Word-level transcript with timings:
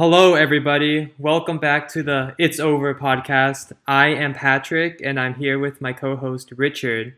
Hello, 0.00 0.32
everybody. 0.32 1.12
Welcome 1.18 1.58
back 1.58 1.86
to 1.88 2.02
the 2.02 2.34
It's 2.38 2.58
Over 2.58 2.94
podcast. 2.94 3.72
I 3.86 4.06
am 4.06 4.32
Patrick, 4.32 4.98
and 5.04 5.20
I'm 5.20 5.34
here 5.34 5.58
with 5.58 5.82
my 5.82 5.92
co 5.92 6.16
host, 6.16 6.52
Richard. 6.56 7.14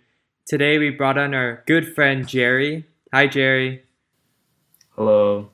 Today, 0.47 0.79
we 0.79 0.91
brought 0.91 1.17
on 1.17 1.33
our 1.33 1.63
good 1.69 1.95
friend, 1.95 2.27
Jerry. 2.27 2.85
Hi, 3.15 3.29
Jerry. 3.29 3.85
Hello. 4.97 5.51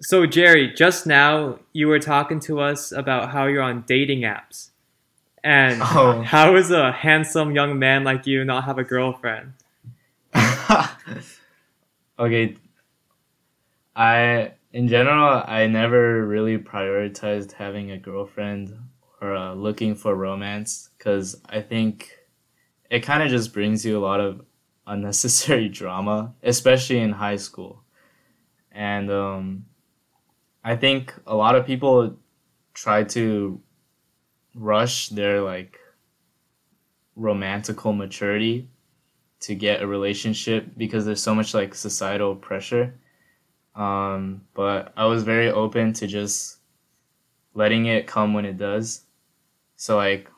So, 0.00 0.24
Jerry, 0.24 0.72
just 0.72 1.04
now 1.04 1.58
you 1.72 1.88
were 1.88 1.98
talking 1.98 2.38
to 2.42 2.60
us 2.60 2.92
about 2.92 3.30
how 3.30 3.46
you're 3.46 3.60
on 3.60 3.82
dating 3.88 4.20
apps. 4.20 4.70
And 5.42 5.82
Oh. 5.84 6.22
how 6.22 6.54
is 6.54 6.70
a 6.70 6.92
handsome 6.92 7.56
young 7.56 7.76
man 7.76 8.04
like 8.04 8.24
you 8.24 8.44
not 8.44 8.66
have 8.66 8.78
a 8.78 8.84
girlfriend? 8.84 9.54
okay. 12.20 12.54
I, 13.96 14.52
in 14.72 14.88
general, 14.88 15.42
I 15.46 15.66
never 15.66 16.24
really 16.26 16.58
prioritized 16.58 17.52
having 17.52 17.90
a 17.90 17.98
girlfriend 17.98 18.76
or 19.20 19.34
uh, 19.34 19.54
looking 19.54 19.94
for 19.94 20.14
romance 20.14 20.90
because 20.96 21.40
I 21.48 21.60
think 21.60 22.10
it 22.90 23.00
kind 23.00 23.22
of 23.22 23.30
just 23.30 23.52
brings 23.52 23.84
you 23.84 23.98
a 23.98 24.04
lot 24.04 24.20
of 24.20 24.44
unnecessary 24.86 25.68
drama, 25.68 26.34
especially 26.42 26.98
in 26.98 27.12
high 27.12 27.36
school. 27.36 27.82
And 28.72 29.10
um, 29.10 29.66
I 30.64 30.76
think 30.76 31.14
a 31.26 31.34
lot 31.34 31.56
of 31.56 31.66
people 31.66 32.16
try 32.74 33.04
to 33.04 33.60
rush 34.54 35.08
their 35.10 35.42
like 35.42 35.78
romantical 37.16 37.92
maturity 37.92 38.68
to 39.40 39.54
get 39.54 39.82
a 39.82 39.86
relationship 39.86 40.66
because 40.76 41.04
there's 41.04 41.22
so 41.22 41.34
much 41.34 41.54
like 41.54 41.74
societal 41.74 42.34
pressure. 42.34 42.94
Um, 43.74 44.42
but 44.54 44.92
I 44.96 45.06
was 45.06 45.22
very 45.22 45.50
open 45.50 45.92
to 45.94 46.06
just 46.06 46.58
letting 47.54 47.86
it 47.86 48.06
come 48.06 48.34
when 48.34 48.44
it 48.44 48.58
does. 48.58 49.02
So 49.76 49.96
like, 49.96 50.30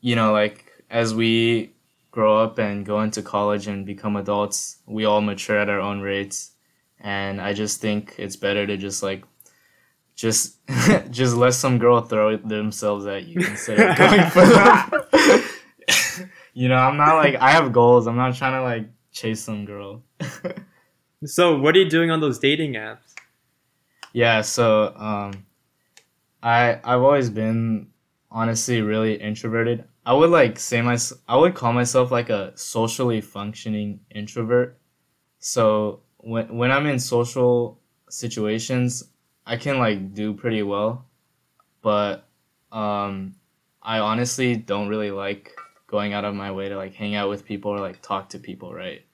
you 0.00 0.16
know, 0.16 0.32
like 0.32 0.70
as 0.90 1.14
we 1.14 1.74
grow 2.10 2.42
up 2.42 2.58
and 2.58 2.86
go 2.86 3.02
into 3.02 3.22
college 3.22 3.66
and 3.66 3.84
become 3.84 4.16
adults, 4.16 4.78
we 4.86 5.04
all 5.04 5.20
mature 5.20 5.58
at 5.58 5.68
our 5.68 5.80
own 5.80 6.00
rates. 6.00 6.52
And 7.00 7.40
I 7.40 7.52
just 7.52 7.80
think 7.80 8.14
it's 8.18 8.36
better 8.36 8.66
to 8.66 8.76
just 8.76 9.02
like 9.02 9.24
just 10.14 10.56
just 11.10 11.36
let 11.36 11.52
some 11.52 11.78
girl 11.78 12.00
throw 12.00 12.36
themselves 12.38 13.06
at 13.06 13.26
you 13.26 13.40
instead 13.40 13.78
of 13.78 13.96
going 13.96 14.30
for 14.30 14.46
them. 14.46 16.30
you 16.54 16.68
know, 16.68 16.76
I'm 16.76 16.96
not 16.96 17.16
like 17.16 17.36
I 17.36 17.50
have 17.50 17.72
goals. 17.72 18.06
I'm 18.06 18.16
not 18.16 18.34
trying 18.34 18.54
to 18.54 18.62
like 18.62 18.88
chase 19.12 19.40
some 19.40 19.66
girl. 19.66 20.02
So, 21.24 21.58
what 21.58 21.76
are 21.76 21.78
you 21.80 21.88
doing 21.90 22.10
on 22.10 22.20
those 22.20 22.38
dating 22.38 22.72
apps? 22.74 23.14
Yeah, 24.12 24.40
so 24.42 24.94
um 24.96 25.46
I 26.42 26.80
I've 26.84 27.02
always 27.02 27.30
been 27.30 27.90
honestly 28.30 28.82
really 28.82 29.14
introverted. 29.16 29.84
I 30.04 30.14
would 30.14 30.30
like 30.30 30.58
say 30.58 30.82
my 30.82 30.98
I 31.28 31.36
would 31.36 31.54
call 31.54 31.72
myself 31.72 32.10
like 32.10 32.30
a 32.30 32.56
socially 32.56 33.20
functioning 33.20 34.00
introvert. 34.14 34.78
So 35.40 36.02
when 36.18 36.56
when 36.56 36.72
I'm 36.72 36.86
in 36.86 37.00
social 37.00 37.80
situations, 38.10 39.04
I 39.46 39.58
can 39.58 39.78
like 39.80 40.14
do 40.14 40.34
pretty 40.34 40.64
well, 40.64 41.06
but 41.82 42.28
um 42.72 43.36
I 43.82 44.00
honestly 44.00 44.56
don't 44.56 44.88
really 44.90 45.12
like 45.12 45.56
going 45.88 46.14
out 46.14 46.26
of 46.26 46.36
my 46.36 46.52
way 46.52 46.70
to 46.70 46.78
like 46.78 46.94
hang 46.94 47.16
out 47.16 47.30
with 47.30 47.46
people 47.46 47.72
or 47.72 47.80
like 47.80 48.02
talk 48.02 48.30
to 48.30 48.40
people, 48.40 48.74
right? 48.74 49.05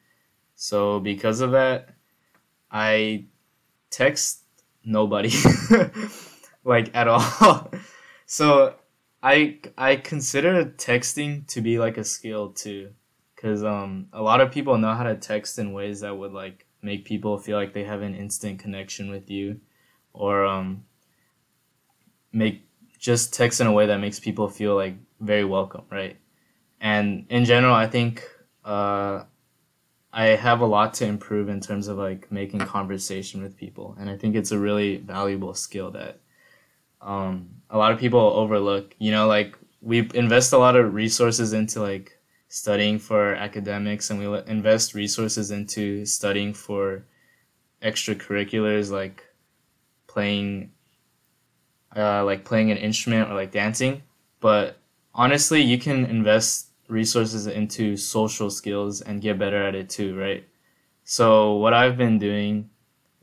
So 0.63 1.01
because 1.01 1.41
of 1.41 1.51
that, 1.51 1.89
I 2.71 3.25
text 3.91 4.45
nobody 4.85 5.33
like 6.65 6.95
at 6.95 7.09
all. 7.09 7.73
so 8.27 8.77
I 9.25 9.59
I 9.77 9.97
consider 9.97 10.65
texting 10.67 11.49
to 11.49 11.61
be 11.63 11.81
like 11.81 11.99
a 11.99 12.05
skill 12.05 12.51
too 12.51 12.93
cuz 13.35 13.65
um 13.65 14.07
a 14.13 14.23
lot 14.23 14.41
of 14.41 14.53
people 14.53 14.79
know 14.79 14.95
how 14.95 15.03
to 15.03 15.17
text 15.17 15.59
in 15.59 15.73
ways 15.73 16.03
that 16.03 16.17
would 16.17 16.33
like 16.33 16.65
make 16.81 17.05
people 17.05 17.39
feel 17.39 17.57
like 17.57 17.73
they 17.73 17.83
have 17.83 18.03
an 18.03 18.15
instant 18.15 18.61
connection 18.61 19.11
with 19.11 19.29
you 19.29 19.61
or 20.13 20.47
um 20.47 20.85
make 22.33 22.65
just 23.01 23.35
text 23.35 23.61
in 23.61 23.67
a 23.67 23.73
way 23.73 23.87
that 23.87 23.99
makes 23.99 24.21
people 24.21 24.49
feel 24.49 24.77
like 24.77 24.95
very 25.19 25.45
welcome, 25.45 25.83
right? 25.91 26.17
And 26.81 27.27
in 27.31 27.45
general, 27.47 27.75
I 27.75 27.89
think 27.89 28.23
uh 28.65 29.25
I 30.13 30.25
have 30.27 30.61
a 30.61 30.67
lot 30.67 30.95
to 30.95 31.07
improve 31.07 31.49
in 31.49 31.61
terms 31.61 31.89
of 31.89 31.97
like 31.97 32.31
making 32.31 32.61
conversation 32.61 33.43
with 33.43 33.57
people, 33.57 33.97
and 33.99 34.11
I 34.11 34.17
think 34.17 34.37
it's 34.37 34.53
a 34.53 34.59
really 34.59 34.99
valuable 34.99 35.55
skill 35.55 35.91
that 35.93 36.21
um, 37.01 37.49
a 37.71 37.79
lot 37.79 37.93
of 37.93 37.99
people 37.99 38.21
overlook. 38.21 38.95
You 38.99 39.11
know, 39.11 39.27
like 39.27 39.57
we 39.81 40.11
invest 40.15 40.53
a 40.53 40.59
lot 40.59 40.77
of 40.77 40.93
resources 40.93 41.55
into 41.55 41.81
like 41.81 42.19
studying 42.49 42.99
for 42.99 43.35
academics, 43.35 44.11
and 44.11 44.21
we 44.21 44.43
invest 44.47 44.95
resources 44.95 45.51
into 45.51 46.05
studying 46.05 46.53
for 46.53 47.05
extracurriculars 47.83 48.91
like 48.91 49.25
playing, 50.09 50.73
uh, 51.97 52.23
like 52.25 52.45
playing 52.45 52.71
an 52.71 52.77
instrument 52.77 53.31
or 53.31 53.35
like 53.35 53.51
dancing. 53.51 54.03
But 54.41 54.77
honestly, 55.15 55.63
you 55.63 55.79
can 55.79 56.05
invest 56.05 56.72
resources 56.93 57.47
into 57.47 57.97
social 57.97 58.51
skills 58.51 59.01
and 59.01 59.23
get 59.23 59.39
better 59.39 59.63
at 59.63 59.75
it 59.75 59.89
too, 59.89 60.17
right? 60.17 60.47
So 61.05 61.55
what 61.55 61.75
I've 61.75 61.97
been 61.97 62.19
doing 62.19 62.71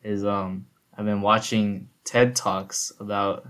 is 0.04 0.26
um 0.26 0.66
I've 0.98 1.06
been 1.06 1.22
watching 1.22 1.90
TED 2.04 2.36
Talks 2.36 2.92
about 3.00 3.48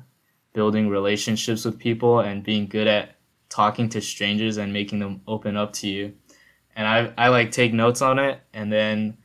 building 0.54 0.90
relationships 0.90 1.66
with 1.66 1.80
people 1.80 2.20
and 2.20 2.44
being 2.44 2.68
good 2.68 2.88
at 2.88 3.16
talking 3.48 3.90
to 3.90 4.02
strangers 4.02 4.58
and 4.58 4.72
making 4.74 5.00
them 5.00 5.22
open 5.28 5.58
up 5.58 5.74
to 5.74 5.88
you. 5.88 6.14
And 6.76 6.88
I 6.88 7.14
I 7.18 7.30
like 7.30 7.52
take 7.52 7.74
notes 7.74 8.02
on 8.02 8.20
it 8.20 8.42
and 8.54 8.72
then 8.72 9.18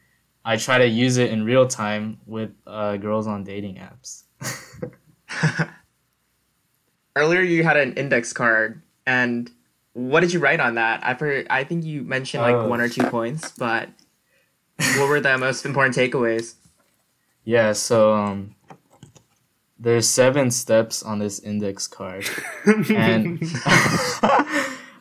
I 0.45 0.57
try 0.57 0.79
to 0.79 0.87
use 0.87 1.17
it 1.17 1.31
in 1.31 1.45
real 1.45 1.67
time 1.67 2.21
with 2.27 2.51
uh, 2.67 2.99
girls 2.99 3.27
on 3.27 3.45
dating 3.45 3.77
apps. 3.77 4.25
Earlier, 7.17 7.41
you 7.41 7.63
had 7.63 7.77
an 7.77 7.95
index 7.95 8.33
card, 8.33 8.83
and 9.07 9.51
what 9.95 10.21
did 10.21 10.33
you 10.33 10.39
write 10.41 10.61
on 10.61 10.75
that? 10.75 11.01
I 11.03 11.15
for, 11.15 11.45
I 11.49 11.65
think 11.65 11.85
you 11.85 12.03
mentioned 12.03 12.43
like 12.43 12.55
Oh. 12.55 12.69
one 12.69 12.81
or 12.81 12.89
two 12.89 13.05
points, 13.05 13.51
but 13.57 13.89
what 14.97 15.09
were 15.09 15.21
the 15.21 15.39
most 15.39 15.65
important 15.65 15.97
takeaways? 15.97 16.55
Yeah, 17.45 17.73
so 17.73 18.13
um, 18.15 18.55
there's 19.79 20.09
seven 20.09 20.51
steps 20.51 21.03
on 21.03 21.19
this 21.19 21.39
index 21.41 21.87
card, 21.87 22.27
and 22.67 23.39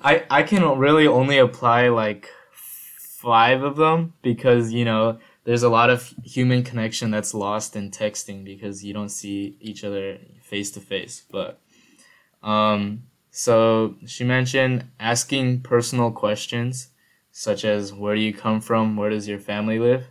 I 0.04 0.24
I 0.30 0.44
can 0.44 0.78
really 0.78 1.08
only 1.08 1.38
apply 1.38 1.90
like 1.90 2.30
five 2.52 3.64
of 3.64 3.78
them 3.78 4.14
because 4.22 4.72
you 4.74 4.84
know 4.86 5.20
there's 5.46 5.64
a 5.64 5.70
lot 5.70 5.90
of 5.90 6.14
human 6.24 6.64
connection 6.64 7.12
that's 7.12 7.34
lost 7.34 7.76
in 7.76 7.92
texting 7.92 8.44
because 8.44 8.84
you 8.84 8.94
don't 8.94 9.10
see 9.10 9.58
each 9.60 9.84
other 9.84 10.18
face 10.42 10.72
to 10.72 10.80
face. 10.82 11.24
But 11.32 11.60
um, 12.44 13.04
so 13.36 13.96
she 14.06 14.24
mentioned 14.24 14.86
asking 15.00 15.62
personal 15.62 16.12
questions 16.12 16.90
such 17.32 17.66
as 17.66 17.92
where 17.92 18.14
do 18.14 18.22
you 18.22 18.32
come 18.32 18.62
from, 18.62 18.96
where 18.96 19.10
does 19.10 19.28
your 19.28 19.40
family 19.40 19.80
live. 19.80 20.06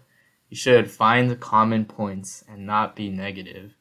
You 0.50 0.56
should 0.56 0.90
find 0.90 1.38
common 1.38 1.84
points 1.84 2.42
and 2.48 2.66
not 2.66 2.96
be 2.96 3.10
negative. 3.10 3.76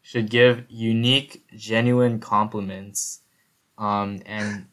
Should 0.00 0.30
give 0.30 0.64
unique, 0.70 1.44
genuine 1.54 2.18
compliments. 2.18 3.20
Um, 3.76 4.22
and 4.24 4.68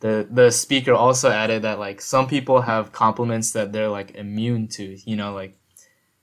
the 0.00 0.26
the 0.28 0.50
speaker 0.50 0.92
also 0.92 1.30
added 1.30 1.62
that 1.62 1.78
like 1.78 2.00
some 2.00 2.26
people 2.26 2.62
have 2.62 2.90
compliments 2.90 3.52
that 3.52 3.72
they're 3.72 3.88
like 3.88 4.16
immune 4.16 4.66
to. 4.70 4.98
You 5.08 5.14
know, 5.14 5.34
like 5.34 5.56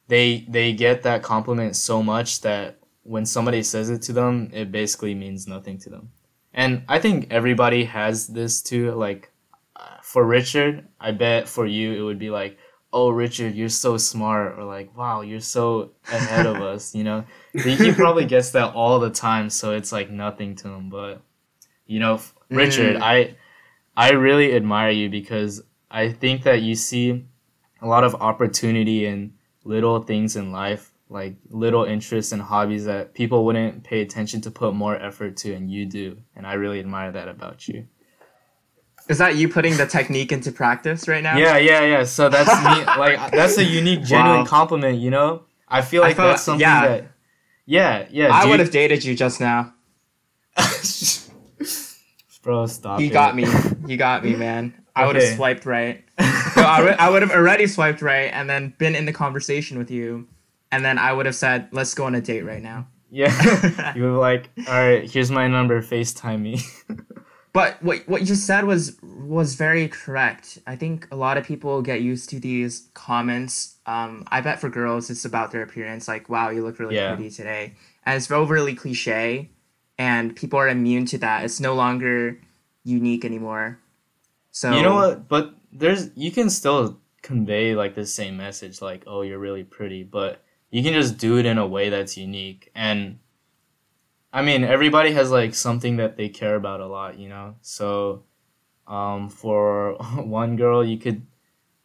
they 0.10 0.46
they 0.50 0.74
get 0.74 1.04
that 1.04 1.24
compliment 1.24 1.78
so 1.78 2.04
much 2.04 2.42
that 2.42 2.80
when 3.04 3.26
somebody 3.26 3.64
says 3.64 3.90
it 3.90 4.02
to 4.04 4.14
them, 4.14 4.50
it 4.52 4.74
basically 4.74 5.16
means 5.16 5.48
nothing 5.48 5.78
to 5.80 5.90
them. 5.90 6.12
And 6.54 6.84
I 6.88 7.00
think 7.00 7.28
everybody 7.32 7.86
has 7.86 8.28
this 8.28 8.62
too. 8.62 8.92
Like 8.92 9.32
uh, 9.76 9.98
for 10.02 10.26
Richard, 10.26 10.88
I 11.00 11.12
bet 11.12 11.48
for 11.48 11.66
you 11.66 11.94
it 11.94 12.02
would 12.02 12.20
be 12.20 12.30
like, 12.30 12.58
"Oh, 12.92 13.10
Richard, 13.10 13.56
you're 13.56 13.70
so 13.70 13.98
smart," 13.98 14.58
or 14.58 14.64
like, 14.64 14.96
"Wow, 14.98 15.22
you're 15.22 15.40
so 15.40 15.92
ahead 16.12 16.46
of 16.46 16.58
us." 16.58 16.96
You 16.96 17.04
know, 17.04 17.26
he, 17.54 17.76
he 17.76 17.92
probably 17.94 18.26
gets 18.26 18.52
that 18.52 18.74
all 18.74 19.00
the 19.00 19.12
time, 19.12 19.50
so 19.50 19.74
it's 19.74 19.92
like 19.92 20.10
nothing 20.10 20.56
to 20.58 20.70
him. 20.70 20.90
But 20.90 21.22
you 21.86 22.00
know, 22.00 22.20
Richard, 22.50 22.98
Mm. 22.98 23.02
I 23.02 23.36
I 23.96 24.12
really 24.12 24.56
admire 24.56 24.92
you 24.92 25.10
because 25.10 25.62
I 25.92 26.12
think 26.12 26.44
that 26.44 26.62
you 26.62 26.76
see 26.76 27.26
a 27.82 27.88
lot 27.88 28.04
of 28.04 28.16
opportunity 28.16 29.06
in 29.06 29.34
little 29.64 30.02
things 30.02 30.36
in 30.36 30.52
life, 30.52 30.89
like 31.10 31.36
little 31.50 31.84
interests 31.86 32.32
and 32.32 32.42
hobbies 32.42 32.86
that 32.86 33.14
people 33.16 33.44
wouldn't 33.46 33.84
pay 33.84 34.02
attention 34.02 34.42
to 34.42 34.52
put 34.52 34.74
more 34.76 34.96
effort 34.96 35.38
to, 35.38 35.54
and 35.54 35.72
you 35.72 35.86
do. 35.86 36.18
And 36.36 36.46
I 36.46 36.54
really 36.54 36.80
admire 36.80 37.12
that 37.12 37.28
about 37.28 37.68
you. 37.68 37.88
Is 39.08 39.18
that 39.18 39.36
you 39.36 39.50
putting 39.50 39.76
the 39.78 39.88
technique 39.88 40.32
into 40.32 40.52
practice 40.52 41.08
right 41.08 41.24
now? 41.24 41.36
Yeah, 41.36 41.58
yeah, 41.58 41.82
yeah. 41.84 42.04
So 42.04 42.30
that's 42.30 42.50
me. 42.64 42.86
Like 43.00 43.32
that's 43.32 43.58
a 43.58 43.64
unique, 43.64 44.04
genuine 44.04 44.42
Wow. 44.42 44.46
compliment. 44.46 45.00
You 45.00 45.10
know, 45.10 45.44
I 45.68 45.82
feel 45.82 46.04
I 46.04 46.08
like 46.10 46.18
felt- 46.18 46.30
that's 46.30 46.44
something 46.44 46.62
yeah. 46.62 46.88
that. 46.88 47.12
Yeah, 47.66 48.08
yeah. 48.12 48.30
I 48.32 48.46
would 48.46 48.60
have 48.60 48.72
dated 48.72 49.04
you 49.04 49.16
just 49.16 49.40
now. 49.40 49.74
Bro, 52.44 52.68
stop. 52.68 53.00
You 53.00 53.08
it. 53.08 53.14
got 53.14 53.36
me. 53.36 53.46
You 53.88 53.98
got 53.98 54.24
me, 54.24 54.36
man. 54.36 54.76
I 54.96 55.08
would 55.08 55.16
have 55.16 55.36
swiped 55.36 55.66
right. 55.66 56.04
So 56.20 56.62
I 56.62 56.82
would, 56.84 56.94
I 56.94 57.10
would 57.10 57.24
have 57.24 57.32
already 57.32 57.66
swiped 57.66 58.04
right 58.04 58.26
and 58.32 58.48
then 58.48 58.76
been 58.78 58.94
in 58.94 59.06
the 59.06 59.14
conversation 59.14 59.80
with 59.80 59.90
you. 59.90 60.28
And 60.72 60.86
then 60.86 60.98
I 60.98 61.12
would 61.14 61.26
have 61.26 61.36
said, 61.36 61.70
let's 61.72 61.94
go 61.94 62.06
on 62.06 62.16
a 62.16 62.22
date 62.22 62.44
right 62.44 62.62
now. 62.62 62.88
yeah. 63.10 63.94
you 63.96 64.04
were 64.04 64.18
like, 64.18 64.50
all 64.68 64.74
right, 64.74 65.10
here's 65.10 65.32
my 65.32 65.48
number. 65.48 65.82
Facetime 65.82 66.42
me. 66.42 66.60
But 67.52 67.82
what 67.82 68.08
what 68.08 68.22
you 68.22 68.28
just 68.28 68.46
said 68.46 68.66
was 68.66 68.96
was 69.02 69.56
very 69.56 69.88
correct. 69.88 70.60
I 70.68 70.76
think 70.76 71.08
a 71.12 71.16
lot 71.16 71.36
of 71.36 71.44
people 71.46 71.82
get 71.82 72.00
used 72.02 72.30
to 72.30 72.40
these 72.40 72.90
comments. 72.94 73.78
Um, 73.88 74.24
I 74.28 74.40
bet 74.42 74.62
for 74.62 74.70
girls 74.70 75.10
it's 75.10 75.26
about 75.26 75.52
their 75.52 75.64
appearance, 75.64 76.08
like 76.08 76.30
"Wow, 76.30 76.52
you 76.52 76.64
look 76.64 76.78
really 76.78 76.94
Yeah. 76.96 77.16
pretty 77.16 77.32
today," 77.32 77.74
and 78.06 78.16
it's 78.16 78.30
overly 78.30 78.76
cliche, 78.76 79.50
and 79.98 80.36
people 80.36 80.60
are 80.60 80.70
immune 80.70 81.06
to 81.08 81.18
that. 81.18 81.44
It's 81.44 81.60
no 81.60 81.74
longer 81.74 82.40
unique 82.84 83.26
anymore. 83.26 83.80
So 84.52 84.72
you 84.72 84.84
know 84.84 84.94
what? 84.94 85.28
But 85.28 85.56
there's 85.74 86.12
you 86.16 86.32
can 86.32 86.52
still 86.52 87.00
convey 87.24 87.74
like 87.74 87.96
the 87.96 88.06
same 88.06 88.38
message, 88.38 88.80
like, 88.80 89.04
oh, 89.08 89.24
you're 89.24 89.40
really 89.40 89.64
pretty, 89.64 90.04
but 90.04 90.44
you 90.70 90.84
can 90.84 90.94
just 90.94 91.18
do 91.18 91.38
it 91.38 91.46
in 91.46 91.58
a 91.58 91.68
way 91.68 91.90
that's 91.90 92.18
unique. 92.18 92.72
And 92.76 93.20
I 94.32 94.42
mean, 94.42 94.64
everybody 94.64 95.12
has 95.14 95.32
like 95.32 95.56
something 95.56 95.98
that 95.98 96.18
they 96.18 96.30
care 96.30 96.56
about 96.56 96.82
a 96.82 96.88
lot, 96.88 97.18
you 97.18 97.30
know. 97.30 97.56
So, 97.62 98.24
um, 98.88 99.30
for 99.30 99.94
one 100.16 100.56
girl, 100.56 100.84
you 100.84 100.98
could 100.98 101.26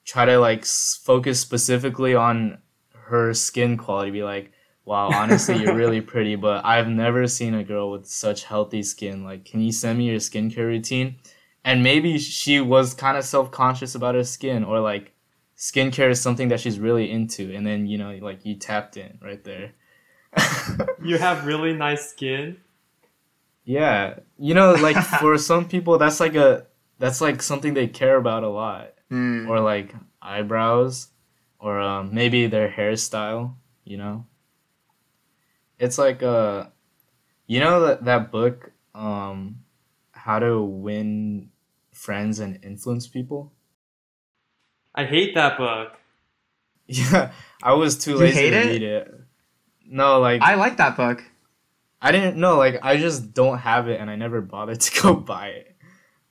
try 0.04 0.24
to 0.26 0.38
like 0.38 0.60
s- 0.60 1.00
focus 1.02 1.40
specifically 1.40 2.14
on 2.14 2.58
her 2.92 3.32
skin 3.34 3.76
quality. 3.76 4.10
Be 4.10 4.22
like, 4.22 4.52
wow, 4.84 5.10
honestly, 5.10 5.56
you're 5.56 5.74
really 5.74 6.00
pretty, 6.12 6.36
but 6.36 6.64
I've 6.64 6.88
never 6.88 7.26
seen 7.26 7.54
a 7.54 7.64
girl 7.64 7.90
with 7.90 8.06
such 8.06 8.44
healthy 8.44 8.82
skin. 8.82 9.24
Like, 9.24 9.44
can 9.44 9.60
you 9.60 9.72
send 9.72 9.98
me 9.98 10.06
your 10.10 10.18
skincare 10.18 10.66
routine? 10.66 11.16
and 11.64 11.82
maybe 11.82 12.18
she 12.18 12.60
was 12.60 12.92
kind 12.94 13.16
of 13.16 13.24
self-conscious 13.24 13.94
about 13.94 14.14
her 14.14 14.24
skin 14.24 14.62
or 14.64 14.80
like 14.80 15.13
skincare 15.64 16.10
is 16.10 16.20
something 16.20 16.48
that 16.48 16.60
she's 16.60 16.78
really 16.78 17.10
into 17.10 17.54
and 17.54 17.66
then 17.66 17.86
you 17.86 17.96
know 17.96 18.12
like 18.20 18.44
you 18.44 18.54
tapped 18.54 18.98
in 18.98 19.18
right 19.22 19.42
there. 19.44 19.72
You 21.02 21.16
have 21.18 21.46
really 21.46 21.72
nice 21.72 22.10
skin. 22.10 22.56
yeah. 23.64 24.18
You 24.36 24.52
know 24.52 24.74
like 24.74 24.96
for 25.20 25.38
some 25.38 25.66
people 25.68 25.96
that's 25.96 26.20
like 26.20 26.34
a 26.34 26.66
that's 26.98 27.20
like 27.20 27.40
something 27.42 27.72
they 27.72 27.86
care 27.88 28.16
about 28.16 28.44
a 28.44 28.48
lot. 28.48 28.90
Hmm. 29.10 29.48
or 29.48 29.60
like 29.60 29.94
eyebrows 30.22 31.08
or 31.60 31.78
um, 31.80 32.14
maybe 32.14 32.46
their 32.46 32.68
hairstyle 32.70 33.54
you 33.84 33.96
know? 33.96 34.26
It's 35.78 35.96
like 35.96 36.22
uh 36.22 36.66
you 37.46 37.60
know 37.60 37.80
that 37.86 38.04
that 38.04 38.30
book 38.30 38.72
um 38.94 39.64
how 40.12 40.38
to 40.40 40.62
win 40.62 41.50
friends 41.92 42.38
and 42.38 42.62
influence 42.64 43.06
people 43.08 43.53
I 44.94 45.04
hate 45.04 45.34
that 45.34 45.58
book. 45.58 45.92
Yeah, 46.86 47.32
I 47.62 47.72
was 47.72 47.96
too 47.96 48.12
You 48.12 48.18
lazy 48.18 48.34
hate 48.34 48.50
to 48.50 48.56
it? 48.56 48.72
read 48.72 48.82
it. 48.82 49.14
No, 49.86 50.20
like 50.20 50.42
I, 50.42 50.52
I 50.52 50.54
like 50.56 50.76
that 50.76 50.96
book. 50.96 51.24
I 52.02 52.12
didn't 52.12 52.36
know. 52.36 52.58
Like 52.58 52.78
I 52.82 52.98
just 52.98 53.32
don't 53.32 53.58
have 53.58 53.88
it, 53.88 54.00
and 54.00 54.10
I 54.10 54.16
never 54.16 54.42
bothered 54.42 54.80
to 54.86 55.02
go 55.02 55.14
buy 55.14 55.48
it. 55.48 55.76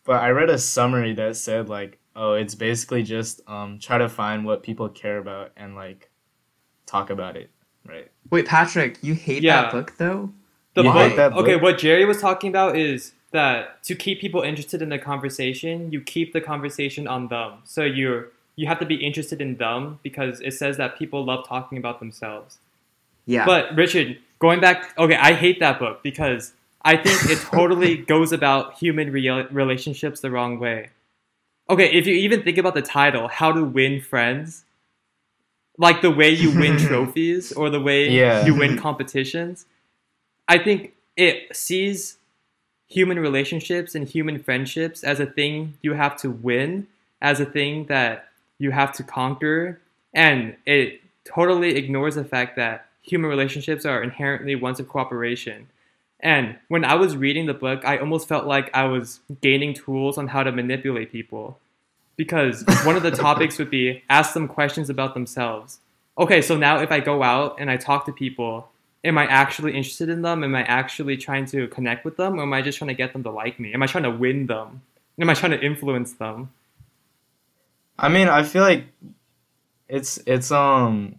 But 0.05 0.21
I 0.21 0.29
read 0.29 0.49
a 0.51 0.57
summary 0.59 1.13
that 1.13 1.37
said 1.37 1.69
like, 1.69 1.97
oh, 2.15 2.33
it's 2.33 2.53
basically 2.55 3.01
just 3.03 3.41
um 3.47 3.79
try 3.79 3.97
to 3.97 4.07
find 4.09 4.45
what 4.45 4.61
people 4.63 4.89
care 4.89 5.17
about 5.17 5.51
and 5.57 5.75
like 5.75 6.11
talk 6.85 7.09
about 7.09 7.35
it, 7.35 7.49
right? 7.87 8.11
Wait, 8.29 8.45
Patrick, 8.45 8.99
you 9.01 9.15
hate 9.15 9.43
Yeah. 9.43 9.63
that 9.63 9.71
book 9.71 9.95
though? 9.97 10.31
The 10.75 10.83
You 10.83 10.91
book, 10.91 11.09
hate 11.09 11.15
that 11.17 11.33
okay, 11.33 11.55
what 11.55 11.77
Jerry 11.79 12.05
was 12.05 12.21
talking 12.21 12.49
about 12.49 12.77
is 12.77 13.13
that 13.31 13.81
to 13.83 13.95
keep 13.95 14.21
people 14.21 14.41
interested 14.41 14.81
in 14.81 14.89
the 14.89 14.99
conversation, 14.99 15.91
you 15.91 16.01
keep 16.01 16.33
the 16.33 16.41
conversation 16.41 17.07
on 17.07 17.27
them. 17.29 17.59
So 17.63 17.83
you're 17.83 18.29
you 18.55 18.67
have 18.67 18.79
to 18.79 18.85
be 18.85 18.95
interested 18.95 19.41
in 19.41 19.57
them 19.57 19.99
because 20.03 20.39
it 20.41 20.51
says 20.53 20.77
that 20.77 20.97
people 20.97 21.23
love 21.25 21.47
talking 21.47 21.77
about 21.77 21.99
themselves. 21.99 22.57
Yeah. 23.25 23.45
But 23.45 23.75
Richard, 23.75 24.19
going 24.39 24.59
back, 24.59 24.97
okay, 24.97 25.15
I 25.15 25.33
hate 25.33 25.59
that 25.59 25.79
book 25.79 26.03
because 26.03 26.53
I 26.83 26.97
think 26.97 27.29
it 27.31 27.39
totally 27.51 27.97
goes 27.97 28.31
about 28.31 28.75
human 28.77 29.11
real 29.11 29.47
relationships 29.47 30.19
the 30.19 30.29
wrong 30.29 30.59
way. 30.59 30.89
Okay, 31.69 31.91
if 31.91 32.05
you 32.05 32.13
even 32.15 32.43
think 32.43 32.57
about 32.57 32.73
the 32.73 32.81
title, 32.81 33.27
How 33.29 33.51
to 33.53 33.63
Win 33.63 34.01
Friends, 34.01 34.65
like 35.77 36.01
the 36.01 36.11
way 36.11 36.29
you 36.29 36.51
win 36.51 36.77
trophies 36.87 37.51
or 37.53 37.69
the 37.69 37.79
way 37.79 38.09
Yeah. 38.09 38.45
you 38.45 38.53
win 38.53 38.77
competitions, 38.77 39.65
I 40.47 40.57
think 40.57 40.93
it 41.15 41.55
sees 41.55 42.17
human 42.87 43.17
relationships 43.19 43.95
and 43.95 44.07
human 44.07 44.37
friendships 44.43 45.03
as 45.03 45.19
a 45.19 45.25
thing 45.25 45.75
you 45.81 45.93
have 45.93 46.15
to 46.17 46.29
win, 46.29 46.87
as 47.21 47.39
a 47.39 47.45
thing 47.45 47.85
that 47.85 48.27
you 48.63 48.71
have 48.71 48.93
to 48.93 49.03
conquer, 49.03 49.81
and 50.13 50.55
it 50.65 51.01
totally 51.25 51.75
ignores 51.75 52.15
the 52.15 52.23
fact 52.23 52.55
that 52.55 52.85
human 53.01 53.29
relationships 53.29 53.85
are 53.85 54.01
inherently 54.01 54.55
ones 54.55 54.79
of 54.79 54.87
cooperation. 54.87 55.67
And 56.21 56.57
when 56.69 56.85
I 56.85 56.95
was 56.95 57.17
reading 57.17 57.45
the 57.45 57.53
book, 57.53 57.83
I 57.83 57.97
almost 57.97 58.29
felt 58.29 58.45
like 58.45 58.73
I 58.73 58.85
was 58.85 59.19
gaining 59.41 59.73
tools 59.73 60.17
on 60.17 60.29
how 60.29 60.43
to 60.43 60.51
manipulate 60.53 61.11
people. 61.11 61.59
Because 62.15 62.63
one 62.85 62.95
of 62.95 63.03
the 63.03 63.11
topics 63.11 63.59
would 63.59 63.69
be 63.69 64.01
ask 64.09 64.33
them 64.33 64.47
questions 64.47 64.89
about 64.89 65.13
themselves. 65.13 65.79
Okay, 66.17 66.41
so 66.41 66.55
now 66.55 66.79
if 66.79 66.89
I 66.89 67.01
go 67.01 67.21
out 67.21 67.57
and 67.59 67.69
I 67.69 67.75
talk 67.75 68.05
to 68.05 68.13
people, 68.13 68.69
am 69.03 69.17
I 69.17 69.25
actually 69.25 69.75
interested 69.75 70.07
in 70.07 70.21
them? 70.21 70.41
Am 70.41 70.55
I 70.55 70.63
actually 70.63 71.17
trying 71.17 71.47
to 71.47 71.67
connect 71.67 72.05
with 72.05 72.15
them? 72.15 72.39
Or 72.39 72.43
am 72.43 72.53
I 72.53 72.61
just 72.61 72.77
trying 72.77 72.89
to 72.89 72.93
get 72.93 73.11
them 73.11 73.23
to 73.23 73.29
like 73.29 73.59
me? 73.59 73.73
Am 73.73 73.83
I 73.83 73.87
trying 73.87 74.05
to 74.05 74.11
win 74.11 74.45
them? 74.45 74.83
Am 75.19 75.29
I 75.29 75.33
trying 75.33 75.51
to 75.51 75.61
influence 75.61 76.13
them? 76.13 76.51
I 77.97 78.09
mean, 78.09 78.27
I 78.27 78.43
feel 78.43 78.63
like 78.63 78.85
it's 79.87 80.19
it's 80.25 80.51
um 80.51 81.15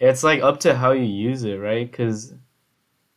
it's 0.00 0.22
like 0.24 0.42
up 0.42 0.60
to 0.60 0.76
how 0.76 0.92
you 0.92 1.04
use 1.04 1.44
it, 1.44 1.56
right? 1.56 1.90
Cuz 1.92 2.34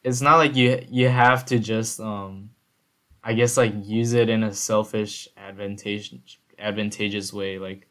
it's 0.04 0.22
not 0.22 0.38
like 0.38 0.56
you 0.56 0.84
you 0.90 1.10
have 1.10 1.46
to 1.48 1.60
just 1.60 2.00
um 2.00 2.52
I 3.24 3.34
guess 3.34 3.58
like 3.58 3.74
use 3.84 4.14
it 4.14 4.30
in 4.30 4.44
a 4.44 4.54
selfish 4.54 5.28
advantageous 5.38 6.38
advantageous 6.60 7.34
way 7.34 7.58
like 7.60 7.88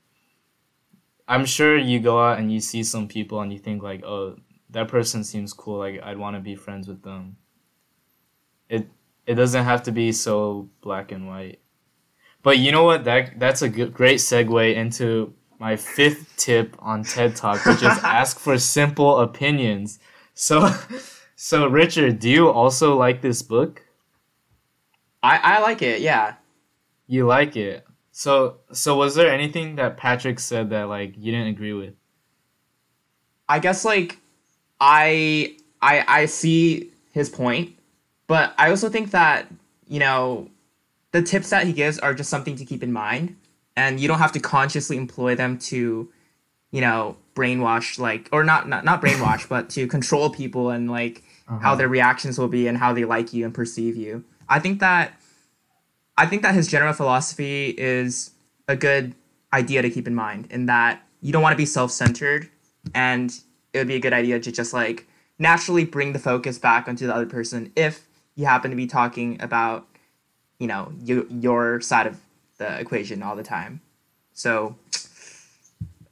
I'm 1.31 1.45
sure 1.47 1.79
you 1.79 2.01
go 2.01 2.21
out 2.21 2.39
and 2.41 2.53
you 2.53 2.59
see 2.61 2.83
some 2.83 3.07
people 3.07 3.41
and 3.41 3.53
you 3.53 3.59
think 3.61 3.85
like, 3.85 4.03
"Oh, 4.05 4.37
that 4.71 4.89
person 4.89 5.23
seems 5.23 5.53
cool. 5.53 5.79
Like 5.79 6.01
I'd 6.03 6.19
want 6.19 6.35
to 6.35 6.41
be 6.41 6.57
friends 6.57 6.89
with 6.89 7.03
them." 7.03 7.37
It 8.69 8.89
it 9.27 9.35
doesn't 9.37 9.65
have 9.65 9.85
to 9.85 9.93
be 9.93 10.11
so 10.11 10.69
black 10.81 11.13
and 11.13 11.29
white. 11.29 11.61
But 12.43 12.59
you 12.59 12.73
know 12.73 12.85
what? 12.85 13.05
That 13.05 13.39
that's 13.39 13.63
a 13.63 13.69
good, 13.69 13.93
great 13.93 14.19
segue 14.19 14.75
into 14.75 15.35
my 15.59 15.77
fifth 15.77 16.35
tip 16.37 16.75
on 16.79 17.05
TED 17.05 17.37
Talk, 17.37 17.65
which 17.67 17.83
is 17.83 17.83
ask 18.03 18.39
for 18.39 18.59
simple 18.59 19.21
opinions. 19.21 20.01
So, 20.35 20.73
so 21.37 21.67
Richard, 21.67 22.19
do 22.19 22.31
you 22.31 22.49
also 22.49 22.97
like 22.97 23.21
this 23.21 23.43
book? 23.43 23.83
I, 25.23 25.37
I 25.37 25.61
like 25.61 25.83
it, 25.83 26.01
yeah. 26.01 26.37
You 27.07 27.27
like 27.27 27.57
it. 27.57 27.87
So, 28.11 28.59
so 28.73 28.97
was 28.97 29.15
there 29.15 29.31
anything 29.31 29.77
that 29.77 29.97
Patrick 29.97 30.41
said 30.41 30.71
that 30.71 30.85
like 30.85 31.15
you 31.17 31.31
didn't 31.31 31.49
agree 31.49 31.75
with? 31.75 31.95
I 33.49 33.59
guess 33.59 33.85
like 33.85 34.19
I 34.81 35.57
I 35.83 36.05
I 36.07 36.27
see 36.27 36.91
his 37.13 37.29
point, 37.29 37.77
but 38.27 38.55
I 38.57 38.71
also 38.71 38.89
think 38.89 39.11
that, 39.11 39.49
you 39.89 39.99
know, 39.99 40.50
the 41.13 41.23
tips 41.23 41.51
that 41.51 41.67
he 41.67 41.73
gives 41.73 41.99
are 41.99 42.15
just 42.15 42.31
something 42.31 42.57
to 42.57 42.65
keep 42.65 42.83
in 42.83 42.93
mind 42.93 43.37
and 43.77 44.01
you 44.01 44.09
don't 44.09 44.19
have 44.19 44.33
to 44.33 44.41
consciously 44.41 44.97
employ 44.97 45.35
them 45.35 45.59
to, 45.59 46.11
you 46.71 46.81
know, 46.81 47.17
brainwash 47.35 47.99
like 47.99 48.29
or 48.33 48.45
not 48.45 48.69
not, 48.69 48.85
not 48.85 49.01
brainwash, 49.03 49.49
but 49.49 49.71
to 49.71 49.87
control 49.87 50.31
people 50.31 50.71
and 50.71 50.91
like 50.91 51.23
how 51.47 51.57
uh-huh. 51.57 51.75
their 51.77 51.89
reactions 51.89 52.39
will 52.39 52.49
be 52.49 52.69
and 52.69 52.79
how 52.79 52.93
they 52.93 53.05
like 53.05 53.33
you 53.33 53.45
and 53.45 53.55
perceive 53.55 53.97
you. 53.97 54.25
I 54.49 54.59
think 54.59 54.81
that 54.81 55.21
I 56.17 56.27
think 56.27 56.43
that 56.43 56.55
his 56.55 56.69
general 56.69 56.93
philosophy 56.93 57.75
is 57.77 58.33
a 58.69 58.77
good 58.77 59.15
idea 59.53 59.83
to 59.83 59.91
keep 59.91 60.07
in 60.07 60.15
mind 60.15 60.47
in 60.51 60.67
that 60.67 61.03
you 61.21 61.33
don't 61.33 61.43
want 61.43 61.53
to 61.53 61.57
be 61.57 61.67
self-centered 61.67 62.49
and 62.95 63.41
it 63.73 63.79
would 63.79 63.89
be 63.89 63.97
a 63.97 64.01
good 64.01 64.13
idea 64.13 64.39
to 64.39 64.53
just 64.53 64.73
like 64.73 65.09
naturally 65.39 65.85
bring 65.85 66.13
the 66.13 66.19
focus 66.19 66.59
back 66.59 66.87
onto 66.87 67.07
the 67.07 67.15
other 67.15 67.27
person 67.27 67.73
if 67.75 68.07
you 68.37 68.47
happen 68.47 68.71
to 68.71 68.77
be 68.77 68.87
talking 68.87 69.41
about 69.41 69.87
you 70.61 70.69
know 70.69 70.93
you, 71.03 71.27
your 71.29 71.81
side 71.81 72.07
of 72.07 72.21
the 72.59 72.79
equation 72.79 73.23
all 73.25 73.35
the 73.35 73.43
time. 73.43 73.81
So 74.33 74.77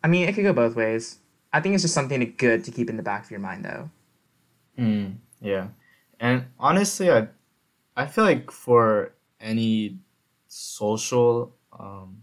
i 0.02 0.08
mean 0.08 0.28
it 0.28 0.34
could 0.34 0.42
go 0.42 0.52
both 0.52 0.74
ways. 0.74 1.18
I 1.52 1.60
think 1.60 1.74
it's 1.74 1.84
just 1.84 1.94
something 1.94 2.34
good 2.36 2.64
to 2.64 2.70
keep 2.70 2.90
in 2.90 2.96
the 2.96 3.02
back 3.02 3.24
of 3.24 3.30
your 3.30 3.40
mind 3.40 3.64
though. 3.64 3.90
Mm, 4.78 5.16
yeah. 5.40 5.68
And 6.20 6.46
honestly, 6.58 7.10
I 7.10 7.28
I 7.96 8.06
feel 8.06 8.24
like 8.24 8.50
for 8.50 9.12
any 9.40 9.98
social 10.48 11.54
um 11.78 12.22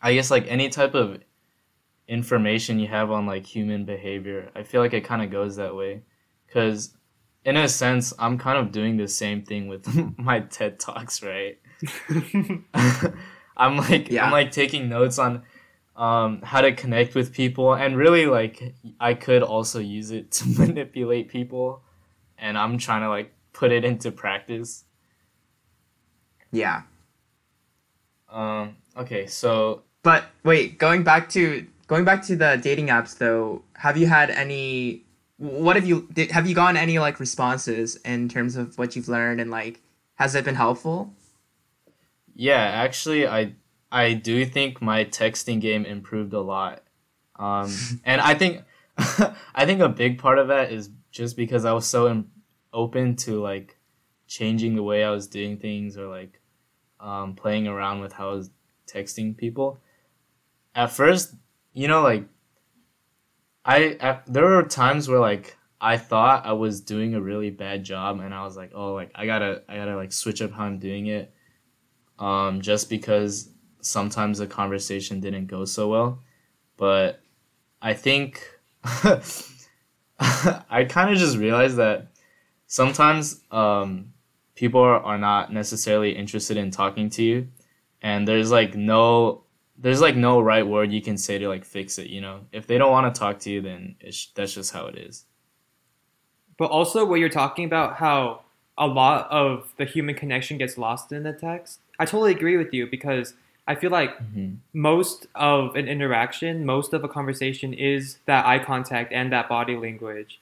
I 0.00 0.14
guess 0.14 0.30
like 0.30 0.46
any 0.48 0.68
type 0.68 0.94
of 0.94 1.20
information 2.06 2.78
you 2.78 2.88
have 2.88 3.10
on 3.10 3.26
like 3.26 3.44
human 3.44 3.84
behavior, 3.84 4.50
I 4.54 4.62
feel 4.62 4.80
like 4.80 4.94
it 4.94 5.04
kind 5.04 5.22
of 5.22 5.30
goes 5.30 5.56
that 5.56 5.74
way. 5.74 6.02
Cuz 6.52 6.94
in 7.44 7.56
a 7.56 7.68
sense, 7.68 8.12
I'm 8.18 8.38
kind 8.38 8.58
of 8.58 8.72
doing 8.72 8.96
the 8.96 9.08
same 9.08 9.42
thing 9.42 9.68
with 9.68 9.86
my 10.18 10.40
TED 10.40 10.78
talks, 10.80 11.22
right? 11.22 11.58
I'm 13.56 13.76
like 13.76 14.10
Yeah. 14.10 14.24
I'm 14.26 14.32
like 14.32 14.50
taking 14.52 14.88
notes 14.88 15.18
on 15.18 15.42
um, 15.96 16.42
how 16.42 16.60
to 16.60 16.72
connect 16.72 17.14
with 17.14 17.32
people, 17.32 17.74
and 17.74 17.96
really 17.96 18.26
like 18.26 18.74
I 19.00 19.14
could 19.14 19.42
also 19.42 19.80
use 19.80 20.10
it 20.12 20.30
to 20.32 20.48
manipulate 20.58 21.28
people, 21.28 21.82
and 22.38 22.56
I'm 22.56 22.78
trying 22.78 23.02
to 23.02 23.08
like 23.08 23.32
put 23.52 23.72
it 23.72 23.84
into 23.84 24.12
practice. 24.12 24.84
Yeah. 26.52 26.82
Um, 28.30 28.76
okay, 28.96 29.26
so 29.26 29.82
But 30.02 30.24
wait, 30.44 30.78
going 30.78 31.02
back 31.02 31.28
to 31.30 31.66
going 31.88 32.04
back 32.04 32.22
to 32.26 32.36
the 32.36 32.60
dating 32.62 32.88
apps 32.88 33.18
though, 33.18 33.62
have 33.74 33.96
you 33.96 34.06
had 34.06 34.30
any 34.30 35.04
what 35.38 35.76
have 35.76 35.86
you 35.86 36.08
did, 36.12 36.32
have 36.32 36.46
you 36.46 36.54
gotten 36.54 36.76
any 36.76 36.98
like 36.98 37.18
responses 37.20 37.96
in 38.04 38.28
terms 38.28 38.56
of 38.56 38.76
what 38.76 38.94
you've 38.94 39.08
learned 39.08 39.40
and 39.40 39.50
like 39.50 39.80
has 40.16 40.34
it 40.34 40.44
been 40.44 40.56
helpful? 40.56 41.14
Yeah, 42.34 42.60
actually, 42.60 43.26
I 43.26 43.54
I 43.90 44.14
do 44.14 44.44
think 44.44 44.82
my 44.82 45.04
texting 45.04 45.60
game 45.60 45.84
improved 45.84 46.32
a 46.32 46.40
lot, 46.40 46.82
um, 47.36 47.72
and 48.04 48.20
I 48.20 48.34
think 48.34 48.64
I 48.98 49.64
think 49.64 49.80
a 49.80 49.88
big 49.88 50.18
part 50.18 50.38
of 50.38 50.48
that 50.48 50.72
is 50.72 50.90
just 51.10 51.36
because 51.36 51.64
I 51.64 51.72
was 51.72 51.86
so 51.86 52.08
im- 52.08 52.30
open 52.72 53.16
to 53.16 53.40
like 53.40 53.78
changing 54.26 54.74
the 54.74 54.82
way 54.82 55.04
I 55.04 55.10
was 55.10 55.26
doing 55.26 55.56
things 55.56 55.96
or 55.96 56.06
like 56.08 56.40
um, 57.00 57.34
playing 57.34 57.66
around 57.66 58.00
with 58.00 58.12
how 58.12 58.30
I 58.30 58.34
was 58.34 58.50
texting 58.86 59.36
people. 59.36 59.78
At 60.74 60.90
first, 60.90 61.34
you 61.72 61.88
know, 61.88 62.02
like 62.02 62.24
I 63.68 63.98
at, 64.00 64.24
there 64.26 64.46
were 64.46 64.62
times 64.62 65.08
where 65.08 65.20
like 65.20 65.56
I 65.78 65.98
thought 65.98 66.46
I 66.46 66.54
was 66.54 66.80
doing 66.80 67.14
a 67.14 67.20
really 67.20 67.50
bad 67.50 67.84
job, 67.84 68.18
and 68.18 68.34
I 68.34 68.42
was 68.42 68.56
like, 68.56 68.72
oh, 68.74 68.94
like 68.94 69.10
I 69.14 69.26
gotta 69.26 69.62
I 69.68 69.76
gotta 69.76 69.94
like 69.94 70.10
switch 70.10 70.40
up 70.40 70.52
how 70.52 70.64
I'm 70.64 70.78
doing 70.78 71.06
it 71.06 71.34
um, 72.18 72.62
just 72.62 72.88
because 72.88 73.50
sometimes 73.82 74.38
the 74.38 74.46
conversation 74.46 75.20
didn't 75.20 75.48
go 75.48 75.66
so 75.66 75.88
well. 75.88 76.22
But 76.78 77.20
I 77.82 77.92
think 77.92 78.42
I 78.84 79.20
kind 80.88 81.10
of 81.10 81.18
just 81.18 81.36
realized 81.36 81.76
that 81.76 82.08
sometimes 82.66 83.42
um, 83.50 84.14
people 84.54 84.80
are, 84.80 85.00
are 85.00 85.18
not 85.18 85.52
necessarily 85.52 86.16
interested 86.16 86.56
in 86.56 86.70
talking 86.70 87.10
to 87.10 87.22
you, 87.22 87.48
and 88.00 88.26
there's 88.26 88.50
like 88.50 88.74
no 88.74 89.44
there's 89.80 90.00
like 90.00 90.16
no 90.16 90.40
right 90.40 90.66
word 90.66 90.92
you 90.92 91.00
can 91.00 91.16
say 91.16 91.38
to 91.38 91.48
like 91.48 91.64
fix 91.64 91.98
it. 91.98 92.08
You 92.08 92.20
know, 92.20 92.40
if 92.52 92.66
they 92.66 92.78
don't 92.78 92.90
want 92.90 93.12
to 93.14 93.18
talk 93.18 93.38
to 93.40 93.50
you, 93.50 93.60
then 93.60 93.96
it's 94.00 94.26
that's 94.34 94.54
just 94.54 94.72
how 94.72 94.86
it 94.86 94.96
is. 94.96 95.24
But 96.58 96.70
also, 96.70 97.04
what 97.04 97.20
you're 97.20 97.28
talking 97.28 97.64
about, 97.64 97.96
how 97.96 98.40
a 98.76 98.86
lot 98.86 99.30
of 99.30 99.72
the 99.76 99.84
human 99.84 100.14
connection 100.14 100.58
gets 100.58 100.76
lost 100.78 101.12
in 101.12 101.22
the 101.22 101.32
text. 101.32 101.80
I 101.98 102.04
totally 102.04 102.32
agree 102.32 102.56
with 102.56 102.72
you 102.72 102.86
because 102.86 103.34
I 103.66 103.74
feel 103.74 103.90
like 103.90 104.10
Mm-hmm. 104.18 104.54
most 104.72 105.26
of 105.34 105.76
an 105.76 105.88
interaction, 105.88 106.64
most 106.66 106.92
of 106.92 107.04
a 107.04 107.08
conversation 107.08 107.72
is 107.74 108.18
that 108.26 108.46
eye 108.46 108.58
contact 108.58 109.12
and 109.12 109.32
that 109.32 109.48
body 109.48 109.76
language. 109.76 110.40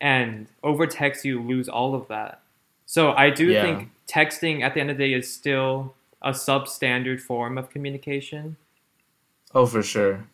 And 0.00 0.46
over 0.62 0.86
text, 0.86 1.24
you 1.24 1.42
lose 1.42 1.68
all 1.68 1.94
of 1.94 2.08
that. 2.08 2.40
So 2.86 3.12
I 3.12 3.30
do 3.30 3.52
Yeah. 3.52 3.62
think 3.62 3.90
texting 4.08 4.62
at 4.62 4.74
the 4.74 4.80
end 4.80 4.90
of 4.90 4.96
the 4.98 5.08
day 5.08 5.12
is 5.14 5.32
still 5.32 5.94
a 6.22 6.30
substandard 6.30 7.20
form 7.20 7.58
of 7.58 7.70
communication. 7.70 8.56
Oh, 9.54 9.66
for 9.66 9.82
sure. 9.82 10.24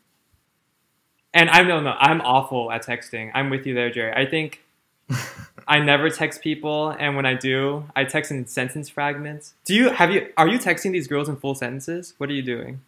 And 1.33 1.51
I 1.51 1.63
don't 1.63 1.85
know, 1.85 1.97
I'm 1.99 2.21
awful 2.23 2.71
at 2.71 2.85
texting. 2.85 3.31
I'm 3.35 3.51
with 3.51 3.67
you 3.67 3.75
there, 3.75 3.91
Jerry. 3.91 4.13
I 4.13 4.25
think 4.29 4.63
I 5.69 5.81
never 5.81 6.11
text 6.11 6.43
people, 6.43 6.91
and 6.91 7.17
when 7.17 7.27
I 7.27 7.35
do, 7.35 7.85
I 7.95 8.05
text 8.05 8.31
in 8.31 8.47
sentence 8.47 8.89
fragments. 8.89 9.55
Do 9.65 9.75
you 9.75 9.91
have 9.91 10.11
you 10.11 10.29
are 10.37 10.49
you 10.49 10.59
texting 10.59 10.93
these 10.93 11.07
girls 11.07 11.29
in 11.29 11.37
full 11.37 11.55
sentences? 11.55 12.15
What 12.19 12.31
are 12.31 12.33
you 12.33 12.43
doing? 12.43 12.81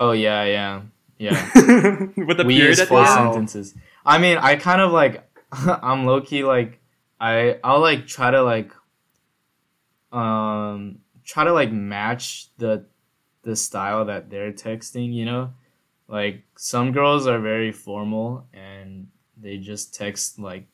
Oh 0.00 0.12
yeah, 0.12 0.44
yeah, 0.44 0.82
yeah. 1.18 1.50
With 2.16 2.36
the 2.36 2.44
we 2.44 2.56
period 2.56 2.70
use 2.70 2.80
at 2.80 2.88
full? 2.88 2.98
Wow. 2.98 3.30
sentences. 3.32 3.74
I 4.04 4.18
mean, 4.18 4.38
I 4.38 4.56
kind 4.56 4.80
of 4.80 4.92
like 4.92 5.24
I'm 5.52 6.04
low 6.06 6.20
key 6.20 6.44
like 6.44 6.80
I 7.20 7.58
I'll 7.62 7.80
like 7.80 8.06
try 8.06 8.30
to 8.30 8.42
like 8.42 8.72
um 10.12 10.98
try 11.24 11.44
to 11.44 11.52
like 11.52 11.72
match 11.72 12.48
the 12.58 12.84
the 13.42 13.56
style 13.56 14.04
that 14.06 14.30
they're 14.30 14.52
texting, 14.52 15.12
you 15.12 15.24
know? 15.24 15.52
Like 16.08 16.44
some 16.56 16.92
girls 16.92 17.26
are 17.26 17.38
very 17.40 17.72
formal 17.72 18.46
and 18.52 19.08
they 19.36 19.58
just 19.58 19.94
text 19.94 20.38
like 20.38 20.66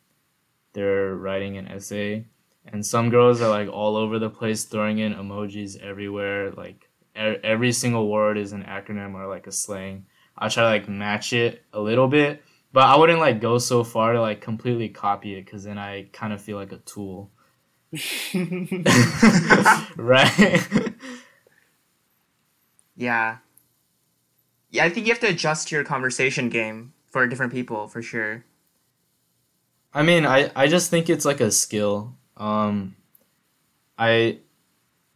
they're 0.73 1.15
writing 1.15 1.57
an 1.57 1.69
essay 1.69 2.27
and 2.67 2.85
some 2.85 3.09
girls 3.11 3.41
are 3.41 3.49
like 3.49 3.69
all 3.69 3.97
over 3.97 4.19
the 4.19 4.31
place 4.31 4.65
throwing 4.65 4.99
in 4.99 5.15
emojis 5.15 5.81
everywhere 5.81 6.51
like 6.53 6.89
e- 7.17 7.41
every 7.43 7.73
single 7.73 8.09
word 8.09 8.37
is 8.37 8.53
an 8.53 8.65
acronym 8.65 9.15
or 9.15 9.27
like 9.27 9.47
a 9.47 9.53
slang 9.53 10.05
I 10.37 10.49
try 10.49 10.63
to 10.63 10.69
like 10.69 10.89
match 10.89 11.33
it 11.33 11.65
a 11.73 11.81
little 11.81 12.07
bit, 12.07 12.45
but 12.73 12.85
I 12.85 12.97
wouldn't 12.97 13.19
like 13.19 13.41
go 13.41 13.59
so 13.59 13.83
far 13.83 14.13
to 14.13 14.21
like 14.21 14.41
completely 14.41 14.89
copy 14.89 15.35
it 15.35 15.45
because 15.45 15.65
then 15.65 15.79
I 15.79 16.05
kind 16.13 16.33
of 16.33 16.41
feel 16.41 16.57
like 16.57 16.71
a 16.71 16.77
tool, 16.79 17.33
right? 19.97 20.88
Yeah. 22.99 23.39
Yeah, 24.71 24.85
I 24.85 24.91
think 24.91 25.07
you 25.07 25.13
have 25.13 25.21
to 25.21 25.29
adjust 25.29 25.73
your 25.73 25.85
conversation 25.85 26.51
game 26.51 26.93
for 27.07 27.27
different 27.27 27.53
people 27.53 27.89
for 27.89 28.03
sure. 28.03 28.45
I 29.95 30.03
mean, 30.03 30.27
I 30.27 30.51
I 30.55 30.67
just 30.67 30.91
think 30.91 31.09
it's 31.09 31.25
like 31.25 31.41
a 31.41 31.51
skill. 31.51 32.17
Um, 32.37 32.97
I, 33.97 34.41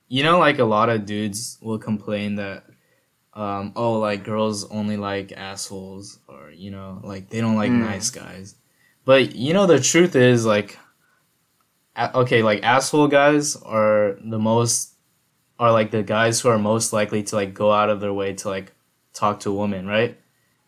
you 0.08 0.22
know, 0.22 0.38
like 0.38 0.58
a 0.58 0.64
lot 0.64 0.88
of 0.88 1.04
dudes 1.04 1.58
will 1.60 1.78
complain 1.78 2.36
that, 2.36 2.64
um, 3.34 3.72
oh, 3.76 3.98
like 3.98 4.24
girls 4.24 4.64
only 4.70 4.96
like 4.96 5.32
assholes, 5.32 6.18
or 6.28 6.50
you 6.50 6.70
know, 6.70 7.00
like 7.04 7.28
they 7.28 7.40
don't 7.40 7.56
like 7.56 7.70
Mm. 7.72 7.80
nice 7.80 8.10
guys. 8.10 8.54
But 9.04 9.34
you 9.34 9.52
know, 9.52 9.66
the 9.66 9.80
truth 9.80 10.16
is 10.16 10.46
like, 10.46 10.78
okay, 11.98 12.42
like 12.42 12.62
asshole 12.62 13.08
guys 13.08 13.56
are 13.56 14.16
the 14.24 14.38
most, 14.38 14.91
are 15.62 15.70
like 15.70 15.92
the 15.92 16.02
guys 16.02 16.40
who 16.40 16.48
are 16.48 16.58
most 16.58 16.92
likely 16.92 17.22
to 17.22 17.36
like 17.36 17.54
go 17.54 17.70
out 17.70 17.88
of 17.88 18.00
their 18.00 18.12
way 18.12 18.32
to 18.32 18.48
like 18.48 18.72
talk 19.14 19.38
to 19.38 19.50
a 19.50 19.54
woman, 19.54 19.86
right? 19.86 20.18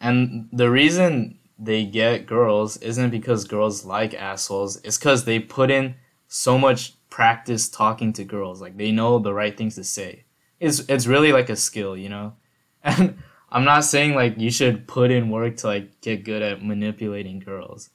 And 0.00 0.48
the 0.52 0.70
reason 0.70 1.40
they 1.58 1.84
get 1.84 2.26
girls 2.26 2.76
isn't 2.76 3.10
because 3.10 3.44
girls 3.44 3.84
like 3.84 4.14
assholes. 4.14 4.80
It's 4.84 4.96
because 4.96 5.24
they 5.24 5.40
put 5.40 5.72
in 5.72 5.96
so 6.28 6.56
much 6.56 6.94
practice 7.10 7.68
talking 7.68 8.12
to 8.12 8.24
girls. 8.24 8.60
Like 8.60 8.76
they 8.76 8.92
know 8.92 9.18
the 9.18 9.34
right 9.34 9.56
things 9.56 9.74
to 9.74 9.82
say. 9.82 10.26
It's 10.60 10.78
it's 10.88 11.08
really 11.08 11.32
like 11.32 11.50
a 11.50 11.56
skill, 11.56 11.96
you 11.96 12.08
know. 12.08 12.34
And 12.84 13.18
I'm 13.50 13.64
not 13.64 13.84
saying 13.84 14.14
like 14.14 14.38
you 14.38 14.50
should 14.50 14.86
put 14.86 15.10
in 15.10 15.30
work 15.30 15.56
to 15.58 15.66
like 15.66 16.00
get 16.02 16.22
good 16.22 16.42
at 16.42 16.64
manipulating 16.64 17.40
girls, 17.40 17.90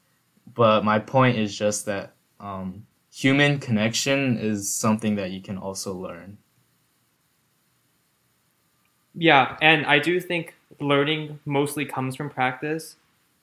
but 0.54 0.84
my 0.84 1.00
point 1.00 1.38
is 1.38 1.58
just 1.58 1.86
that 1.86 2.16
um, 2.42 2.88
human 3.10 3.60
connection 3.60 4.38
is 4.38 4.74
something 4.74 5.16
that 5.16 5.32
you 5.32 5.42
can 5.42 5.58
also 5.58 5.94
learn. 5.94 6.40
Yeah, 9.20 9.58
and 9.62 9.86
I 9.86 10.00
do 10.00 10.22
think 10.22 10.56
learning 10.80 11.40
mostly 11.46 11.84
comes 11.84 12.16
from 12.16 12.30
practice, 12.30 12.96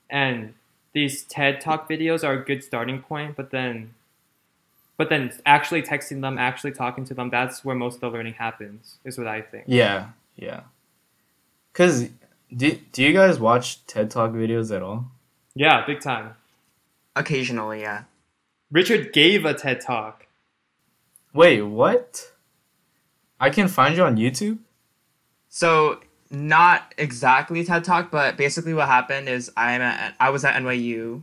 and 0.09 0.55
these 0.95 1.23
TED 1.25 1.61
Talk 1.61 1.87
videos 1.87 2.27
are 2.27 2.33
a 2.33 2.43
good 2.43 2.65
starting 2.65 3.03
point. 3.03 3.37
But 3.37 3.51
then, 3.51 3.93
but 4.97 5.11
then 5.11 5.33
actually 5.45 5.83
texting 5.83 6.23
them, 6.23 6.39
actually 6.39 6.73
talking 6.73 7.05
to 7.05 7.15
them, 7.15 7.29
that's 7.29 7.63
where 7.63 7.77
most 7.77 7.97
of 7.97 8.01
the 8.01 8.09
learning 8.09 8.35
happens. 8.35 8.97
Is 9.05 9.19
what 9.19 9.27
I 9.27 9.43
think. 9.43 9.65
Yeah, 9.67 10.09
yeah. 10.37 10.63
Cause 11.75 12.09
do 12.57 12.79
do 12.93 13.03
you 13.03 13.13
guys 13.13 13.39
watch 13.39 13.87
TED 13.87 14.11
Talk 14.11 14.33
videos 14.33 14.75
at 14.75 14.83
all? 14.83 15.05
Yeah, 15.55 15.85
big 15.87 16.01
time. 16.01 16.37
Occasionally, 17.15 17.83
yeah. 17.83 18.05
Richard 18.73 19.13
gave 19.13 19.45
a 19.45 19.53
TED 19.53 19.83
Talk. 19.83 20.27
Wait, 21.35 21.61
what? 21.61 22.33
I 23.39 23.51
can 23.51 23.69
find 23.69 23.95
you 23.95 24.05
on 24.05 24.17
YouTube. 24.17 24.59
So 25.57 26.01
not 26.31 26.93
exactly 26.99 27.65
TED 27.65 27.83
Talk, 27.83 28.11
but 28.11 28.37
basically 28.37 28.75
what 28.75 28.89
happened 28.89 29.27
is 29.27 29.51
I'm 29.57 29.81
at 29.81 30.15
I 30.21 30.29
was 30.29 30.45
at 30.45 30.55
NYU, 30.55 31.23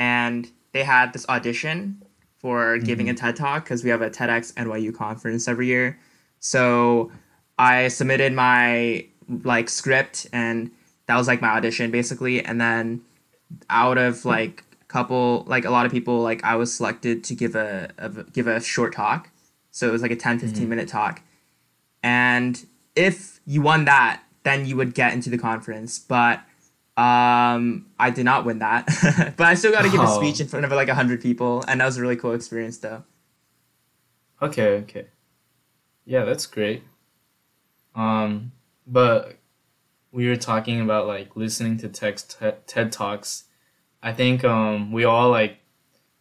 and 0.00 0.50
they 0.72 0.82
had 0.82 1.12
this 1.12 1.24
audition 1.28 2.02
for 2.38 2.78
giving 2.78 3.08
a 3.08 3.12
mm-hmm. 3.14 3.24
TED 3.24 3.36
Talk 3.36 3.62
because 3.62 3.84
we 3.84 3.90
have 3.90 4.02
a 4.02 4.10
TEDx 4.10 4.52
NYU 4.54 4.92
conference 4.92 5.46
every 5.46 5.68
year. 5.68 5.96
So 6.40 7.12
I 7.56 7.86
submitted 7.86 8.32
my 8.32 9.06
like 9.44 9.68
script, 9.68 10.26
and 10.32 10.72
that 11.06 11.16
was 11.16 11.28
like 11.28 11.40
my 11.40 11.50
audition 11.50 11.92
basically. 11.92 12.44
And 12.44 12.60
then 12.60 13.02
out 13.70 13.96
of 13.96 14.24
like 14.24 14.64
couple 14.88 15.44
like 15.46 15.64
a 15.64 15.70
lot 15.70 15.86
of 15.86 15.92
people 15.92 16.20
like 16.20 16.42
I 16.42 16.56
was 16.56 16.74
selected 16.74 17.22
to 17.22 17.34
give 17.36 17.54
a, 17.54 17.90
a 17.96 18.08
give 18.08 18.48
a 18.48 18.60
short 18.60 18.92
talk. 18.92 19.30
So 19.70 19.86
it 19.86 19.92
was 19.92 20.02
like 20.02 20.10
a 20.10 20.16
10 20.16 20.40
15 20.40 20.58
mm-hmm. 20.58 20.68
minute 20.68 20.88
talk. 20.88 21.22
And 22.02 22.66
if 22.98 23.40
you 23.46 23.62
won 23.62 23.84
that, 23.86 24.22
then 24.42 24.66
you 24.66 24.76
would 24.76 24.94
get 24.94 25.12
into 25.14 25.30
the 25.30 25.38
conference. 25.38 25.98
But 25.98 26.40
Um, 26.98 27.86
I 27.96 28.10
did 28.10 28.24
not 28.24 28.44
win 28.44 28.58
that, 28.58 28.86
but 29.36 29.46
I 29.46 29.54
still 29.54 29.70
got 29.70 29.82
to 29.82 29.88
give 29.88 30.00
a 30.00 30.08
Oh. 30.08 30.18
speech 30.18 30.40
in 30.40 30.48
front 30.48 30.64
of 30.66 30.72
like 30.72 30.88
hundred 30.88 31.20
people, 31.22 31.62
and 31.68 31.80
that 31.80 31.84
was 31.86 31.96
a 31.96 32.02
really 32.02 32.16
cool 32.16 32.32
experience, 32.34 32.78
though. 32.78 33.04
Okay, 34.42 34.78
okay. 34.82 35.06
Yeah, 36.04 36.24
that's 36.24 36.46
great. 36.46 36.82
Um, 37.94 38.50
but 38.86 39.36
we 40.10 40.26
were 40.28 40.36
talking 40.36 40.80
about 40.80 41.06
like 41.06 41.36
listening 41.36 41.76
to 41.78 41.88
text 41.88 42.38
te- 42.40 42.58
TED 42.66 42.90
Talks. 42.90 43.44
I 44.02 44.12
think 44.12 44.42
um 44.44 44.90
we 44.92 45.04
all 45.04 45.30
like 45.30 45.58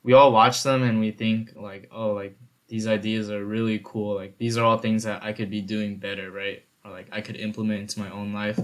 we 0.03 0.13
all 0.13 0.31
watch 0.31 0.61
them 0.63 0.83
and 0.83 0.99
we 0.99 1.11
think 1.11 1.53
like 1.55 1.89
oh 1.91 2.11
like 2.13 2.35
these 2.67 2.85
ideas 2.87 3.29
are 3.31 3.43
really 3.45 3.79
cool 3.83 4.15
like 4.15 4.37
these 4.37 4.57
are 4.57 4.65
all 4.65 4.77
things 4.77 5.03
that 5.03 5.23
I 5.23 5.31
could 5.33 5.49
be 5.49 5.61
doing 5.61 5.97
better 5.97 6.29
right 6.31 6.63
or 6.87 6.91
like 6.91 7.07
I 7.11 7.21
could 7.21 7.35
implement 7.35 7.81
into 7.81 7.99
my 7.99 8.09
own 8.09 8.33
life 8.33 8.59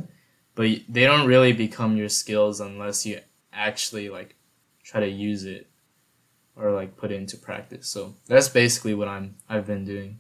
but 0.56 0.68
they 0.88 1.04
don't 1.04 1.28
really 1.28 1.52
become 1.54 1.98
your 1.98 2.10
skills 2.10 2.60
unless 2.62 3.06
you 3.06 3.20
actually 3.52 4.10
like 4.10 4.36
try 4.84 5.00
to 5.02 5.10
use 5.10 5.44
it 5.44 5.68
or 6.56 6.72
like 6.72 6.96
put 6.98 7.12
it 7.12 7.16
into 7.16 7.38
practice 7.38 7.88
so 7.88 8.14
that's 8.28 8.50
basically 8.50 8.94
what 8.94 9.08
I'm 9.08 9.36
I've 9.50 9.68
been 9.68 9.86
doing 9.86 10.20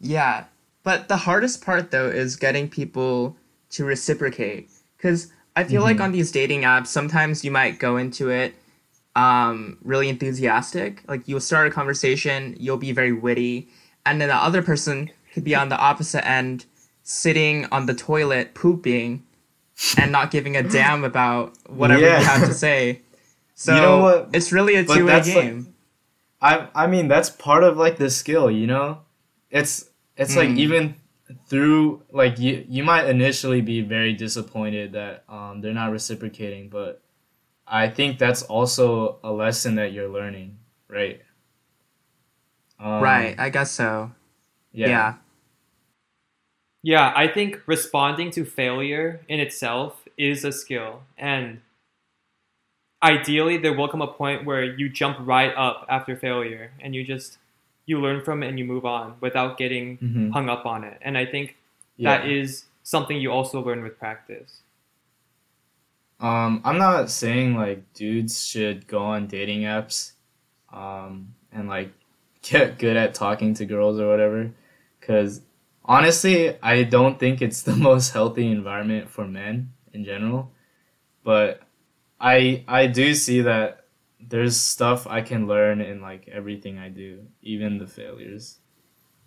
Yeah, 0.00 0.44
but 0.84 1.08
the 1.08 1.16
hardest 1.16 1.64
part 1.64 1.90
though 1.90 2.08
is 2.08 2.36
getting 2.36 2.68
people 2.68 3.36
to 3.70 3.84
reciprocate. 3.84 4.70
Because 4.96 5.32
I 5.56 5.64
feel 5.64 5.82
like 5.82 5.96
Mhm. 5.96 6.04
on 6.04 6.12
these 6.12 6.30
dating 6.30 6.62
apps, 6.62 6.86
sometimes 6.86 7.44
you 7.44 7.50
might 7.50 7.78
go 7.78 7.96
into 7.96 8.30
it 8.30 8.54
um, 9.16 9.78
really 9.82 10.08
enthusiastic. 10.08 11.02
Like 11.08 11.26
you'll 11.26 11.40
start 11.40 11.66
a 11.66 11.70
conversation, 11.70 12.54
you'll 12.60 12.76
be 12.76 12.92
very 12.92 13.12
witty, 13.12 13.68
and 14.06 14.20
then 14.20 14.28
the 14.28 14.36
other 14.36 14.62
person 14.62 15.10
could 15.38 15.44
be 15.44 15.54
on 15.54 15.68
the 15.68 15.76
opposite 15.78 16.26
end, 16.26 16.66
sitting 17.02 17.66
on 17.72 17.86
the 17.86 17.94
toilet 17.94 18.54
pooping, 18.54 19.24
and 19.96 20.10
not 20.12 20.30
giving 20.30 20.56
a 20.56 20.62
damn 20.62 21.04
about 21.04 21.56
whatever 21.68 22.02
Yeah. 22.02 22.18
you 22.20 22.24
have 22.26 22.48
to 22.48 22.54
say. 22.54 23.02
So 23.54 23.74
you 23.76 23.80
know 23.80 23.98
what? 23.98 24.30
it's 24.32 24.52
really 24.52 24.74
a 24.74 24.84
two 24.84 25.04
way 25.06 25.12
that's, 25.12 25.28
like, 25.34 25.44
game. 25.44 25.74
I 26.40 26.68
I 26.74 26.86
mean 26.86 27.08
that's 27.08 27.30
part 27.30 27.62
of 27.64 27.76
like 27.76 27.96
the 27.98 28.10
skill, 28.10 28.50
you 28.50 28.66
know. 28.66 28.98
It's 29.50 29.88
it's 30.16 30.36
like 30.36 30.50
Mm. 30.50 30.58
even 30.58 30.94
through 31.48 32.02
like 32.10 32.38
you 32.38 32.64
you 32.68 32.82
might 32.84 33.06
initially 33.08 33.60
be 33.60 33.80
very 33.82 34.12
disappointed 34.14 34.92
that 34.92 35.24
um 35.28 35.60
they're 35.60 35.74
not 35.74 35.90
reciprocating, 35.92 36.68
but 36.68 37.02
I 37.66 37.88
think 37.88 38.18
that's 38.18 38.42
also 38.42 39.18
a 39.22 39.30
lesson 39.30 39.74
that 39.76 39.92
you're 39.92 40.08
learning, 40.08 40.58
right? 40.88 41.20
Um, 42.80 43.02
right, 43.02 43.34
I 43.38 43.50
guess 43.50 43.70
so. 43.72 44.12
Yeah. 44.72 44.88
yeah. 44.88 45.14
Yeah, 46.88 47.12
I 47.14 47.28
think 47.28 47.60
responding 47.66 48.30
to 48.30 48.46
failure 48.46 49.20
in 49.28 49.40
itself 49.40 50.08
is 50.16 50.42
a 50.42 50.50
skill. 50.50 51.02
And 51.18 51.60
ideally, 53.02 53.58
there 53.58 53.74
will 53.74 53.88
come 53.88 54.00
a 54.00 54.06
point 54.06 54.46
where 54.46 54.64
you 54.64 54.88
jump 54.88 55.18
right 55.20 55.52
up 55.54 55.84
after 55.90 56.16
failure 56.16 56.72
and 56.80 56.94
you 56.94 57.04
just 57.04 57.36
you 57.84 58.00
learn 58.00 58.24
from 58.24 58.42
it 58.42 58.48
and 58.48 58.58
you 58.58 58.64
move 58.64 58.86
on 58.86 59.16
without 59.20 59.58
getting 59.58 59.98
Mhm. 59.98 60.32
hung 60.32 60.48
up 60.48 60.64
on 60.64 60.82
it. 60.82 60.96
And 61.02 61.18
I 61.18 61.26
think 61.26 61.56
Yeah. 61.98 62.20
that 62.20 62.26
is 62.26 62.64
something 62.84 63.20
you 63.20 63.30
also 63.32 63.60
learn 63.60 63.82
with 63.82 63.98
practice. 63.98 64.62
Um, 66.20 66.62
I'm 66.64 66.78
not 66.78 67.10
saying 67.10 67.54
like 67.54 67.92
dudes 67.92 68.46
should 68.46 68.86
go 68.86 69.02
on 69.02 69.26
dating 69.26 69.64
apps, 69.64 70.12
um, 70.72 71.34
and 71.52 71.68
like 71.68 71.92
get 72.40 72.78
good 72.78 72.96
at 72.96 73.12
talking 73.12 73.52
to 73.56 73.66
girls 73.66 74.00
or 74.00 74.08
whatever, 74.08 74.50
because 74.98 75.42
honestly, 75.88 76.56
I 76.62 76.84
don't 76.84 77.18
think 77.18 77.42
it's 77.42 77.62
the 77.62 77.74
most 77.88 78.12
healthy 78.12 78.46
environment 78.46 79.10
for 79.10 79.26
men 79.26 79.72
in 79.92 80.04
general. 80.04 80.52
But 81.24 81.62
I 82.20 82.64
I 82.68 82.86
do 82.86 83.14
see 83.14 83.40
that 83.40 83.86
there's 84.20 84.56
stuff 84.56 85.06
I 85.06 85.22
can 85.22 85.46
learn 85.46 85.80
in 85.80 86.00
like 86.00 86.28
everything 86.28 86.78
I 86.78 86.90
do, 86.90 87.26
even 87.42 87.78
the 87.78 87.86
failures. 87.86 88.58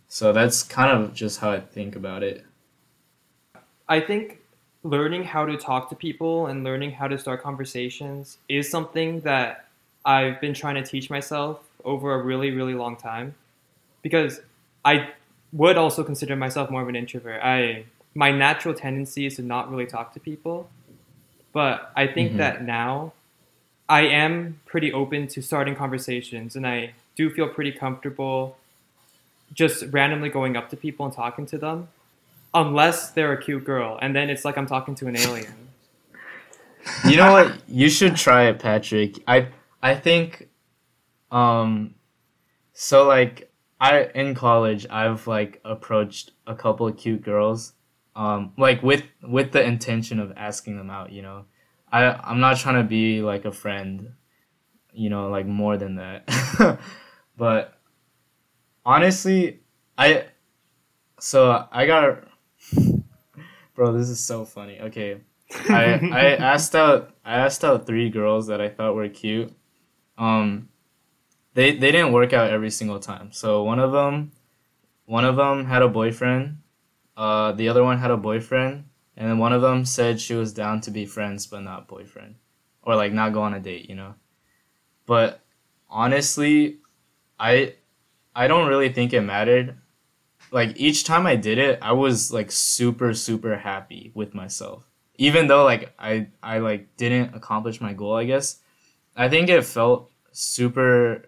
So 0.08 0.34
that's 0.34 0.64
kind 0.64 0.92
of 0.92 1.14
just 1.14 1.40
how 1.40 1.52
I 1.52 1.60
think 1.60 1.96
about 1.96 2.22
it. 2.24 2.46
I 3.88 4.00
think 4.00 4.40
learning 4.84 5.24
how 5.24 5.46
to 5.46 5.58
talk 5.58 5.90
to 5.90 5.96
people 5.96 6.48
and 6.48 6.64
learning 6.64 6.92
how 6.92 7.08
to 7.08 7.18
start 7.18 7.42
conversations 7.42 8.38
is 8.50 8.70
something 8.70 9.22
that 9.22 9.68
I've 10.04 10.42
been 10.42 10.54
trying 10.54 10.76
to 10.76 10.84
teach 10.84 11.10
myself 11.10 11.62
over 11.86 12.14
a 12.14 12.24
really, 12.24 12.52
really 12.52 12.74
long 12.74 12.98
time. 12.98 13.36
Because 14.02 14.42
I 14.84 15.12
would 15.54 15.78
also 15.78 16.04
consider 16.04 16.36
myself 16.36 16.70
more 16.70 16.82
of 16.82 16.88
an 16.90 16.96
introvert. 16.96 17.42
I 17.44 17.86
my 18.14 18.32
natural 18.32 18.74
tendency 18.74 19.26
is 19.26 19.38
to 19.38 19.42
not 19.42 19.72
really 19.72 19.86
talk 19.86 20.14
to 20.14 20.20
people. 20.20 20.70
But 21.54 21.92
I 21.96 22.08
think 22.08 22.34
Mhm. 22.34 22.38
that 22.38 22.64
now 22.64 23.14
I 23.90 24.02
am 24.02 24.60
pretty 24.66 24.92
open 24.94 25.28
to 25.28 25.42
starting 25.42 25.76
conversations 25.76 26.56
and 26.56 26.66
I 26.66 26.94
do 27.18 27.30
feel 27.30 27.48
pretty 27.50 27.72
comfortable 27.72 28.58
just 29.54 29.84
randomly 29.92 30.30
going 30.30 30.56
up 30.56 30.70
to 30.70 30.78
people 30.78 31.06
and 31.06 31.14
talking 31.14 31.46
to 31.46 31.58
them 31.58 31.90
unless 32.54 33.12
they're 33.12 33.34
a 33.34 33.42
cute 33.42 33.66
girl 33.66 34.00
and 34.02 34.16
then 34.16 34.30
it's 34.30 34.46
like 34.46 34.58
i'm 34.58 34.66
talking 34.66 34.96
to 34.96 35.08
an 35.08 35.16
alien 35.18 35.54
you 37.08 37.18
know 37.18 37.32
what? 37.32 37.54
You 37.68 37.90
should 37.90 38.16
try 38.16 38.46
it, 38.46 38.60
Patrick. 38.60 39.22
I 39.28 39.48
I 39.84 39.96
think, 39.96 40.48
um, 41.32 41.94
so 42.74 43.08
like 43.08 43.51
I 43.82 44.04
in 44.14 44.36
college 44.36 44.86
I've 44.92 45.26
like 45.26 45.60
approached 45.66 46.32
a 46.46 46.54
couple 46.54 46.88
of 46.88 46.98
cute 46.98 47.24
girls, 47.24 47.74
um, 48.16 48.54
like 48.56 48.84
with 48.84 49.04
with 49.24 49.52
the 49.52 49.64
intention 49.64 50.20
of 50.20 50.32
asking 50.38 50.78
them 50.78 50.92
out. 50.92 51.12
You 51.12 51.24
know, 51.24 51.46
I 51.92 52.06
I'm 52.06 52.40
not 52.40 52.58
trying 52.58 52.76
to 52.76 52.88
be 52.88 53.24
like 53.24 53.44
a 53.44 53.52
friend, 53.52 54.14
you 54.94 55.10
know, 55.10 55.30
like 55.30 55.48
more 55.48 55.78
than 55.78 55.96
that, 55.96 56.80
but 57.38 57.74
honestly, 58.86 59.62
I 59.98 60.26
so 61.20 61.68
I 61.72 61.88
got. 61.88 62.24
Bro, 63.74 63.94
this 63.94 64.10
is 64.10 64.24
so 64.24 64.46
funny. 64.46 64.80
Okay, 64.80 65.22
I 65.70 65.86
I 65.94 66.36
asked 66.54 66.76
out 66.76 67.16
I 67.26 67.34
asked 67.34 67.64
out 67.64 67.88
three 67.88 68.12
girls 68.12 68.46
that 68.46 68.62
I 68.62 68.70
thought 68.70 68.94
were 68.94 69.10
cute. 69.10 69.52
Um, 70.20 70.70
they 71.54 71.76
they 71.76 71.92
didn't 71.92 72.14
work 72.14 72.34
out 72.34 72.50
every 72.50 72.72
single 72.72 73.00
time. 73.00 73.32
So 73.32 73.64
one 73.64 73.80
of 73.80 73.92
them, 73.92 74.32
one 75.06 75.26
of 75.26 75.36
them 75.36 75.66
had 75.66 75.82
a 75.82 75.88
boyfriend. 75.88 76.58
Uh, 77.18 77.52
the 77.52 77.70
other 77.70 77.84
one 77.84 78.00
had 78.00 78.12
a 78.12 78.18
boyfriend, 78.18 78.86
and 79.18 79.30
then 79.30 79.38
one 79.38 79.54
of 79.54 79.62
them 79.62 79.86
said 79.86 80.20
she 80.20 80.34
was 80.34 80.54
down 80.54 80.82
to 80.82 80.92
be 80.92 81.06
friends 81.06 81.46
but 81.48 81.62
not 81.62 81.88
boyfriend, 81.88 82.36
or 82.82 82.96
like 82.96 83.14
not 83.14 83.34
go 83.34 83.42
on 83.42 83.54
a 83.54 83.60
date. 83.60 83.90
You 83.90 83.96
know. 83.96 84.16
But 85.06 85.42
honestly, 85.90 86.80
I 87.40 87.76
I 88.36 88.48
don't 88.48 88.70
really 88.70 88.90
think 88.90 89.14
it 89.14 89.22
mattered. 89.22 89.78
Like 90.52 90.74
each 90.78 91.06
time 91.06 91.26
I 91.26 91.36
did 91.38 91.58
it, 91.58 91.80
I 91.82 91.94
was 91.94 92.32
like 92.32 92.52
super 92.52 93.14
super 93.14 93.58
happy 93.58 94.12
with 94.14 94.34
myself 94.34 94.86
even 95.22 95.46
though 95.46 95.64
like 95.64 95.94
I 96.00 96.30
I 96.42 96.58
like 96.58 96.98
didn't 96.98 97.36
accomplish 97.36 97.80
my 97.80 97.94
goal, 97.94 98.16
I 98.16 98.26
guess. 98.26 98.60
I 99.16 99.30
think 99.30 99.50
it 99.50 99.64
felt 99.64 100.10
super 100.32 101.26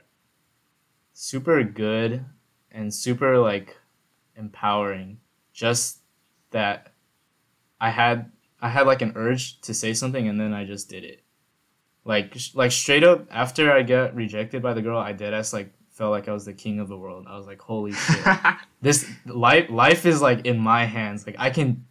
super 1.14 1.64
good 1.64 2.26
and 2.72 2.94
super 2.94 3.38
like 3.38 3.78
empowering 4.36 5.20
just 5.54 6.00
that 6.52 6.92
I 7.80 7.90
had 7.90 8.32
I 8.62 8.70
had 8.70 8.88
like 8.88 9.02
an 9.02 9.14
urge 9.16 9.60
to 9.62 9.74
say 9.74 9.94
something 9.94 10.28
and 10.28 10.40
then 10.40 10.54
I 10.54 10.66
just 10.66 10.90
did 10.90 11.04
it. 11.04 11.22
Like 12.06 12.34
sh- 12.36 12.56
like 12.56 12.72
straight 12.72 13.04
up 13.04 13.28
after 13.32 13.72
I 13.72 13.84
got 13.84 14.16
rejected 14.16 14.62
by 14.62 14.74
the 14.74 14.82
girl, 14.82 14.98
I 14.98 15.14
did 15.14 15.34
as 15.34 15.54
like 15.54 15.72
felt 15.92 16.12
like 16.12 16.28
I 16.28 16.34
was 16.34 16.46
the 16.46 16.54
king 16.54 16.80
of 16.80 16.88
the 16.88 16.98
world. 16.98 17.28
I 17.30 17.38
was 17.38 17.46
like, 17.46 17.62
holy 17.62 17.92
shit. 17.94 18.26
this 18.82 19.10
life 19.26 19.70
life 19.70 20.06
is 20.06 20.22
like 20.22 20.46
in 20.46 20.58
my 20.58 20.86
hands. 20.86 21.26
Like 21.26 21.36
I 21.38 21.50
can 21.50 21.86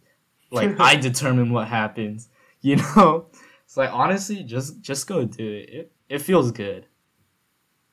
like 0.51 0.79
I 0.79 0.95
determine 1.09 1.51
what 1.51 1.67
happens. 1.67 2.29
You 2.65 2.77
know? 2.77 3.25
It's 3.65 3.75
like 3.75 3.89
honestly 3.91 4.41
just 4.41 4.79
just 4.79 5.05
go 5.05 5.25
do 5.25 5.45
it. 5.45 5.69
It 5.69 5.91
it 6.07 6.19
feels 6.19 6.49
good. 6.51 6.85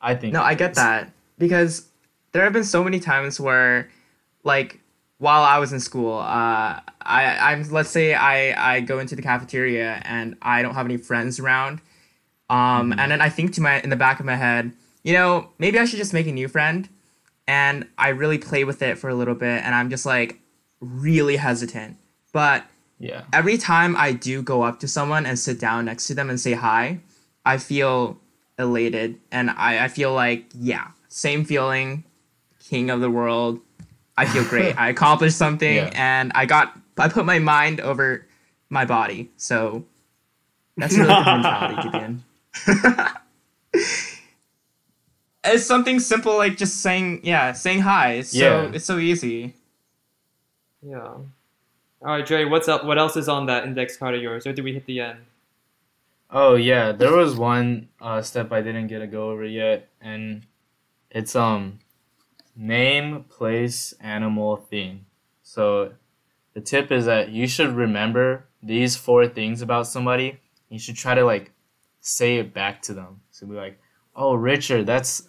I 0.01 0.15
think 0.15 0.33
No, 0.33 0.43
I 0.45 0.55
get 0.55 0.75
that 0.75 1.13
because 1.41 1.89
there 2.33 2.45
have 2.45 2.53
been 2.53 2.63
so 2.65 2.85
many 2.85 3.01
times 3.01 3.41
where, 3.41 3.89
like, 4.45 4.79
while 5.19 5.43
I 5.43 5.59
was 5.59 5.73
in 5.73 5.81
school, 5.81 6.19
uh, 6.19 6.79
I 7.03 7.37
I'm 7.53 7.69
let's 7.71 7.91
say 7.91 8.15
I 8.15 8.75
I 8.77 8.81
go 8.81 9.01
into 9.01 9.17
the 9.17 9.23
cafeteria 9.23 10.01
and 10.05 10.37
I 10.41 10.63
don't 10.63 10.75
have 10.75 10.87
any 10.87 10.97
friends 10.99 11.41
around, 11.41 11.81
um, 12.49 12.93
and 12.93 13.11
then 13.11 13.21
I 13.21 13.29
think 13.29 13.53
to 13.55 13.61
my 13.61 13.81
in 13.81 13.91
the 13.91 13.97
back 13.97 14.21
of 14.21 14.27
my 14.27 14.37
head, 14.37 14.73
you 15.03 15.13
know, 15.13 15.49
maybe 15.59 15.79
I 15.79 15.85
should 15.87 15.99
just 15.99 16.15
make 16.15 16.27
a 16.29 16.33
new 16.33 16.47
friend, 16.49 16.89
and 17.49 17.87
I 17.99 18.09
really 18.11 18.39
play 18.39 18.63
with 18.65 18.81
it 18.83 18.97
for 18.99 19.09
a 19.11 19.15
little 19.15 19.35
bit, 19.35 19.65
and 19.65 19.75
I'm 19.75 19.91
just 19.91 20.07
like 20.07 20.39
really 20.81 21.37
hesitant, 21.37 21.97
but 22.33 22.65
Yeah. 22.99 23.23
every 23.33 23.59
time 23.59 23.97
I 23.97 24.13
do 24.13 24.41
go 24.43 24.63
up 24.63 24.79
to 24.81 24.89
someone 24.89 25.27
and 25.27 25.39
sit 25.39 25.59
down 25.61 25.85
next 25.87 26.07
to 26.09 26.15
them 26.15 26.31
and 26.31 26.39
say 26.41 26.53
hi, 26.53 27.01
I 27.45 27.59
feel 27.59 28.19
elated 28.59 29.19
and 29.33 29.51
I, 29.51 29.85
I 29.85 29.89
feel 29.89 30.13
like, 30.15 30.45
yeah, 30.55 30.89
same 31.11 31.45
feeling, 31.45 32.05
king 32.65 32.89
of 32.89 33.01
the 33.01 33.11
world. 33.11 33.61
I 34.17 34.25
feel 34.27 34.45
great. 34.45 34.75
I 34.81 34.89
accomplished 34.89 35.37
something 35.37 35.75
Yeah. 35.77 35.91
and 35.95 36.33
I 36.35 36.47
got 36.47 36.79
I 36.97 37.09
put 37.09 37.25
my 37.27 37.39
mind 37.39 37.81
over 37.81 38.27
my 38.71 38.85
body. 38.87 39.31
So 39.37 39.85
that's 40.77 40.95
a 40.95 41.01
really 41.01 41.15
good 41.15 41.25
mentality 41.27 41.83
to 41.83 41.91
be 41.91 41.99
in. 41.99 42.25
it's 45.45 45.65
something 45.65 45.99
simple 46.01 46.37
like 46.37 46.57
just 46.57 46.79
saying 46.83 47.21
yeah, 47.25 47.53
saying 47.53 47.81
hi. 47.81 48.13
It's 48.15 48.35
Yeah. 48.35 48.67
so 48.67 48.73
it's 48.75 48.85
so 48.85 48.99
easy. 48.99 49.55
Yeah. 50.83 50.99
All 51.03 51.27
right, 52.03 52.25
Jerry. 52.25 52.47
What's 52.47 52.69
up? 52.69 52.85
What 52.85 52.99
else 52.99 53.17
is 53.17 53.29
on 53.29 53.47
that 53.47 53.65
index 53.65 53.97
card 53.97 54.15
of 54.15 54.23
yours, 54.23 54.47
or 54.47 54.53
did 54.55 54.65
we 54.65 54.73
hit 54.73 54.87
the 54.87 55.01
end? 55.01 55.19
Oh 56.31 56.55
yeah, 56.55 56.93
there 56.93 57.13
was 57.13 57.37
one 57.37 57.89
uh, 58.01 58.23
step 58.23 58.53
I 58.53 58.63
didn't 58.63 58.87
get 58.87 59.01
to 59.01 59.07
go 59.07 59.31
over 59.31 59.45
yet, 59.45 59.89
and 60.01 60.47
it's 61.11 61.35
um 61.37 61.81
name, 62.57 63.25
place, 63.25 63.95
animal, 64.01 64.57
thing. 64.57 65.07
So 65.43 65.93
the 66.55 66.61
tip 66.61 66.93
is 66.93 67.07
that 67.07 67.31
you 67.31 67.47
should 67.47 67.75
remember 67.75 68.45
these 68.63 68.97
four 68.97 69.27
things 69.27 69.63
about 69.63 69.87
somebody. 69.87 70.41
You 70.69 70.79
should 70.79 70.97
try 70.97 71.15
to 71.15 71.25
like 71.25 71.53
say 72.01 72.37
it 72.37 72.53
back 72.55 72.83
to 72.83 72.95
them. 72.95 73.21
So 73.31 73.47
be 73.47 73.55
like, 73.55 73.81
"Oh, 74.15 74.35
Richard, 74.35 74.87
that's 74.87 75.29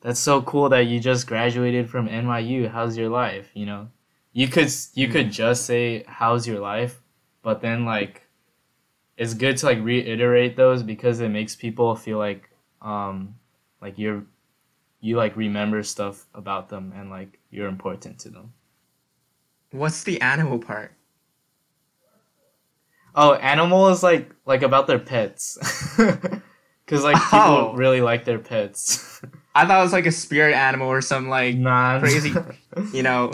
that's 0.00 0.20
so 0.20 0.42
cool 0.42 0.68
that 0.70 0.86
you 0.86 1.00
just 1.00 1.26
graduated 1.26 1.90
from 1.90 2.08
NYU. 2.08 2.68
How's 2.70 2.96
your 2.96 3.10
life?" 3.10 3.50
You 3.54 3.66
know, 3.66 3.88
you 4.32 4.48
could 4.48 4.70
you 4.94 5.08
could 5.08 5.30
just 5.30 5.66
say, 5.66 6.04
"How's 6.06 6.46
your 6.46 6.60
life?" 6.60 7.00
But 7.42 7.60
then 7.60 7.84
like 7.84 8.26
it's 9.16 9.34
good 9.34 9.56
to 9.58 9.66
like 9.66 9.78
reiterate 9.82 10.56
those 10.56 10.82
because 10.82 11.20
it 11.20 11.28
makes 11.28 11.54
people 11.54 11.94
feel 11.94 12.18
like 12.18 12.48
um 12.80 13.34
like 13.82 13.98
you're 13.98 14.24
you 15.00 15.16
like 15.16 15.36
remember 15.36 15.82
stuff 15.82 16.26
about 16.34 16.68
them 16.68 16.92
and 16.96 17.10
like 17.10 17.38
you're 17.50 17.68
important 17.68 18.18
to 18.20 18.28
them. 18.30 18.52
What's 19.72 20.02
the 20.04 20.20
animal 20.20 20.58
part? 20.58 20.92
Oh, 23.14 23.34
animal 23.34 23.88
is 23.88 24.02
like 24.02 24.30
like 24.46 24.62
about 24.62 24.86
their 24.86 24.98
pets. 24.98 25.58
Cuz 26.86 27.02
like 27.04 27.16
people 27.16 27.38
Oh. 27.40 27.74
really 27.76 28.00
like 28.00 28.24
their 28.24 28.38
pets. 28.38 29.20
I 29.54 29.66
thought 29.66 29.80
it 29.80 29.82
was 29.82 29.92
like 29.92 30.06
a 30.06 30.12
spirit 30.12 30.54
animal 30.54 30.88
or 30.88 31.00
some 31.00 31.28
like 31.28 31.56
nah. 31.56 31.98
crazy- 32.00 32.34
you 32.92 33.02
know, 33.02 33.32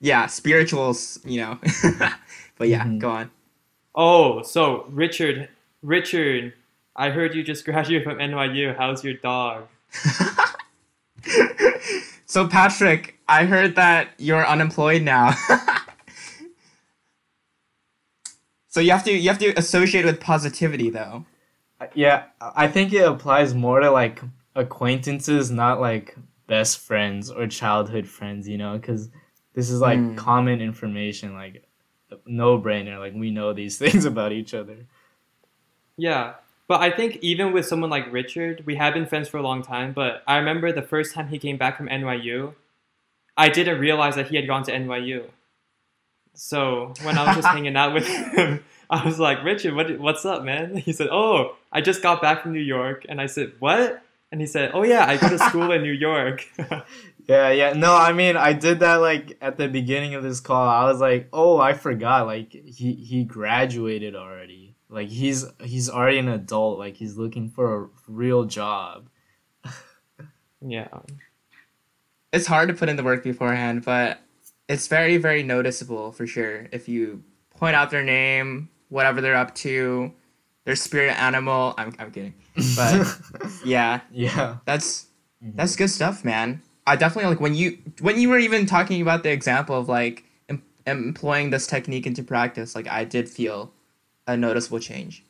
yeah, 0.00 0.26
spirituals, 0.26 1.20
you 1.24 1.40
know. 1.40 1.58
but 2.56 2.68
yeah, 2.68 2.84
Mhm. 2.84 2.98
go 2.98 3.10
on. 3.10 3.30
Oh, 3.94 4.42
so 4.42 4.84
Richard, 4.90 5.48
Richard, 5.82 6.54
I 6.96 7.10
heard 7.10 7.34
you 7.34 7.42
just 7.42 7.64
graduated 7.64 8.04
from 8.04 8.18
NYU. 8.18 8.76
How's 8.76 9.02
your 9.04 9.14
dog? 9.14 9.66
So 12.26 12.48
Patrick, 12.48 13.18
I 13.28 13.44
heard 13.44 13.76
that 13.76 14.10
you're 14.18 14.46
unemployed 14.46 15.02
now. 15.02 15.34
so 18.68 18.80
you 18.80 18.90
have 18.92 19.04
to 19.04 19.12
you 19.12 19.28
have 19.28 19.38
to 19.38 19.56
associate 19.58 20.04
with 20.04 20.20
positivity 20.20 20.90
though. 20.90 21.24
yeah, 21.94 22.24
I 22.40 22.68
think 22.68 22.92
it 22.92 23.06
applies 23.06 23.54
more 23.54 23.80
to 23.80 23.90
like 23.90 24.20
acquaintances, 24.54 25.50
not 25.50 25.80
like 25.80 26.16
best 26.46 26.78
friends 26.78 27.30
or 27.30 27.46
childhood 27.46 28.06
friends, 28.08 28.48
you 28.48 28.58
know, 28.58 28.78
cuz 28.78 29.08
this 29.54 29.70
is 29.70 29.80
like 29.80 29.98
Mm. 29.98 30.16
common 30.16 30.60
information 30.60 31.34
like 31.34 31.64
no 32.24 32.58
brainer 32.58 32.98
like 32.98 33.12
we 33.14 33.30
know 33.30 33.52
these 33.52 33.76
things 33.82 34.04
about 34.04 34.32
each 34.32 34.54
other. 34.54 34.86
Yeah, 35.96 36.34
but 36.68 36.80
I 36.80 36.90
think 36.90 37.16
even 37.22 37.52
with 37.52 37.66
someone 37.66 37.90
like 37.90 38.12
Richard, 38.12 38.64
we 38.66 38.76
have 38.76 38.94
been 38.94 39.06
friends 39.06 39.28
for 39.28 39.38
a 39.38 39.42
long 39.42 39.62
time. 39.62 39.92
But 39.92 40.22
I 40.26 40.36
remember 40.36 40.70
the 40.70 40.82
first 40.82 41.14
time 41.14 41.28
he 41.28 41.38
came 41.38 41.56
back 41.56 41.76
from 41.78 41.88
NYU, 41.88 42.54
I 43.36 43.48
didn't 43.48 43.80
realize 43.80 44.14
that 44.16 44.28
he 44.28 44.36
had 44.36 44.46
gone 44.46 44.62
to 44.64 44.72
NYU. 44.72 45.24
So 46.34 46.92
when 47.02 47.16
I 47.18 47.26
was 47.26 47.36
just 47.36 47.48
hanging 47.54 47.76
out 47.76 47.94
with 47.94 48.06
him, 48.06 48.62
I 48.90 49.04
was 49.04 49.18
like, 49.18 49.42
Richard, 49.42 49.74
what, 49.74 49.98
what's 49.98 50.24
up, 50.24 50.44
man? 50.44 50.76
He 50.84 50.92
said, 50.92 51.08
Oh, 51.10 51.56
I 51.72 51.80
just 51.80 52.02
got 52.02 52.22
back 52.22 52.42
from 52.42 52.52
New 52.52 52.60
York. 52.60 53.06
And 53.08 53.20
I 53.20 53.26
said, 53.26 53.52
What? 53.58 54.02
And 54.30 54.40
he 54.40 54.46
said, 54.46 54.72
Oh, 54.74 54.82
yeah, 54.82 55.06
I 55.06 55.16
go 55.16 55.28
to 55.30 55.38
school 55.38 55.72
in 55.72 55.82
New 55.82 55.92
York. 55.92 56.46
Yeah, 57.28 57.50
yeah. 57.50 57.74
No, 57.74 57.94
I 57.94 58.14
mean, 58.14 58.38
I 58.38 58.54
did 58.54 58.80
that 58.80 58.96
like 58.96 59.36
at 59.42 59.58
the 59.58 59.68
beginning 59.68 60.14
of 60.14 60.22
this 60.22 60.40
call. 60.40 60.66
I 60.66 60.90
was 60.90 60.98
like, 60.98 61.28
"Oh, 61.30 61.58
I 61.58 61.74
forgot. 61.74 62.26
Like 62.26 62.52
he 62.52 62.94
he 62.94 63.24
graduated 63.24 64.16
already. 64.16 64.67
Like 64.90 65.08
he's 65.08 65.44
he's 65.62 65.88
already 65.90 66.18
an 66.18 66.28
adult. 66.28 66.78
Like 66.78 66.96
he's 66.96 67.16
looking 67.16 67.48
for 67.50 67.84
a 67.84 67.88
real 68.06 68.44
job." 68.44 69.08
yeah. 70.60 70.88
It's 72.32 72.46
hard 72.46 72.68
to 72.68 72.74
put 72.74 72.88
in 72.88 72.96
the 72.96 73.02
work 73.02 73.22
beforehand, 73.24 73.84
but 73.84 74.20
it's 74.68 74.86
very 74.88 75.16
very 75.16 75.42
noticeable 75.42 76.12
for 76.12 76.26
sure 76.26 76.68
if 76.72 76.88
you 76.88 77.22
point 77.50 77.74
out 77.74 77.90
their 77.90 78.04
name, 78.04 78.68
whatever 78.88 79.20
they're 79.20 79.36
up 79.36 79.54
to, 79.56 80.12
their 80.64 80.76
spirit 80.76 81.12
animal. 81.20 81.74
I'm 81.78 81.94
I'm 81.98 82.10
kidding. 82.10 82.34
But 82.76 83.18
yeah, 83.64 84.00
yeah. 84.10 84.56
that's 84.64 85.06
Mhm. 85.44 85.54
That's 85.54 85.76
good 85.76 85.90
stuff, 85.90 86.24
man. 86.24 86.62
I 86.86 86.96
definitely 86.96 87.30
like 87.30 87.40
when 87.40 87.54
you 87.54 87.78
when 88.00 88.18
you 88.20 88.28
were 88.28 88.38
even 88.38 88.66
talking 88.66 89.00
about 89.00 89.22
the 89.22 89.30
example 89.30 89.78
of 89.78 89.88
like 89.88 90.24
em- 90.48 90.64
employing 90.86 91.50
this 91.50 91.66
technique 91.66 92.06
into 92.06 92.22
practice. 92.24 92.74
Like 92.74 92.88
I 92.88 93.04
did 93.04 93.28
feel 93.28 93.72
a 94.28 94.36
noticeable 94.36 94.78
change. 94.78 95.24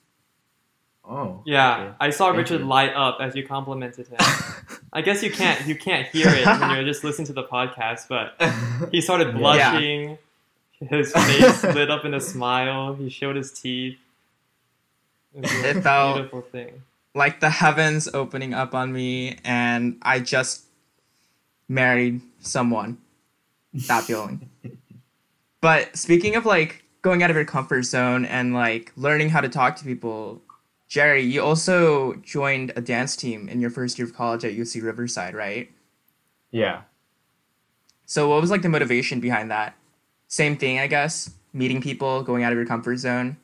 Oh. 1.09 1.41
Yeah, 1.47 1.95
I 1.99 2.11
saw 2.11 2.27
Thank 2.27 2.39
Richard 2.39 2.61
you. 2.61 2.67
light 2.67 2.93
up 2.95 3.17
as 3.21 3.35
you 3.35 3.47
complimented 3.47 4.09
him. 4.09 4.19
I 4.93 5.01
guess 5.01 5.23
you 5.23 5.31
can't 5.31 5.67
you 5.67 5.75
can't 5.75 6.07
hear 6.09 6.29
it 6.29 6.45
when 6.47 6.71
you're 6.77 6.85
just 6.85 7.03
listening 7.03 7.27
to 7.29 7.33
the 7.33 7.45
podcast, 7.45 8.09
but 8.09 8.35
he 8.93 9.01
started 9.01 9.29
Yeah. 9.29 9.39
blushing. 9.39 10.19
His 10.81 11.13
face 11.13 11.65
lit 11.75 11.91
up 11.91 12.05
in 12.05 12.13
a 12.15 12.21
smile. 12.21 12.95
He 12.95 13.09
showed 13.09 13.37
his 13.37 13.51
teeth. 13.51 13.97
It, 15.35 15.41
was 15.43 15.51
a 15.53 15.71
It 15.71 15.83
felt- 15.83 16.17
beautiful 16.17 16.43
thing. 16.43 16.83
Like 17.15 17.41
the 17.41 17.51
heavens 17.51 18.07
opening 18.15 18.53
up 18.55 18.75
on 18.75 18.93
me, 18.93 19.39
and 19.45 19.97
I 20.03 20.21
just 20.21 20.65
married 21.69 22.21
someone. 22.41 22.99
That 23.89 24.05
feeling. 24.05 24.49
but 25.61 25.97
speaking 25.97 26.37
of 26.37 26.47
like 26.47 26.85
going 27.03 27.23
out 27.23 27.31
of 27.31 27.37
your 27.37 27.45
comfort 27.45 27.83
zone 27.83 28.25
and 28.25 28.55
like 28.55 28.93
learning 28.97 29.31
how 29.31 29.41
to 29.41 29.49
talk 29.49 29.77
to 29.77 29.85
people, 29.85 30.43
Jerry, 30.89 31.23
you 31.23 31.43
also 31.43 32.15
joined 32.15 32.73
a 32.77 32.81
dance 32.81 33.15
team 33.17 33.49
in 33.49 33.61
your 33.61 33.71
first 33.71 33.99
year 33.99 34.07
of 34.07 34.15
college 34.15 34.45
at 34.45 34.55
UC 34.55 34.83
Riverside, 34.83 35.35
right? 35.35 35.71
Yeah. 36.51 36.83
So 38.07 38.29
what 38.29 38.41
was 38.41 38.51
like 38.51 38.63
the 38.63 38.69
motivation 38.69 39.21
behind 39.21 39.51
that? 39.51 39.77
Same 40.29 40.57
thing, 40.57 40.79
I 40.79 40.87
guess. 40.87 41.31
Meeting 41.53 41.81
people, 41.81 42.23
going 42.23 42.43
out 42.43 42.53
of 42.53 42.57
your 42.57 42.67
comfort 42.67 42.97
zone. 42.97 43.37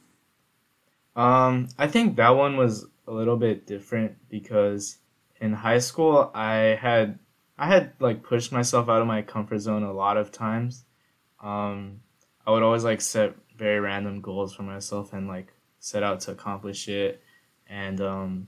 Um, 1.17 1.69
I 1.79 1.87
think 1.87 2.17
that 2.17 2.31
one 2.31 2.57
was 2.57 2.87
a 3.07 3.13
little 3.13 3.37
bit 3.37 3.67
different 3.67 4.17
because 4.29 4.99
in 5.41 5.53
high 5.53 5.79
school 5.79 6.31
I 6.35 6.79
had 6.81 7.19
I 7.59 7.67
had 7.67 7.93
like 8.01 8.23
pushed 8.23 8.51
myself 8.51 8.89
out 8.89 9.01
of 9.01 9.07
my 9.07 9.23
comfort 9.23 9.59
zone 9.61 9.83
a 9.83 9.93
lot 9.93 10.17
of 10.17 10.33
times. 10.33 10.85
Um, 11.43 12.01
I 12.47 12.51
would 12.51 12.63
always 12.63 12.85
like 12.85 13.01
set 13.01 13.35
very 13.57 13.81
random 13.81 14.21
goals 14.21 14.55
for 14.55 14.63
myself 14.63 15.13
and 15.13 15.29
like 15.29 15.53
set 15.79 16.03
out 16.03 16.21
to 16.21 16.33
accomplish 16.33 16.89
it, 16.89 17.23
and 17.69 18.01
um, 18.01 18.47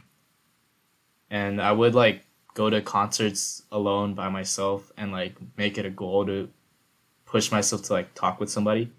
and 1.31 1.61
I 1.61 1.73
would 1.73 1.95
like 1.95 2.27
go 2.55 2.71
to 2.71 2.81
concerts 2.81 3.63
alone 3.71 4.15
by 4.15 4.29
myself 4.29 4.91
and 4.97 5.13
like 5.13 5.37
make 5.57 5.79
it 5.79 5.85
a 5.85 5.91
goal 5.91 6.25
to 6.27 6.49
push 7.27 7.53
myself 7.53 7.83
to 7.83 7.93
like 7.93 8.15
talk 8.15 8.41
with 8.41 8.51
somebody. 8.51 8.91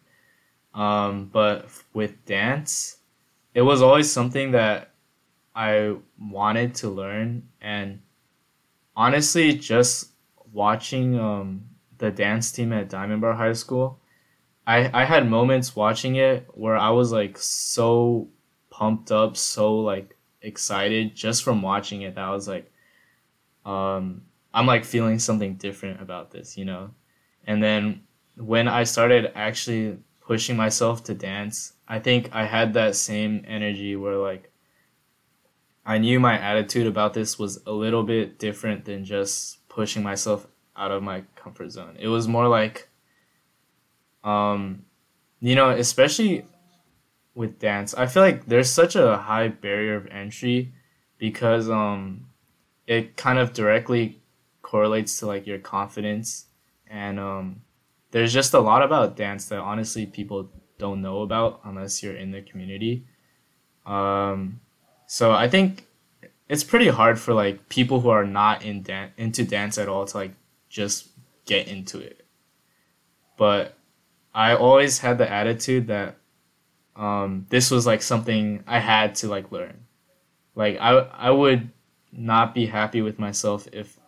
Um, 0.74 1.30
but 1.34 1.68
with 1.94 2.24
dance, 2.26 2.98
it 3.54 3.62
was 3.62 3.82
always 3.82 4.12
something 4.12 4.52
that 4.52 4.92
I 5.56 5.96
wanted 6.20 6.76
to 6.76 6.90
learn 6.90 7.50
and 7.60 8.02
honestly 8.96 9.54
just 9.54 10.12
watching 10.54 11.20
um 11.20 11.66
the 11.98 12.12
dance 12.12 12.52
team 12.52 12.72
at 12.74 12.90
Diamond 12.90 13.22
Bar 13.22 13.34
High 13.34 13.54
School 13.54 14.00
I 14.68 15.02
I 15.02 15.06
had 15.06 15.28
moments 15.28 15.76
watching 15.76 16.18
it 16.18 16.48
where 16.54 16.78
I 16.78 16.92
was 16.92 17.12
like 17.12 17.38
so 17.40 18.28
pumped 18.70 19.12
up 19.12 19.38
so 19.38 19.80
like 19.80 20.16
excited 20.42 21.16
just 21.16 21.44
from 21.44 21.62
watching 21.64 22.04
it 22.04 22.16
that 22.16 22.24
I 22.24 22.32
was 22.32 22.48
like 22.48 22.72
um 23.66 24.22
I'm 24.54 24.68
like 24.68 24.86
feeling 24.86 25.18
something 25.20 25.56
different 25.56 26.02
about 26.02 26.32
this 26.32 26.58
you 26.58 26.66
know 26.66 26.92
and 27.46 27.64
then 27.64 28.04
when 28.36 28.68
I 28.68 28.84
started 28.84 29.32
actually 29.34 29.98
pushing 30.22 30.58
myself 30.58 31.04
to 31.06 31.16
dance 31.16 31.74
I 31.88 32.00
think 32.00 32.30
I 32.34 32.46
had 32.46 32.74
that 32.74 32.96
same 32.96 33.44
energy 33.48 33.96
where 33.96 34.18
like 34.18 34.52
I 35.86 35.98
knew 36.00 36.20
my 36.20 36.38
attitude 36.38 36.86
about 36.86 37.14
this 37.14 37.40
was 37.40 37.62
a 37.66 37.72
little 37.72 38.04
bit 38.04 38.38
different 38.38 38.84
than 38.84 39.06
just 39.06 39.68
pushing 39.70 40.04
myself 40.04 40.46
out 40.76 40.92
of 40.92 41.02
my 41.02 41.24
comfort 41.36 41.72
zone. 41.72 41.96
It 41.98 42.10
was 42.10 42.28
more 42.28 42.50
like 42.50 42.90
um 44.28 44.86
you 45.40 45.56
know, 45.56 45.70
especially 45.70 46.46
with 47.36 47.60
dance, 47.60 47.94
I 47.94 48.08
feel 48.08 48.24
like 48.24 48.48
there's 48.48 48.70
such 48.70 48.96
a 48.96 49.18
high 49.18 49.50
barrier 49.50 49.96
of 49.96 50.08
entry 50.08 50.74
because 51.18 51.70
um 51.70 52.28
it 52.88 53.18
kind 53.18 53.40
of 53.40 53.54
directly 53.54 54.22
correlates 54.62 55.20
to 55.20 55.28
like 55.28 55.48
your 55.48 55.60
confidence 55.60 56.48
and 56.88 57.20
um 57.20 57.62
there's 58.12 58.34
just 58.34 58.54
a 58.54 58.60
lot 58.60 58.82
about 58.82 59.16
dance 59.16 59.46
that 59.46 59.60
honestly 59.60 60.06
people 60.06 60.50
don't 60.78 61.02
know 61.02 61.22
about 61.22 61.62
unless 61.64 62.02
you're 62.02 62.16
in 62.16 62.32
the 62.32 62.42
community. 62.42 63.06
Um, 63.86 64.62
so 65.08 65.32
I 65.32 65.48
think 65.50 65.86
it's 66.50 66.64
pretty 66.64 66.88
hard 66.88 67.20
for 67.20 67.34
like 67.34 67.70
people 67.70 68.00
who 68.02 68.10
are 68.10 68.26
not 68.26 68.64
in 68.64 68.84
dan- 68.84 69.12
into 69.18 69.44
dance 69.44 69.78
at 69.78 69.90
all 69.90 70.06
to 70.06 70.18
like 70.18 70.32
just 70.70 71.10
get 71.46 71.68
into 71.68 72.00
it. 72.00 72.26
But 73.38 73.77
I 74.38 74.54
always 74.54 75.00
had 75.00 75.18
the 75.18 75.28
attitude 75.28 75.88
that 75.88 76.18
um, 76.96 77.48
this 77.50 77.72
was 77.72 77.88
like 77.88 78.04
something 78.04 78.64
I 78.68 78.78
had 78.78 79.16
to 79.16 79.28
like 79.28 79.52
learn. 79.52 79.86
Like 80.54 80.78
I 80.80 80.92
I 80.92 81.32
would 81.32 81.72
not 82.12 82.54
be 82.54 82.68
happy 82.68 83.02
with 83.02 83.18
myself 83.18 83.68
if 83.74 84.00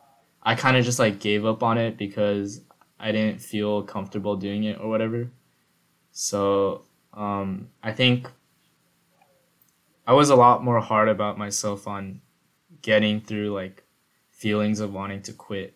I 0.43 0.53
kind 0.53 0.77
of 0.77 0.85
just 0.85 0.99
like 0.99 1.19
gave 1.19 1.47
up 1.47 1.63
on 1.63 1.79
it 1.79 1.97
because 1.97 2.61
I 2.99 3.11
didn't 3.11 3.41
feel 3.41 3.81
comfortable 3.81 4.35
doing 4.35 4.65
it 4.65 4.79
or 4.79 4.87
whatever. 4.87 5.31
So 6.11 6.83
um, 7.11 7.69
I 7.81 7.91
think 7.91 8.29
I 10.05 10.13
was 10.13 10.29
a 10.29 10.35
lot 10.35 10.63
more 10.63 10.79
hard 10.79 11.09
about 11.09 11.39
myself 11.39 11.87
on 11.87 12.21
getting 12.83 13.19
through 13.19 13.51
like 13.55 13.83
feelings 14.29 14.79
of 14.79 14.93
wanting 14.93 15.23
to 15.23 15.33
quit 15.33 15.73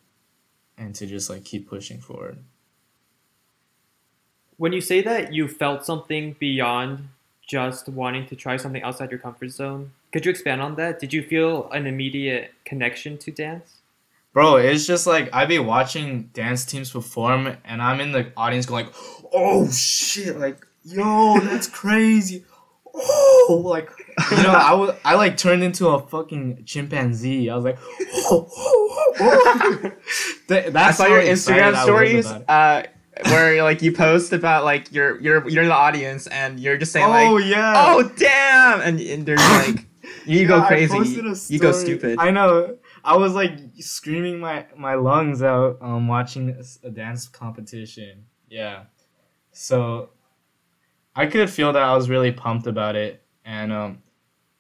and 0.78 0.94
to 0.94 1.08
just 1.08 1.28
like 1.28 1.44
keep 1.44 1.68
pushing 1.68 2.00
forward. 2.00 2.38
When 4.58 4.74
you 4.74 4.82
say 4.82 5.02
that 5.02 5.34
you 5.34 5.48
felt 5.48 5.86
something 5.86 6.36
beyond 6.39 7.10
just 7.48 7.89
wanting 7.89 8.26
to 8.28 8.36
try 8.36 8.58
something 8.58 8.82
outside 8.84 9.12
your 9.12 9.20
comfort 9.20 9.50
zone, 9.50 9.92
could 10.12 10.26
you 10.26 10.32
expand 10.32 10.62
on 10.62 10.76
that? 10.76 11.00
Did 11.00 11.13
you 11.13 11.24
feel 11.24 11.70
an 11.72 11.88
immediate 11.88 12.54
connection 12.66 13.18
to 13.20 13.32
dance? 13.32 13.78
Bro, 14.34 14.58
it's 14.58 14.88
just 14.88 15.06
like 15.06 15.30
I'd 15.32 15.48
be 15.48 15.60
watching 15.60 16.24
dance 16.34 16.66
teams 16.66 16.92
perform 16.92 17.56
and 17.66 17.82
I'm 17.82 18.00
in 18.00 18.12
the 18.12 18.32
audience 18.36 18.66
going 18.66 18.86
like, 18.86 18.96
"Oh 19.32 19.70
shit, 19.70 20.39
like 20.39 20.66
yo, 20.84 21.39
that's 21.39 21.68
crazy." 21.68 22.44
Oh, 22.96 23.62
like 23.63 23.89
you 24.32 24.44
know, 24.44 24.52
I 24.52 24.74
was 24.74 24.96
I 25.06 25.16
like 25.16 25.38
turned 25.38 25.63
into 25.63 25.88
a 25.88 26.00
fucking 26.00 26.63
chimpanzee. 26.66 27.50
I 27.50 27.56
was 27.56 27.63
like, 27.63 27.80
oh, 27.82 28.48
oh, 28.56 29.13
oh. 29.20 29.92
That, 30.48 30.74
that's 30.74 31.00
I 31.00 31.06
saw 31.06 31.12
your 31.12 31.22
Instagram 31.22 31.82
stories 31.82 32.26
uh, 32.28 32.84
where 33.26 33.62
like 33.63 33.82
you 33.82 33.91
post 33.91 34.34
about 34.34 34.63
like 34.63 34.91
you're 34.91 35.19
you're 35.21 35.47
you're 35.47 35.63
in 35.63 35.69
the 35.69 35.76
audience 35.76 36.28
and 36.28 36.60
you're 36.60 36.78
just 36.78 36.91
saying 36.91 37.08
like, 37.08 37.28
oh 37.28 37.38
yeah, 37.38 37.73
oh 37.76 38.04
damn, 38.17 38.82
and, 38.82 38.99
and 38.99 39.26
there's 39.26 39.39
like 39.39 39.86
you 40.26 40.41
yeah, 40.41 40.47
go 40.47 40.63
crazy, 40.63 40.97
you 41.54 41.60
go 41.60 41.71
stupid. 41.71 42.17
I 42.19 42.32
know. 42.32 42.78
I 43.04 43.17
was 43.17 43.34
like 43.34 43.52
screaming 43.80 44.39
my 44.39 44.65
my 44.76 44.95
lungs 44.95 45.43
out 45.43 45.78
um 45.82 46.08
watching 46.08 46.62
a 46.84 46.89
dance 46.89 47.28
competition. 47.28 48.26
Yeah. 48.49 48.84
So 49.52 50.10
I 51.15 51.28
could 51.28 51.49
feel 51.49 51.73
that 51.73 51.82
I 51.82 51.95
was 51.95 52.10
really 52.10 52.32
pumped 52.32 52.65
about 52.65 52.95
it 52.95 53.23
and 53.43 53.71
um 53.71 54.04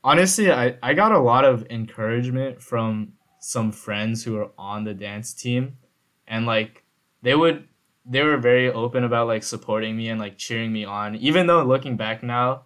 honestly 0.03 0.51
I 0.51 0.75
I 0.83 0.93
got 0.93 1.13
a 1.13 1.19
lot 1.19 1.45
of 1.45 1.65
encouragement 1.69 2.61
from 2.61 3.13
some 3.39 3.71
friends 3.71 4.23
who 4.23 4.33
were 4.33 4.51
on 4.57 4.83
the 4.83 4.93
dance 4.93 5.33
team 5.33 5.77
and 6.27 6.45
like 6.45 6.83
they 7.21 7.35
would 7.35 7.67
they 8.05 8.21
were 8.21 8.37
very 8.37 8.69
open 8.71 9.03
about 9.03 9.27
like 9.27 9.43
supporting 9.43 9.95
me 9.95 10.09
and 10.09 10.19
like 10.19 10.37
cheering 10.37 10.71
me 10.71 10.83
on 10.85 11.15
even 11.15 11.47
though 11.47 11.63
looking 11.63 11.95
back 11.95 12.23
now 12.23 12.63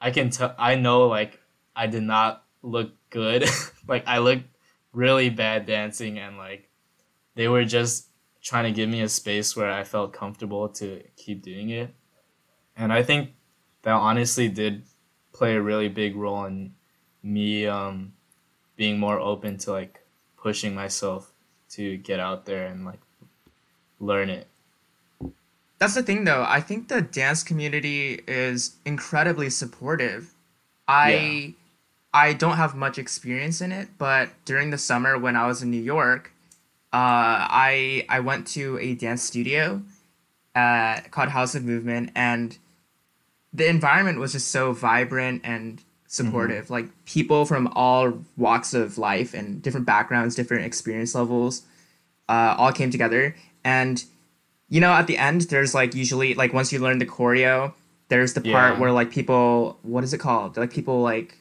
I 0.00 0.10
can 0.10 0.30
tell 0.30 0.54
I 0.58 0.74
know 0.74 1.06
like 1.06 1.40
I 1.74 1.86
did 1.86 2.02
not 2.02 2.44
look 2.62 2.92
good 3.10 3.48
like 3.88 4.04
I 4.06 4.18
looked 4.18 4.44
really 4.92 5.30
bad 5.30 5.66
dancing 5.66 6.18
and 6.18 6.38
like 6.38 6.68
they 7.34 7.48
were 7.48 7.64
just 7.64 8.08
trying 8.46 8.64
to 8.64 8.70
give 8.70 8.88
me 8.88 9.02
a 9.02 9.08
space 9.08 9.56
where 9.56 9.70
I 9.70 9.82
felt 9.82 10.12
comfortable 10.12 10.68
to 10.68 11.02
keep 11.16 11.42
doing 11.42 11.70
it. 11.70 11.94
And 12.76 12.92
I 12.92 13.02
think 13.02 13.30
that 13.82 13.92
honestly 13.92 14.48
did 14.48 14.84
play 15.32 15.56
a 15.56 15.60
really 15.60 15.88
big 15.88 16.14
role 16.14 16.44
in 16.44 16.74
me 17.24 17.66
um, 17.66 18.12
being 18.76 19.00
more 19.00 19.18
open 19.18 19.58
to 19.58 19.72
like 19.72 20.00
pushing 20.36 20.74
myself 20.74 21.32
to 21.70 21.96
get 21.96 22.20
out 22.20 22.46
there 22.46 22.66
and 22.66 22.84
like 22.84 23.00
learn 23.98 24.30
it. 24.30 24.46
That's 25.78 25.94
the 25.94 26.02
thing 26.02 26.24
though. 26.24 26.44
I 26.46 26.60
think 26.60 26.88
the 26.88 27.02
dance 27.02 27.42
community 27.42 28.20
is 28.26 28.76
incredibly 28.84 29.50
supportive. 29.50 30.34
I 30.88 31.10
yeah 31.12 31.52
I 32.16 32.32
don't 32.32 32.56
have 32.56 32.74
much 32.74 32.96
experience 32.96 33.60
in 33.60 33.72
it, 33.72 33.88
but 33.98 34.30
during 34.46 34.70
the 34.70 34.78
summer 34.78 35.18
when 35.18 35.36
I 35.36 35.46
was 35.46 35.62
in 35.62 35.70
New 35.70 35.82
York, 35.82 36.32
uh, 36.90 37.44
I 37.52 38.06
I 38.08 38.20
went 38.20 38.46
to 38.48 38.78
a 38.78 38.94
dance 38.94 39.22
studio 39.22 39.82
uh, 40.54 41.00
called 41.10 41.28
House 41.28 41.54
of 41.54 41.62
Movement, 41.62 42.12
and 42.14 42.56
the 43.52 43.68
environment 43.68 44.18
was 44.18 44.32
just 44.32 44.48
so 44.48 44.72
vibrant 44.72 45.42
and 45.44 45.82
supportive. 46.06 46.64
Mm-hmm. 46.64 46.72
Like 46.72 47.04
people 47.04 47.44
from 47.44 47.70
all 47.76 48.24
walks 48.38 48.72
of 48.72 48.96
life 48.96 49.34
and 49.34 49.60
different 49.60 49.84
backgrounds, 49.84 50.34
different 50.34 50.64
experience 50.64 51.14
levels, 51.14 51.66
uh, 52.30 52.54
all 52.56 52.72
came 52.72 52.90
together. 52.90 53.36
And 53.62 54.02
you 54.68 54.80
know, 54.80 54.92
at 54.92 55.06
the 55.06 55.16
end, 55.16 55.42
there's 55.42 55.74
like 55.74 55.94
usually 55.94 56.34
like 56.34 56.52
once 56.52 56.72
you 56.72 56.78
learn 56.78 56.98
the 56.98 57.06
choreo, 57.06 57.72
there's 58.08 58.34
the 58.34 58.40
part 58.40 58.74
yeah. 58.74 58.78
where 58.78 58.92
like 58.92 59.10
people, 59.10 59.78
what 59.82 60.04
is 60.04 60.12
it 60.12 60.18
called? 60.18 60.56
Like 60.56 60.72
people 60.72 61.02
like 61.02 61.38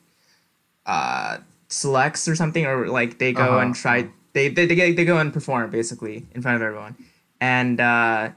uh, 0.85 1.37
selects 1.67 2.27
or 2.27 2.35
something, 2.35 2.65
or 2.65 2.87
like 2.87 3.17
they 3.17 3.33
go 3.33 3.43
uh-huh. 3.43 3.57
and 3.59 3.75
try. 3.75 4.09
They, 4.33 4.49
they, 4.49 4.65
they, 4.65 4.91
they 4.91 5.05
go 5.05 5.17
and 5.17 5.33
perform 5.33 5.69
basically 5.71 6.25
in 6.33 6.41
front 6.41 6.55
of 6.55 6.61
everyone. 6.61 6.95
And 7.39 7.79
uh, 7.79 8.29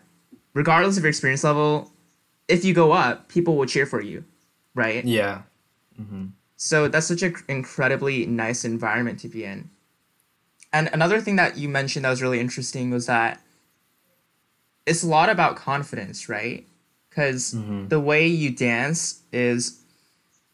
regardless 0.55 0.97
of 0.97 1.03
your 1.03 1.11
experience 1.11 1.45
level, 1.45 1.91
if 2.47 2.65
you 2.65 2.73
go 2.73 2.93
up, 2.93 3.29
people 3.29 3.57
will 3.57 3.67
cheer 3.67 3.85
for 3.85 4.01
you, 4.01 4.25
right? 4.75 5.05
Yeah. 5.05 5.43
Mm-hmm. 6.01 6.27
So 6.57 6.89
that's 6.89 7.07
such 7.07 7.23
an 7.23 7.35
incredibly 7.49 8.27
nice 8.27 8.65
environment 8.65 9.21
to 9.21 9.29
be 9.29 9.45
in. 9.45 9.71
And 10.73 10.89
another 10.93 11.21
thing 11.21 11.37
that 11.37 11.57
you 11.57 11.69
mentioned 11.69 12.05
that 12.05 12.11
was 12.11 12.23
really 12.23 12.41
interesting 12.41 12.91
was 12.91 13.07
that 13.07 13.41
it's 14.89 15.03
a 15.03 15.09
lot 15.09 15.29
about 15.29 15.57
confidence, 15.57 16.29
right? 16.29 16.67
Because 17.09 17.55
mm-hmm. 17.55 17.89
the 17.89 18.01
way 18.01 18.27
you 18.27 18.51
dance 18.51 19.23
is 19.33 19.79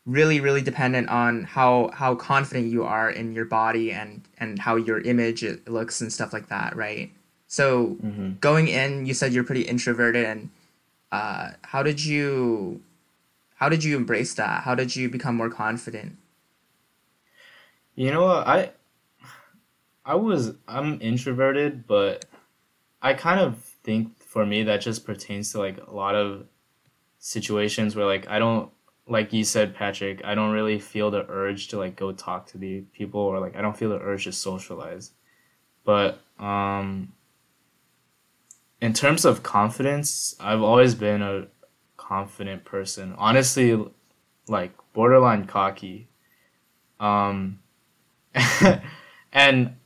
really 0.07 0.39
really 0.39 0.61
dependent 0.61 1.09
on 1.09 1.45
how 1.45 1.91
how 1.95 2.15
confident 2.15 2.71
you 2.71 2.85
are 2.85 3.11
in 3.11 3.33
your 3.33 3.47
body 3.47 3.91
and 3.91 4.23
and 4.39 4.59
how 4.59 4.77
your 4.77 5.01
image 5.01 5.45
looks 5.67 6.01
and 6.01 6.13
stuff 6.13 6.33
like 6.33 6.49
that 6.49 6.77
right 6.77 7.11
so 7.47 7.97
mm-hmm. 8.05 8.33
going 8.41 8.69
in 8.69 9.07
you 9.07 9.15
said 9.15 9.33
you're 9.33 9.45
pretty 9.45 9.63
introverted 9.63 10.27
and 10.27 10.51
uh, 11.11 11.51
how 11.63 11.83
did 11.83 12.05
you 12.05 12.83
how 13.55 13.69
did 13.69 13.83
you 13.83 13.97
embrace 13.97 14.35
that 14.35 14.63
how 14.63 14.75
did 14.75 14.95
you 14.95 15.09
become 15.09 15.35
more 15.35 15.49
confident 15.49 16.17
you 17.95 18.11
know 18.11 18.27
what 18.27 18.47
i 18.47 18.71
i 20.05 20.15
was 20.15 20.53
i'm 20.69 21.01
introverted 21.01 21.87
but 21.87 22.27
i 23.01 23.15
kind 23.15 23.41
of 23.41 23.57
think 23.85 24.14
for 24.35 24.45
me 24.45 24.65
that 24.65 24.83
just 24.83 25.07
pertains 25.07 25.53
to 25.53 25.59
like 25.59 25.79
a 25.87 25.95
lot 25.95 26.15
of 26.15 26.47
situations 27.19 27.97
where 27.97 28.05
like 28.05 28.29
i 28.29 28.39
don't 28.39 28.71
like 29.07 29.33
you 29.33 29.45
said, 29.45 29.75
Patrick, 29.75 30.25
I 30.25 30.35
don't 30.35 30.53
really 30.53 30.79
feel 30.79 31.11
the 31.11 31.27
urge 31.29 31.69
to 31.69 31.79
like 31.79 31.97
go 31.97 32.13
talk 32.13 32.47
to 32.49 32.59
the 32.59 32.81
people 32.93 33.21
or 33.21 33.39
like 33.39 33.57
I 33.57 33.61
don't 33.61 33.77
feel 33.77 33.91
the 33.91 33.99
urge 33.99 34.25
to 34.25 34.33
socialize. 34.33 35.13
But 35.85 36.21
um 36.39 37.13
in 38.81 38.93
terms 38.93 39.25
of 39.25 39.43
confidence, 39.43 40.35
I've 40.41 40.63
always 40.63 40.95
been 40.95 41.23
a 41.23 41.47
confident 41.97 42.65
person. 42.65 43.15
Honestly, 43.19 43.83
like 44.49 44.73
borderline 44.93 45.47
cocky. 45.47 46.09
Um 46.99 47.61
and 49.33 49.77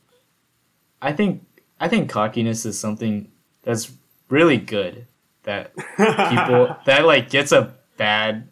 I 1.01 1.11
think 1.11 1.45
I 1.79 1.89
think 1.89 2.09
cockiness 2.09 2.65
is 2.65 2.79
something 2.79 3.31
that's 3.63 3.91
really 4.29 4.57
good 4.57 5.07
that 5.43 5.75
people 5.97 6.75
that 6.85 7.05
like 7.05 7.29
gets 7.29 7.51
a 7.51 7.75
bad 7.97 8.49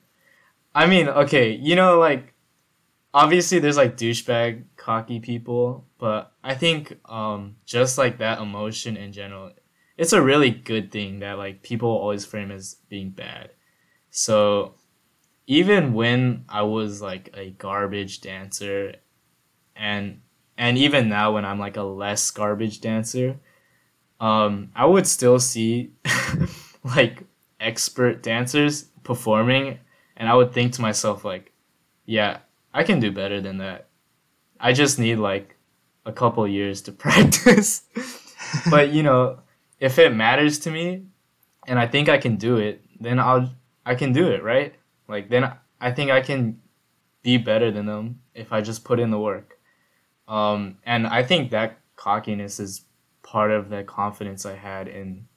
I 0.78 0.86
mean, 0.86 1.10
okay, 1.10 1.54
you 1.54 1.76
know, 1.76 1.98
like 1.98 2.36
obviously 3.12 3.58
there's 3.58 3.78
like 3.78 3.98
douchebag 3.98 4.66
cocky 4.76 5.20
people, 5.20 5.88
but 5.98 6.34
I 6.44 6.54
think 6.54 7.00
um 7.06 7.56
just 7.66 7.98
like 7.98 8.20
that 8.20 8.40
emotion 8.40 8.96
in 8.96 9.12
general, 9.12 9.54
it's 9.98 10.14
a 10.14 10.22
really 10.22 10.52
good 10.52 10.92
thing 10.92 11.18
that 11.22 11.40
like 11.40 11.64
people 11.64 11.90
always 11.90 12.26
frame 12.26 12.52
as 12.52 12.76
being 12.90 13.10
bad. 13.10 13.50
So 14.12 14.76
even 15.48 15.94
when 15.94 16.46
I 16.48 16.62
was 16.62 17.02
like 17.02 17.32
a 17.34 17.50
garbage 17.50 18.22
dancer 18.22 18.98
and 19.76 20.22
and 20.60 20.78
even 20.78 21.10
now 21.10 21.34
when 21.34 21.44
I'm 21.44 21.60
like 21.60 21.78
a 21.78 21.82
less 21.82 22.30
garbage 22.30 22.82
dancer, 22.82 23.40
um 24.20 24.72
I 24.76 24.86
would 24.86 25.08
still 25.08 25.40
see 25.40 25.92
like 26.84 27.24
expert 27.60 28.24
dancers 28.24 28.84
performing 29.04 29.80
and 30.16 30.28
I 30.28 30.36
would 30.36 30.54
think 30.54 30.74
to 30.74 30.82
myself 30.82 31.24
like, 31.24 31.52
yeah, 32.06 32.40
I 32.74 32.84
can 32.84 33.00
do 33.00 33.12
better 33.12 33.40
than 33.42 33.58
that. 33.60 33.88
I 34.60 34.74
just 34.74 35.00
need 35.00 35.16
like 35.16 35.56
a 36.06 36.12
couple 36.12 36.48
years 36.48 36.82
to 36.84 36.92
practice. 37.06 37.84
but 38.70 38.92
you 38.92 39.04
know, 39.04 39.40
if 39.80 40.00
it 40.00 40.14
matters 40.14 40.60
to 40.60 40.72
me 40.72 41.06
and 41.68 41.78
I 41.80 41.88
think 41.88 42.10
I 42.10 42.18
can 42.18 42.38
do 42.38 42.58
it, 42.58 42.84
then 43.00 43.20
I'll 43.20 43.50
I 43.86 43.96
can 43.96 44.12
do 44.12 44.28
it, 44.30 44.44
right? 44.44 44.74
Like 45.08 45.30
then 45.30 45.52
I 45.80 45.92
think 45.92 46.12
I 46.12 46.22
can 46.22 46.60
be 47.22 47.38
better 47.38 47.72
than 47.72 47.86
them 47.86 48.22
if 48.34 48.52
I 48.52 48.62
just 48.62 48.84
put 48.84 49.00
in 49.00 49.12
the 49.12 49.20
work. 49.20 49.58
Um, 50.28 50.78
and 50.86 51.08
I 51.08 51.24
think 51.24 51.52
that 51.52 51.78
cockiness 51.96 52.60
is 52.60 52.82
part 53.28 53.52
of 53.52 53.70
the 53.70 53.84
confidence 53.84 54.46
I 54.46 54.56
had 54.56 54.88
in 54.88 55.28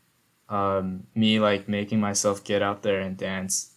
um, 0.48 1.06
me 1.14 1.40
like 1.40 1.68
making 1.68 2.00
myself 2.00 2.42
get 2.44 2.62
out 2.62 2.82
there 2.82 3.00
and 3.00 3.16
dance, 3.16 3.72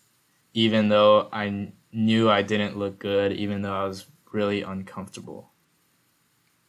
even 0.53 0.89
though 0.89 1.29
I 1.33 1.71
knew 1.91 2.29
I 2.29 2.43
didn't 2.43 2.77
look 2.77 2.99
good, 2.99 3.33
even 3.33 3.63
though 3.63 3.73
I 3.73 3.85
was 3.85 4.05
really 4.31 4.61
uncomfortable. 4.61 5.49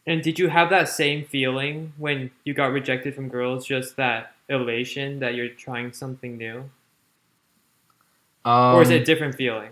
And 0.06 0.22
did 0.22 0.38
you 0.38 0.48
have 0.48 0.70
that 0.70 0.88
same 0.88 1.24
feeling 1.26 1.92
when 1.98 2.30
you 2.44 2.54
got 2.54 2.72
rejected 2.72 3.14
from 3.14 3.28
girls? 3.28 3.66
Just 3.66 3.96
that 3.96 4.32
elation 4.48 5.18
that 5.20 5.34
you're 5.34 5.48
trying 5.48 5.92
something 5.92 6.38
new, 6.38 6.70
Um, 8.44 8.76
or 8.76 8.82
is 8.82 8.90
it 8.90 9.02
a 9.02 9.04
different 9.04 9.34
feeling? 9.34 9.70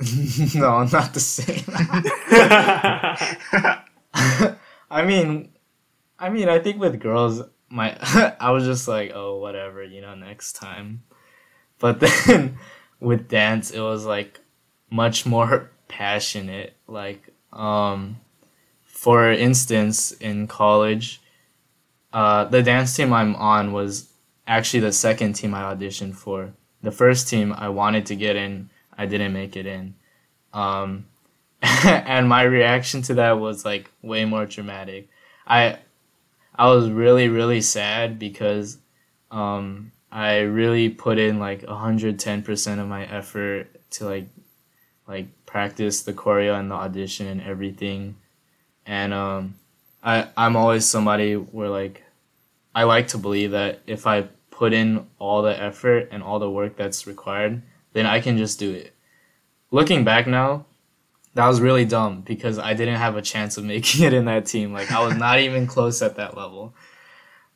no, 0.54 0.82
not 0.84 1.12
the 1.14 1.20
same. 1.20 1.64
I 4.90 5.04
mean, 5.04 5.50
I 6.20 6.28
mean, 6.28 6.50
I 6.50 6.58
think 6.58 6.78
with 6.78 7.00
girls, 7.00 7.42
my 7.70 7.96
I 8.40 8.50
was 8.50 8.64
just 8.64 8.86
like, 8.86 9.12
oh, 9.14 9.38
whatever, 9.38 9.82
you 9.82 10.02
know, 10.02 10.14
next 10.14 10.52
time. 10.52 11.02
But 11.78 12.00
then 12.26 12.58
with 13.00 13.28
dance, 13.28 13.70
it 13.70 13.80
was 13.80 14.04
like 14.04 14.40
much 14.90 15.24
more 15.24 15.70
passionate. 15.88 16.74
Like, 16.86 17.32
um, 17.52 18.18
for 18.84 19.32
instance, 19.32 20.12
in 20.12 20.46
college, 20.46 21.22
uh, 22.12 22.44
the 22.44 22.62
dance 22.62 22.94
team 22.94 23.12
I'm 23.14 23.34
on 23.36 23.72
was 23.72 24.10
actually 24.46 24.80
the 24.80 24.92
second 24.92 25.34
team 25.34 25.54
I 25.54 25.74
auditioned 25.74 26.16
for. 26.16 26.52
The 26.82 26.90
first 26.90 27.28
team 27.28 27.54
I 27.56 27.68
wanted 27.68 28.06
to 28.06 28.16
get 28.16 28.36
in, 28.36 28.68
I 28.96 29.06
didn't 29.06 29.32
make 29.32 29.56
it 29.56 29.66
in. 29.66 29.94
Um, 30.52 31.06
and 31.62 32.28
my 32.28 32.42
reaction 32.42 33.02
to 33.02 33.14
that 33.14 33.32
was 33.38 33.64
like 33.64 33.90
way 34.02 34.24
more 34.24 34.46
dramatic. 34.46 35.08
I 35.46 35.78
I 36.60 36.66
was 36.68 36.90
really 36.90 37.28
really 37.30 37.62
sad 37.62 38.18
because 38.18 38.76
um, 39.30 39.92
I 40.12 40.40
really 40.40 40.90
put 40.90 41.16
in 41.16 41.38
like 41.38 41.62
110% 41.62 42.78
of 42.78 42.86
my 42.86 43.06
effort 43.06 43.68
to 43.92 44.04
like 44.04 44.28
like 45.08 45.28
practice 45.46 46.02
the 46.02 46.12
choreo 46.12 46.60
and 46.60 46.70
the 46.70 46.74
audition 46.74 47.28
and 47.28 47.40
everything. 47.40 48.16
And 48.84 49.14
um, 49.14 49.54
I 50.04 50.28
I'm 50.36 50.54
always 50.54 50.84
somebody 50.84 51.32
where 51.32 51.70
like 51.70 52.04
I 52.74 52.82
like 52.82 53.08
to 53.08 53.18
believe 53.18 53.52
that 53.52 53.80
if 53.86 54.06
I 54.06 54.28
put 54.50 54.74
in 54.74 55.06
all 55.18 55.40
the 55.40 55.58
effort 55.58 56.10
and 56.12 56.22
all 56.22 56.38
the 56.38 56.50
work 56.50 56.76
that's 56.76 57.06
required, 57.06 57.62
then 57.94 58.04
I 58.04 58.20
can 58.20 58.36
just 58.36 58.58
do 58.58 58.70
it. 58.70 58.94
Looking 59.70 60.04
back 60.04 60.26
now, 60.26 60.66
that 61.34 61.46
was 61.46 61.60
really 61.60 61.84
dumb 61.84 62.22
because 62.22 62.58
I 62.58 62.74
didn't 62.74 62.96
have 62.96 63.16
a 63.16 63.22
chance 63.22 63.56
of 63.56 63.64
making 63.74 64.04
it 64.04 64.12
in 64.12 64.24
that 64.26 64.46
team. 64.46 64.72
Like 64.72 64.90
I 64.90 65.04
was 65.04 65.16
not 65.16 65.38
even 65.46 65.66
close 65.66 66.02
at 66.02 66.16
that 66.16 66.36
level. 66.36 66.74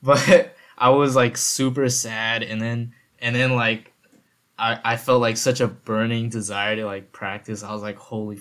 But 0.03 0.57
I 0.79 0.91
was 0.91 1.17
like 1.17 1.37
super 1.37 1.89
sad 1.89 2.43
and 2.43 2.61
then 2.61 2.95
and 3.19 3.35
then 3.35 3.55
like 3.55 3.93
I, 4.59 4.79
I 4.85 4.97
felt 4.97 5.21
like 5.21 5.37
such 5.37 5.61
a 5.61 5.67
burning 5.67 6.29
desire 6.29 6.77
to 6.77 6.85
like 6.85 7.13
practice. 7.13 7.63
I 7.63 7.73
was 7.73 7.83
like, 7.83 7.97
holy 7.97 8.41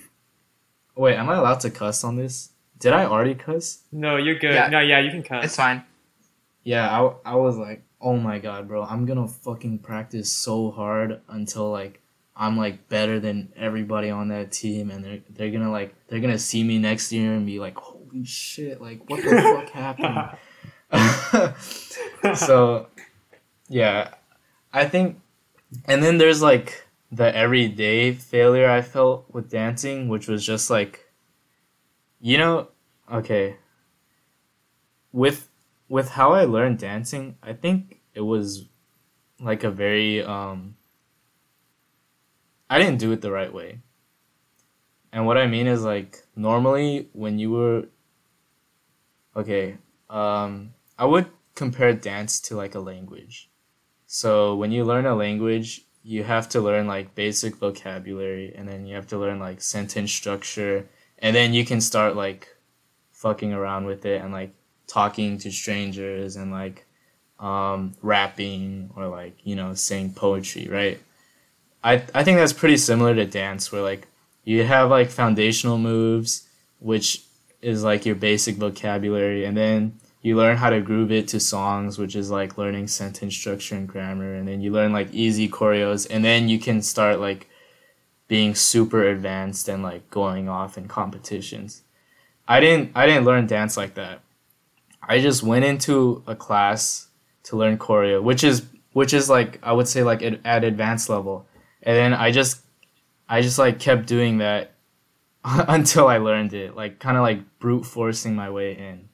Wait, 0.96 1.16
am 1.16 1.30
I 1.30 1.38
allowed 1.38 1.60
to 1.62 1.72
cuss 1.72 2.04
on 2.04 2.18
this? 2.18 2.52
Did 2.78 2.94
I 2.94 3.06
already 3.06 3.34
cuss? 3.34 3.84
no, 3.92 4.18
you're 4.18 4.38
good. 4.38 4.54
Yeah. 4.54 4.68
No, 4.68 4.80
yeah, 4.80 5.00
you 5.00 5.10
can 5.10 5.24
cuss. 5.24 5.46
It's 5.46 5.56
fine. 5.56 5.84
Yeah, 6.64 6.88
I, 6.88 7.32
I 7.32 7.36
was 7.36 7.58
like, 7.58 7.84
oh 8.00 8.18
my 8.18 8.38
god, 8.38 8.68
bro, 8.68 8.84
I'm 8.84 9.06
gonna 9.06 9.28
fucking 9.28 9.80
practice 9.80 10.32
so 10.32 10.70
hard 10.70 11.22
until 11.30 11.72
like 11.72 12.03
I'm 12.36 12.58
like 12.58 12.90
better 12.90 13.20
than 13.20 13.54
everybody 13.56 14.10
on 14.10 14.30
that 14.30 14.52
team, 14.52 14.90
and 14.90 15.04
they're 15.04 15.20
they're 15.30 15.52
gonna 15.52 15.72
like 15.72 15.94
they're 16.08 16.20
gonna 16.20 16.40
see 16.40 16.64
me 16.64 16.80
next 16.80 17.12
year 17.12 17.34
and 17.34 17.46
be 17.46 17.60
like, 17.60 17.78
holy 17.78 18.26
shit, 18.26 18.82
like 18.82 19.08
what 19.10 19.24
the 19.24 19.30
fuck 19.66 19.70
happened? 19.70 20.38
so, 22.38 22.88
yeah, 23.70 24.14
I 24.72 24.86
think, 24.86 25.20
and 25.86 26.04
then 26.04 26.18
there's 26.18 26.42
like 26.42 26.86
the 27.12 27.36
everyday 27.36 28.14
failure 28.14 28.70
I 28.70 28.82
felt 28.82 29.26
with 29.32 29.50
dancing, 29.50 30.08
which 30.08 30.28
was 30.28 30.44
just 30.46 30.70
like, 30.70 31.08
you 32.20 32.38
know, 32.40 32.70
okay, 33.12 33.58
with 35.12 35.50
with 35.88 36.10
how 36.10 36.34
I 36.34 36.46
learned 36.46 36.80
dancing, 36.80 37.38
I 37.44 37.54
think 37.54 38.02
it 38.16 38.22
was 38.22 38.66
like 39.40 39.64
a 39.64 39.70
very 39.70 40.24
um 40.24 40.76
I 42.74 42.80
didn't 42.80 42.98
do 42.98 43.12
it 43.12 43.22
the 43.22 43.32
right 43.32 43.54
way. 43.54 43.82
And 45.12 45.28
what 45.28 45.38
I 45.38 45.46
mean 45.46 45.68
is 45.68 45.84
like 45.84 46.24
normally 46.36 47.08
when 47.14 47.38
you 47.38 47.52
were 47.52 47.86
okay, 49.36 49.78
um 50.10 50.74
I 50.98 51.06
would 51.06 51.28
compare 51.54 51.94
dance 51.94 52.40
to 52.46 52.56
like 52.56 52.74
a 52.74 52.80
language. 52.80 53.52
So 54.08 54.56
when 54.56 54.72
you 54.72 54.84
learn 54.86 55.06
a 55.06 55.14
language, 55.14 55.82
you 56.02 56.24
have 56.24 56.50
to 56.50 56.62
learn 56.62 56.88
like 56.88 57.14
basic 57.14 57.58
vocabulary 57.58 58.56
and 58.56 58.68
then 58.68 58.88
you 58.88 58.96
have 58.96 59.08
to 59.10 59.20
learn 59.20 59.38
like 59.38 59.62
sentence 59.62 60.12
structure 60.12 60.88
and 61.20 61.36
then 61.36 61.54
you 61.54 61.64
can 61.64 61.80
start 61.80 62.16
like 62.16 62.58
fucking 63.12 63.54
around 63.54 63.86
with 63.86 64.04
it 64.04 64.20
and 64.20 64.34
like 64.34 64.52
talking 64.88 65.38
to 65.38 65.52
strangers 65.52 66.36
and 66.36 66.52
like 66.52 66.88
um, 67.40 67.94
rapping 68.02 68.90
or 68.96 69.06
like 69.10 69.36
you 69.44 69.56
know 69.56 69.76
saying 69.76 70.16
poetry 70.16 70.68
right 70.72 71.00
I, 71.84 72.04
I 72.14 72.24
think 72.24 72.38
that's 72.38 72.54
pretty 72.54 72.78
similar 72.78 73.14
to 73.16 73.26
dance 73.26 73.72
where 73.72 73.82
like 73.82 74.08
you 74.44 74.64
have 74.64 74.90
like 74.90 75.10
foundational 75.10 75.78
moves 75.78 76.48
which 76.80 77.24
is 77.62 77.84
like 77.84 78.06
your 78.06 78.16
basic 78.16 78.56
vocabulary 78.56 79.46
and 79.46 79.56
then 79.56 80.00
you 80.22 80.38
learn 80.38 80.58
how 80.58 80.70
to 80.70 80.82
groove 80.82 81.12
it 81.12 81.28
to 81.30 81.40
songs 81.40 81.98
which 81.98 82.16
is 82.16 82.32
like 82.32 82.58
learning 82.58 82.88
sentence 82.88 83.36
structure 83.36 83.76
and 83.76 83.88
grammar 83.88 84.34
and 84.34 84.48
then 84.48 84.62
you 84.62 84.72
learn 84.72 84.94
like 84.94 85.14
easy 85.14 85.50
choreos 85.50 86.08
and 86.10 86.24
then 86.24 86.48
you 86.48 86.60
can 86.60 86.82
start 86.82 87.20
like 87.20 87.48
being 88.28 88.56
super 88.56 89.04
advanced 89.08 89.68
and 89.68 89.84
like 89.84 90.10
going 90.10 90.50
off 90.50 90.78
in 90.78 90.88
competitions. 90.88 91.84
I 92.48 92.60
didn't 92.60 92.92
i 92.96 93.06
didn't 93.06 93.26
learn 93.26 93.48
dance 93.48 93.78
like 93.78 93.94
that. 93.96 94.22
I 95.02 95.20
just 95.20 95.44
went 95.44 95.66
into 95.66 96.24
a 96.26 96.36
class 96.36 97.10
to 97.44 97.58
learn 97.58 97.78
choreo, 97.78 98.24
which 98.24 98.44
is 98.44 98.66
which 98.94 99.14
is 99.14 99.30
like 99.30 99.60
I 99.62 99.74
would 99.74 99.88
say 99.88 100.04
like 100.04 100.22
at, 100.24 100.40
at 100.46 100.64
advanced 100.64 101.10
level, 101.10 101.46
and 101.84 101.96
then 101.96 102.14
I 102.14 102.32
just 102.32 102.62
I 103.30 103.42
just 103.42 103.60
like 103.60 103.80
kept 103.80 104.08
doing 104.08 104.40
that 104.40 104.72
until 105.46 106.08
I 106.08 106.18
learned 106.18 106.54
it, 106.54 106.76
like 106.76 107.00
kind 107.00 107.18
of 107.18 107.24
like 107.24 107.60
brute 107.60 107.86
forcing 107.86 108.36
my 108.36 108.50
way 108.50 108.76
in. 108.78 109.10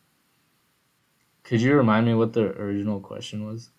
Could 1.43 1.61
you 1.61 1.75
remind 1.75 2.05
me 2.05 2.13
what 2.13 2.33
the 2.33 2.45
original 2.59 2.99
question 2.99 3.45
was? 3.45 3.69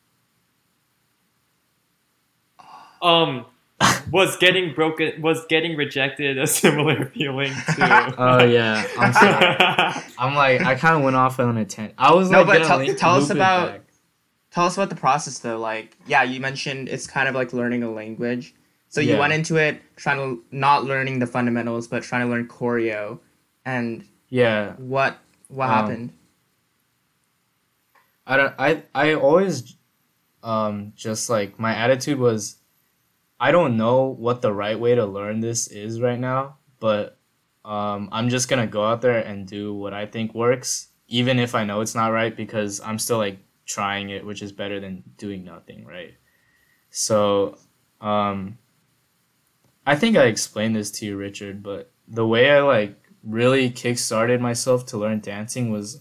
Um, 3.02 3.46
was 4.10 4.36
getting 4.36 4.74
broken, 4.74 5.22
was 5.22 5.46
getting 5.48 5.76
rejected 5.76 6.36
a 6.38 6.46
similar 6.48 7.06
feeling 7.06 7.52
to. 7.76 8.14
Oh 8.18 8.44
yeah, 8.44 8.84
I'm 8.98 9.12
sorry. 9.12 10.04
I'm 10.18 10.34
like 10.34 10.60
I 10.62 10.74
kind 10.74 10.96
of 10.96 11.02
went 11.02 11.16
off 11.16 11.38
on 11.40 11.56
a 11.56 11.64
tangent. 11.64 11.94
I 11.96 12.12
was 12.14 12.30
No, 12.30 12.38
like, 12.38 12.46
but 12.46 12.52
gonna 12.54 12.64
tell- 12.66 12.78
link- 12.78 12.98
tell 12.98 13.14
us 13.14 13.30
about- 13.30 13.70
back. 13.72 13.80
Tell 14.50 14.64
us 14.64 14.76
about 14.76 14.88
the 14.90 14.96
process 14.96 15.38
though. 15.38 15.58
Like, 15.58 15.96
yeah, 16.08 16.24
you 16.24 16.40
mentioned 16.40 16.88
it's 16.88 17.06
kind 17.06 17.28
of 17.28 17.36
like 17.36 17.52
learning 17.52 17.84
a 17.84 17.90
language. 17.90 18.52
So 18.90 19.00
you 19.00 19.16
went 19.16 19.32
into 19.32 19.56
it 19.56 19.80
trying 19.96 20.18
to 20.18 20.44
not 20.50 20.84
learning 20.84 21.20
the 21.20 21.26
fundamentals, 21.26 21.86
but 21.88 22.02
trying 22.02 22.22
to 22.22 22.28
learn 22.28 22.48
choreo. 22.48 23.20
And 23.64 24.04
Yeah, 24.28 24.74
what 24.76 25.18
what 25.48 25.68
Um, 25.68 25.74
happened? 25.74 26.12
I 28.26 28.36
don't 28.36 28.54
I 28.58 28.82
I 28.94 29.14
always 29.14 29.76
um 30.42 30.92
just 30.96 31.30
like 31.30 31.58
my 31.58 31.74
attitude 31.74 32.18
was 32.18 32.58
I 33.38 33.52
don't 33.52 33.76
know 33.76 34.04
what 34.06 34.42
the 34.42 34.52
right 34.52 34.78
way 34.78 34.94
to 34.94 35.06
learn 35.06 35.40
this 35.40 35.66
is 35.68 36.00
right 36.00 36.18
now, 36.18 36.56
but 36.80 37.16
um 37.64 38.08
I'm 38.12 38.28
just 38.28 38.48
going 38.48 38.60
to 38.60 38.66
go 38.66 38.84
out 38.84 39.02
there 39.02 39.18
and 39.18 39.46
do 39.46 39.74
what 39.74 39.92
I 39.94 40.06
think 40.06 40.34
works 40.34 40.88
even 41.08 41.38
if 41.40 41.54
I 41.56 41.64
know 41.64 41.80
it's 41.80 41.94
not 41.94 42.08
right 42.12 42.34
because 42.36 42.80
I'm 42.80 42.98
still 42.98 43.18
like 43.18 43.38
trying 43.66 44.10
it, 44.10 44.24
which 44.24 44.42
is 44.42 44.52
better 44.52 44.78
than 44.80 45.02
doing 45.16 45.44
nothing, 45.44 45.84
right? 45.84 46.14
So, 46.90 47.58
um 48.00 48.58
I 49.90 49.96
think 49.96 50.16
I 50.16 50.26
explained 50.26 50.76
this 50.76 50.92
to 50.92 51.04
you, 51.04 51.16
Richard, 51.16 51.64
but 51.64 51.90
the 52.06 52.24
way 52.24 52.48
I 52.48 52.60
like 52.60 52.94
really 53.24 53.70
kick-started 53.70 54.40
myself 54.40 54.86
to 54.86 54.96
learn 54.96 55.18
dancing 55.18 55.72
was 55.72 56.00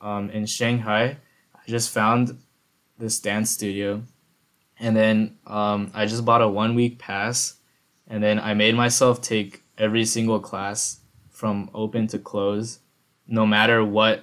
um, 0.00 0.30
in 0.30 0.46
Shanghai. 0.46 1.16
I 1.52 1.60
just 1.66 1.90
found 1.90 2.38
this 2.98 3.18
dance 3.18 3.50
studio, 3.50 4.04
and 4.78 4.96
then 4.96 5.38
um, 5.44 5.90
I 5.92 6.06
just 6.06 6.24
bought 6.24 6.40
a 6.40 6.46
one 6.46 6.76
week 6.76 7.00
pass, 7.00 7.56
and 8.06 8.22
then 8.22 8.38
I 8.38 8.54
made 8.54 8.76
myself 8.76 9.20
take 9.20 9.64
every 9.76 10.04
single 10.04 10.38
class 10.38 11.00
from 11.28 11.68
open 11.74 12.06
to 12.06 12.20
close, 12.20 12.78
no 13.26 13.44
matter 13.44 13.84
what 13.84 14.22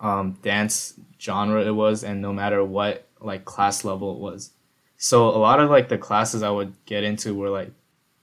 um, 0.00 0.36
dance 0.42 0.98
genre 1.20 1.62
it 1.62 1.76
was, 1.76 2.02
and 2.02 2.20
no 2.20 2.32
matter 2.32 2.64
what 2.64 3.06
like 3.20 3.44
class 3.44 3.84
level 3.84 4.16
it 4.16 4.18
was. 4.18 4.50
So 4.98 5.28
a 5.30 5.38
lot 5.38 5.60
of 5.60 5.70
like 5.70 5.88
the 5.90 5.98
classes 5.98 6.42
I 6.44 6.50
would 6.50 6.74
get 6.86 7.04
into 7.04 7.34
were 7.34 7.50
like 7.50 7.72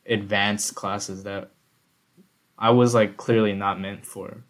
advanced 0.08 0.76
classes 0.76 1.24
that 1.24 1.52
I 2.60 2.72
was 2.72 2.94
like 2.94 3.18
clearly 3.18 3.54
not 3.54 3.80
meant 3.80 4.06
for. 4.06 4.44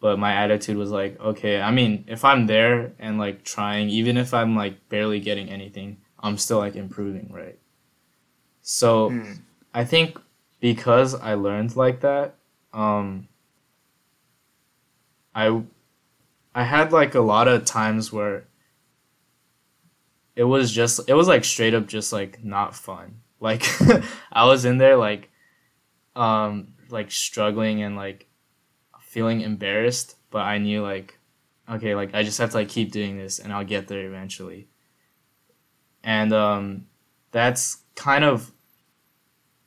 But 0.00 0.18
my 0.18 0.34
attitude 0.34 0.76
was 0.78 0.90
like, 0.90 1.20
okay, 1.20 1.60
I 1.60 1.70
mean, 1.72 2.04
if 2.08 2.24
I'm 2.24 2.46
there 2.46 2.92
and 2.98 3.18
like 3.18 3.44
trying, 3.44 3.90
even 3.90 4.16
if 4.18 4.34
I'm 4.34 4.56
like 4.56 4.88
barely 4.90 5.20
getting 5.20 5.50
anything, 5.50 5.98
I'm 6.20 6.38
still 6.38 6.58
like 6.58 6.76
improving, 6.76 7.30
right? 7.32 7.58
So 8.62 9.10
Hmm. 9.10 9.32
I 9.74 9.84
think 9.84 10.18
because 10.60 11.14
I 11.14 11.34
learned 11.34 11.76
like 11.76 12.00
that, 12.00 12.36
um, 12.72 13.28
I 15.34 15.62
I 16.54 16.64
had 16.64 16.92
like 16.92 17.14
a 17.14 17.20
lot 17.20 17.48
of 17.48 17.64
times 17.64 18.12
where 18.12 18.46
it 20.40 20.44
was 20.44 20.72
just 20.72 21.06
it 21.06 21.12
was 21.12 21.28
like 21.28 21.44
straight 21.44 21.74
up 21.74 21.86
just 21.86 22.14
like 22.14 22.42
not 22.42 22.74
fun. 22.74 23.20
Like 23.42 23.64
I 24.32 24.44
was 24.44 24.66
in 24.66 24.76
there 24.76 24.98
like 24.98 25.30
um 26.14 26.74
like 26.90 27.10
struggling 27.10 27.82
and 27.82 27.96
like 27.96 28.26
feeling 29.00 29.40
embarrassed, 29.40 30.16
but 30.30 30.42
I 30.42 30.58
knew 30.58 30.82
like 30.82 31.18
okay, 31.68 31.94
like 31.94 32.14
I 32.14 32.22
just 32.22 32.38
have 32.38 32.50
to 32.50 32.56
like 32.56 32.68
keep 32.68 32.90
doing 32.90 33.16
this 33.16 33.38
and 33.38 33.50
I'll 33.50 33.64
get 33.64 33.88
there 33.88 34.06
eventually. 34.06 34.68
And 36.04 36.32
um 36.34 36.86
that's 37.32 37.78
kind 37.94 38.24
of 38.24 38.50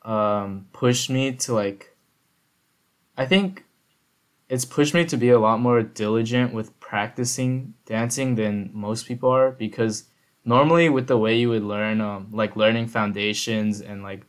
um 0.03 0.67
pushed 0.71 1.09
me 1.09 1.33
to 1.33 1.53
like 1.53 1.95
I 3.17 3.25
think 3.25 3.65
it's 4.49 4.65
pushed 4.65 4.93
me 4.93 5.05
to 5.05 5.17
be 5.17 5.29
a 5.29 5.39
lot 5.39 5.59
more 5.59 5.81
diligent 5.81 6.53
with 6.53 6.79
practicing 6.79 7.73
dancing 7.85 8.35
than 8.35 8.69
most 8.73 9.07
people 9.07 9.29
are 9.29 9.51
because 9.51 10.09
normally 10.45 10.89
with 10.89 11.07
the 11.07 11.17
way 11.17 11.37
you 11.37 11.49
would 11.49 11.63
learn 11.63 12.01
um 12.01 12.27
like 12.31 12.55
learning 12.55 12.87
foundations 12.87 13.81
and 13.81 14.03
like 14.03 14.21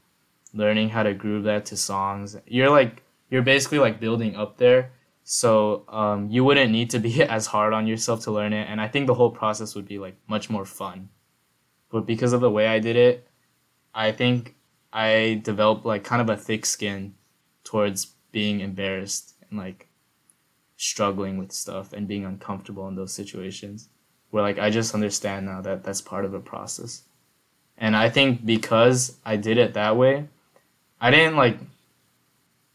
learning 0.53 0.89
how 0.89 1.03
to 1.03 1.13
groove 1.15 1.45
that 1.45 1.67
to 1.67 1.77
songs 1.77 2.37
you're 2.47 2.71
like 2.71 3.03
you're 3.31 3.43
basically 3.43 3.79
like 3.79 3.99
building 3.99 4.37
up 4.37 4.59
there. 4.59 4.93
So 5.25 5.85
um 5.89 6.31
you 6.31 6.45
wouldn't 6.45 6.71
need 6.71 6.91
to 6.91 6.99
be 6.99 7.23
as 7.37 7.47
hard 7.47 7.73
on 7.73 7.87
yourself 7.87 8.23
to 8.25 8.31
learn 8.31 8.53
it 8.53 8.69
and 8.69 8.81
i 8.81 8.89
think 8.89 9.07
the 9.07 9.15
whole 9.15 9.31
process 9.31 9.75
would 9.75 9.89
be 9.89 9.99
like 9.99 10.17
much 10.29 10.51
more 10.51 10.65
fun. 10.65 11.09
But 11.91 12.07
because 12.07 12.33
of 12.33 12.41
the 12.41 12.51
way 12.51 12.67
i 12.67 12.79
did 12.79 12.97
it 12.97 13.27
i 13.95 14.11
think 14.13 14.55
i 14.93 15.41
developed 15.45 15.85
like 15.87 16.05
kind 16.05 16.23
of 16.23 16.29
a 16.29 16.37
thick 16.37 16.67
skin 16.67 17.15
towards 17.63 18.07
being 18.33 18.61
embarrassed 18.61 19.35
and 19.49 19.59
like 19.59 19.89
struggling 20.77 21.39
with 21.39 21.53
stuff 21.53 21.93
and 21.93 22.09
being 22.09 22.25
uncomfortable 22.25 22.89
in 22.89 22.97
those 22.97 23.13
situations 23.13 23.89
where 24.35 24.43
like 24.43 24.59
I 24.59 24.69
just 24.69 24.95
understand 24.95 25.47
now 25.47 25.61
that 25.61 25.85
that's 25.85 26.01
part 26.01 26.25
of 26.25 26.35
a 26.35 26.41
process. 26.41 27.03
And 27.79 27.95
I 27.95 28.11
think 28.11 28.45
because 28.45 29.17
I 29.25 29.37
did 29.37 29.59
it 29.59 29.75
that 29.75 29.97
way, 29.97 30.27
I 31.01 31.13
didn't 31.13 31.37
like 31.37 31.57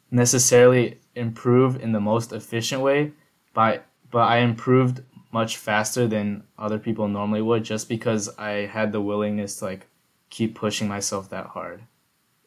necessarily 0.10 0.99
improve 1.16 1.84
in 1.84 1.91
the 1.91 1.99
most 1.99 2.32
efficient 2.32 2.82
way, 2.82 3.12
but 3.53 3.84
but 4.10 4.20
I 4.20 4.38
improved 4.38 5.01
much 5.34 5.57
faster 5.57 6.07
than 6.07 6.43
other 6.57 6.80
people 6.80 7.10
normally 7.10 7.41
would 7.41 7.66
just 7.66 7.89
because 7.89 8.30
I 8.38 8.66
had 8.66 8.93
the 8.93 9.01
willingness 9.01 9.57
to 9.57 9.66
like 9.66 9.88
keep 10.30 10.55
pushing 10.55 10.88
myself 10.88 11.30
that 11.30 11.47
hard. 11.47 11.82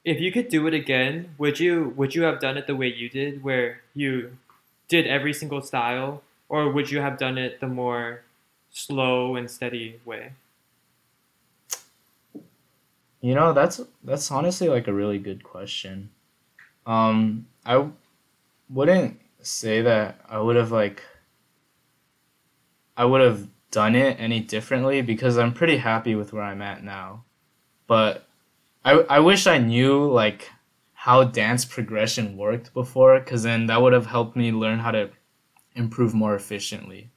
If 0.06 0.20
you 0.20 0.32
could 0.32 0.48
do 0.48 0.66
it 0.66 0.72
again, 0.72 1.34
would 1.36 1.60
you 1.60 1.92
would 1.96 2.14
you 2.14 2.22
have 2.22 2.40
done 2.40 2.56
it 2.56 2.66
the 2.66 2.76
way 2.76 2.86
you 2.86 3.10
did, 3.10 3.44
where 3.44 3.82
you 3.92 4.38
did 4.88 5.06
every 5.06 5.34
single 5.34 5.60
style, 5.60 6.22
or 6.48 6.72
would 6.72 6.90
you 6.90 7.02
have 7.02 7.18
done 7.18 7.36
it 7.36 7.60
the 7.60 7.68
more 7.68 8.22
slow 8.72 9.36
and 9.36 9.50
steady 9.50 10.00
way? 10.04 10.32
You 13.22 13.36
know, 13.36 13.52
that's 13.52 13.80
that's 14.02 14.30
honestly 14.32 14.68
like 14.68 14.88
a 14.88 14.92
really 14.92 15.18
good 15.18 15.44
question. 15.44 16.10
Um, 16.86 17.46
I 17.64 17.86
wouldn't 18.68 19.20
say 19.42 19.82
that 19.82 20.20
I 20.28 20.40
would 20.40 20.56
have 20.56 20.72
like 20.72 21.04
I 22.96 23.04
would 23.04 23.20
have 23.20 23.48
done 23.70 23.94
it 23.94 24.18
any 24.18 24.40
differently 24.40 25.02
because 25.02 25.38
I'm 25.38 25.54
pretty 25.54 25.76
happy 25.76 26.16
with 26.16 26.32
where 26.32 26.42
I'm 26.42 26.62
at 26.62 26.82
now. 26.82 27.24
But 27.86 28.26
I 28.84 28.94
I 29.08 29.20
wish 29.20 29.46
I 29.46 29.58
knew 29.58 30.10
like 30.10 30.50
how 30.94 31.22
dance 31.22 31.64
progression 31.64 32.36
worked 32.36 32.74
before 32.74 33.20
cuz 33.20 33.44
then 33.44 33.66
that 33.66 33.80
would 33.80 33.92
have 33.92 34.06
helped 34.06 34.34
me 34.36 34.50
learn 34.50 34.80
how 34.80 34.90
to 34.90 35.10
improve 35.76 36.12
more 36.12 36.34
efficiently. 36.34 37.11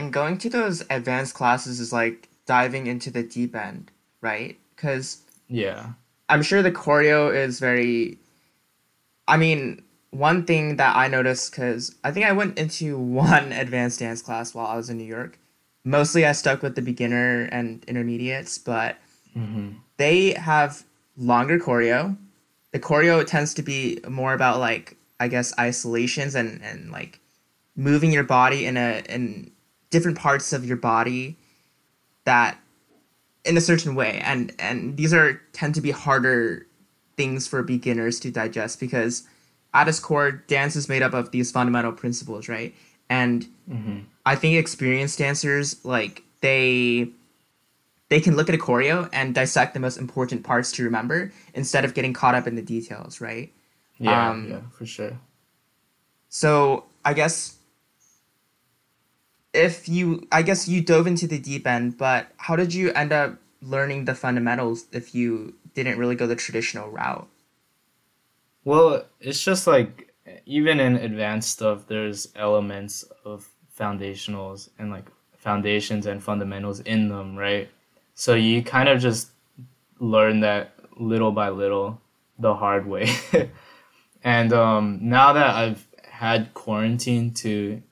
And 0.00 0.14
going 0.14 0.38
to 0.38 0.48
those 0.48 0.82
advanced 0.88 1.34
classes 1.34 1.78
is 1.78 1.92
like 1.92 2.30
diving 2.46 2.86
into 2.86 3.10
the 3.10 3.22
deep 3.22 3.54
end, 3.54 3.90
right? 4.22 4.58
Because 4.74 5.18
Yeah. 5.46 5.90
I'm 6.30 6.42
sure 6.42 6.62
the 6.62 6.72
choreo 6.72 7.34
is 7.34 7.60
very. 7.60 8.18
I 9.28 9.36
mean, 9.36 9.82
one 10.10 10.46
thing 10.46 10.76
that 10.76 10.96
I 10.96 11.06
noticed 11.08 11.50
because 11.52 11.94
I 12.02 12.12
think 12.12 12.24
I 12.24 12.32
went 12.32 12.58
into 12.58 12.96
one 13.28 13.52
advanced 13.52 13.98
dance 13.98 14.22
class 14.22 14.54
while 14.54 14.68
I 14.68 14.76
was 14.76 14.88
in 14.88 14.96
New 14.96 15.04
York. 15.04 15.38
Mostly, 15.84 16.24
I 16.24 16.32
stuck 16.32 16.62
with 16.62 16.76
the 16.76 16.82
beginner 16.82 17.42
and 17.52 17.84
intermediates, 17.84 18.56
but 18.56 18.96
Mhm. 19.36 19.80
they 19.98 20.32
have 20.32 20.82
longer 21.18 21.58
choreo. 21.58 22.16
The 22.72 22.80
choreo 22.80 23.26
tends 23.26 23.52
to 23.54 23.62
be 23.62 24.00
more 24.08 24.32
about 24.32 24.60
like 24.60 24.96
I 25.20 25.28
guess 25.28 25.52
isolations 25.58 26.34
and 26.34 26.62
and 26.62 26.90
like 26.90 27.20
moving 27.76 28.12
your 28.12 28.24
body 28.24 28.64
in 28.64 28.78
a 28.78 29.02
in 29.06 29.50
different 29.90 30.18
parts 30.18 30.52
of 30.52 30.64
your 30.64 30.76
body 30.76 31.36
that 32.24 32.58
in 33.44 33.56
a 33.56 33.60
certain 33.60 33.94
way 33.94 34.20
and 34.24 34.52
and 34.58 34.96
these 34.96 35.12
are 35.12 35.40
tend 35.52 35.74
to 35.74 35.80
be 35.80 35.90
harder 35.90 36.66
things 37.16 37.46
for 37.46 37.62
beginners 37.62 38.20
to 38.20 38.30
digest 38.30 38.78
because 38.80 39.24
at 39.74 39.88
its 39.88 40.00
core 40.00 40.30
dance 40.32 40.76
is 40.76 40.88
made 40.88 41.02
up 41.02 41.14
of 41.14 41.30
these 41.30 41.50
fundamental 41.50 41.92
principles 41.92 42.48
right 42.48 42.74
and 43.08 43.46
Mhm. 43.68 44.04
I 44.26 44.36
think 44.36 44.56
experienced 44.56 45.18
dancers 45.18 45.82
like 45.84 46.22
they 46.40 47.10
they 48.10 48.20
can 48.20 48.36
look 48.36 48.48
at 48.48 48.54
a 48.54 48.58
choreo 48.58 49.08
and 49.12 49.34
dissect 49.34 49.72
the 49.72 49.80
most 49.80 49.96
important 49.96 50.42
parts 50.42 50.72
to 50.72 50.84
remember 50.84 51.32
instead 51.54 51.84
of 51.84 51.94
getting 51.94 52.12
caught 52.12 52.34
up 52.34 52.46
in 52.48 52.56
the 52.56 52.62
details, 52.62 53.20
right? 53.20 53.52
Yeah, 53.98 54.30
Um, 54.30 54.48
yeah, 54.50 54.60
for 54.76 54.84
sure. 54.84 55.16
So 56.28 56.84
I 57.04 57.14
guess 57.14 57.56
if 59.52 59.88
you 59.88 60.26
I 60.30 60.42
guess 60.42 60.68
you 60.68 60.80
dove 60.80 61.06
into 61.06 61.26
the 61.26 61.38
deep 61.38 61.66
end, 61.66 61.98
but 61.98 62.28
how 62.36 62.56
did 62.56 62.74
you 62.74 62.92
end 62.92 63.12
up 63.12 63.38
learning 63.62 64.04
the 64.04 64.14
fundamentals 64.14 64.86
if 64.92 65.14
you 65.14 65.54
didn't 65.74 65.98
really 65.98 66.14
go 66.14 66.26
the 66.26 66.36
traditional 66.36 66.88
route? 66.90 67.28
Well, 68.64 69.04
it's 69.20 69.42
just 69.42 69.66
like 69.66 70.14
even 70.46 70.80
in 70.80 70.96
advanced 70.96 71.50
stuff, 71.50 71.86
there's 71.86 72.28
elements 72.36 73.04
of 73.24 73.48
foundationals 73.78 74.68
and 74.78 74.90
like 74.90 75.06
foundations 75.36 76.06
and 76.06 76.22
fundamentals 76.22 76.80
in 76.80 77.08
them, 77.08 77.36
right? 77.36 77.68
So 78.14 78.34
you 78.34 78.62
kind 78.62 78.88
of 78.88 79.00
just 79.00 79.30
learn 79.98 80.40
that 80.40 80.74
little 80.96 81.32
by 81.32 81.48
little 81.48 82.00
the 82.38 82.54
hard 82.54 82.86
way. 82.86 83.10
and 84.24 84.52
um, 84.52 84.98
now 85.02 85.32
that 85.32 85.54
I've 85.54 85.86
had 86.04 86.52
quarantine 86.52 87.32
to, 87.34 87.82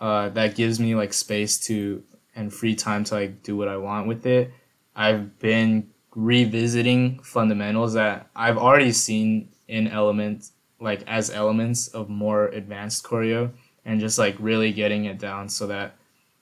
uh, 0.00 0.30
that 0.30 0.54
gives 0.54 0.80
me 0.80 0.94
like 0.94 1.12
space 1.12 1.58
to 1.58 2.02
and 2.34 2.52
free 2.52 2.74
time 2.74 3.04
to 3.04 3.14
like 3.14 3.42
do 3.42 3.56
what 3.56 3.68
I 3.68 3.76
want 3.76 4.08
with 4.08 4.26
it. 4.26 4.52
I've 4.96 5.38
been 5.38 5.90
revisiting 6.14 7.20
fundamentals 7.20 7.94
that 7.94 8.28
I've 8.34 8.58
already 8.58 8.92
seen 8.92 9.50
in 9.68 9.86
elements 9.86 10.52
like 10.80 11.02
as 11.06 11.30
elements 11.30 11.88
of 11.88 12.08
more 12.08 12.46
advanced 12.48 13.04
choreo 13.04 13.50
and 13.84 14.00
just 14.00 14.18
like 14.18 14.34
really 14.38 14.72
getting 14.72 15.04
it 15.04 15.18
down 15.18 15.48
so 15.48 15.66
that 15.66 15.94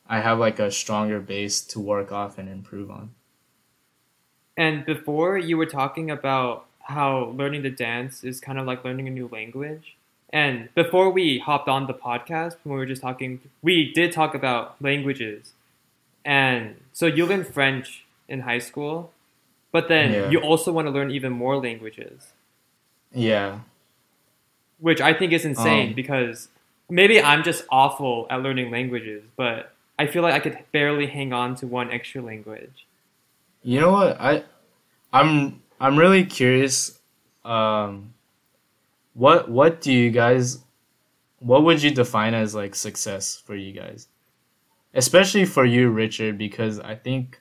I 0.07 0.21
have 0.21 0.39
like 0.39 0.59
a 0.59 0.71
stronger 0.71 1.21
base 1.21 1.61
to 1.67 1.81
work 1.81 2.13
off 2.13 2.39
and 2.39 2.49
improve 2.49 2.91
on. 2.91 3.11
And 4.57 4.85
before 4.87 5.39
you 5.39 5.57
were 5.57 5.67
talking 5.67 6.11
about 6.11 6.67
how 6.81 7.35
learning 7.37 7.63
to 7.65 7.71
dance 7.71 8.25
is 8.25 8.41
kind 8.41 8.59
of 8.59 8.67
like 8.67 8.85
learning 8.85 9.07
a 9.09 9.11
new 9.11 9.29
language. 9.31 9.98
And 10.33 10.69
before 10.75 11.11
we 11.11 11.39
hopped 11.39 11.69
on 11.69 11.87
the 11.87 11.95
podcast, 11.95 12.57
when 12.63 12.75
we 12.75 12.79
were 12.81 12.87
just 12.87 13.03
talking, 13.03 13.41
we 13.63 13.93
did 13.93 14.13
talk 14.13 14.35
about 14.35 14.77
languages. 14.83 15.53
And 16.25 16.77
so 16.93 17.07
you 17.07 17.25
learned 17.27 17.47
French 17.47 18.05
in 18.29 18.41
high 18.41 18.59
school, 18.59 19.13
but 19.73 19.89
then 19.89 20.13
Yeah. 20.13 20.31
you 20.31 20.39
also 20.41 20.71
want 20.73 20.87
to 20.87 20.91
learn 20.91 21.11
even 21.11 21.33
more 21.33 21.57
languages, 21.57 22.33
Yeah. 23.13 23.61
which 24.79 25.01
I 25.01 25.13
think 25.15 25.33
is 25.33 25.45
insane 25.45 25.89
Um. 25.89 25.95
because 25.95 26.49
maybe 26.91 27.21
I'm 27.23 27.43
just 27.43 27.65
awful 27.71 28.27
at 28.31 28.43
learning 28.43 28.71
languages, 28.71 29.25
but 29.37 29.73
I 29.99 30.07
feel 30.07 30.23
like 30.23 30.35
I 30.35 30.41
could 30.41 30.59
barely 30.73 31.07
hang 31.07 31.33
on 31.33 31.55
to 31.57 31.67
one 31.67 31.91
extra 31.91 32.23
language. 32.23 32.87
You 33.63 33.81
know 33.81 33.93
what? 33.93 34.21
I 34.21 34.45
I'm 35.13 35.63
I'm 35.81 35.99
really 35.99 36.25
curious 36.25 36.99
um 37.45 38.15
what 39.19 39.51
what 39.51 39.81
do 39.81 39.93
you 39.93 40.13
guys 40.13 40.61
what 41.41 41.65
would 41.65 41.83
you 41.83 41.91
define 41.91 42.35
as 42.35 42.55
like 42.55 42.75
success 42.75 43.37
for 43.37 43.57
you 43.57 43.73
guys? 43.73 44.07
Especially 44.95 45.45
for 45.45 45.65
you, 45.65 45.91
Richard, 45.91 46.39
because 46.39 46.79
I 46.79 46.95
think 46.95 47.41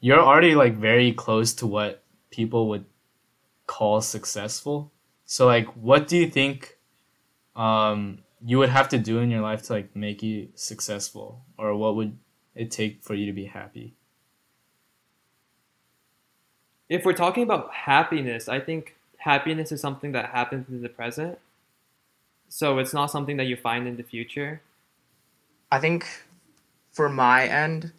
you're 0.00 0.20
already 0.20 0.54
like 0.54 0.76
very 0.76 1.12
close 1.12 1.54
to 1.54 1.66
what 1.66 2.02
people 2.30 2.68
would 2.68 2.84
call 3.66 4.02
successful. 4.02 4.92
So 5.24 5.46
like 5.46 5.66
what 5.74 6.08
do 6.08 6.18
you 6.18 6.28
think 6.28 6.76
um 7.56 8.18
you 8.44 8.58
would 8.58 8.68
have 8.68 8.90
to 8.90 8.98
do 8.98 9.18
in 9.20 9.30
your 9.30 9.40
life 9.40 9.62
to 9.62 9.72
like 9.72 9.96
make 9.96 10.22
you 10.22 10.48
successful 10.54 11.42
or 11.56 11.74
what 11.74 11.96
would 11.96 12.18
it 12.54 12.70
take 12.70 13.02
for 13.02 13.14
you 13.14 13.24
to 13.24 13.32
be 13.32 13.46
happy? 13.46 13.94
If 16.90 17.06
we're 17.06 17.14
talking 17.14 17.44
about 17.44 17.72
happiness, 17.72 18.46
I 18.46 18.60
think 18.60 18.96
happiness 19.24 19.72
is 19.72 19.80
something 19.80 20.12
that 20.12 20.26
happens 20.30 20.68
in 20.68 20.82
the 20.82 20.88
present. 20.88 21.38
So 22.50 22.78
it's 22.78 22.92
not 22.92 23.10
something 23.10 23.38
that 23.38 23.46
you 23.46 23.56
find 23.56 23.88
in 23.88 23.96
the 23.96 24.02
future. 24.02 24.60
I 25.72 25.80
think 25.80 26.06
for 26.92 27.08
my 27.08 27.46
end, 27.46 27.92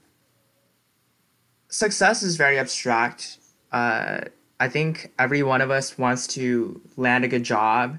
success 1.68 2.22
is 2.22 2.36
very 2.36 2.60
abstract. 2.60 3.40
Uh, 3.72 4.22
I 4.60 4.70
think 4.70 5.14
every 5.18 5.42
one 5.42 5.62
of 5.62 5.72
us 5.72 5.98
wants 5.98 6.28
to 6.28 6.80
land 6.96 7.26
a 7.26 7.28
good 7.28 7.44
job 7.44 7.98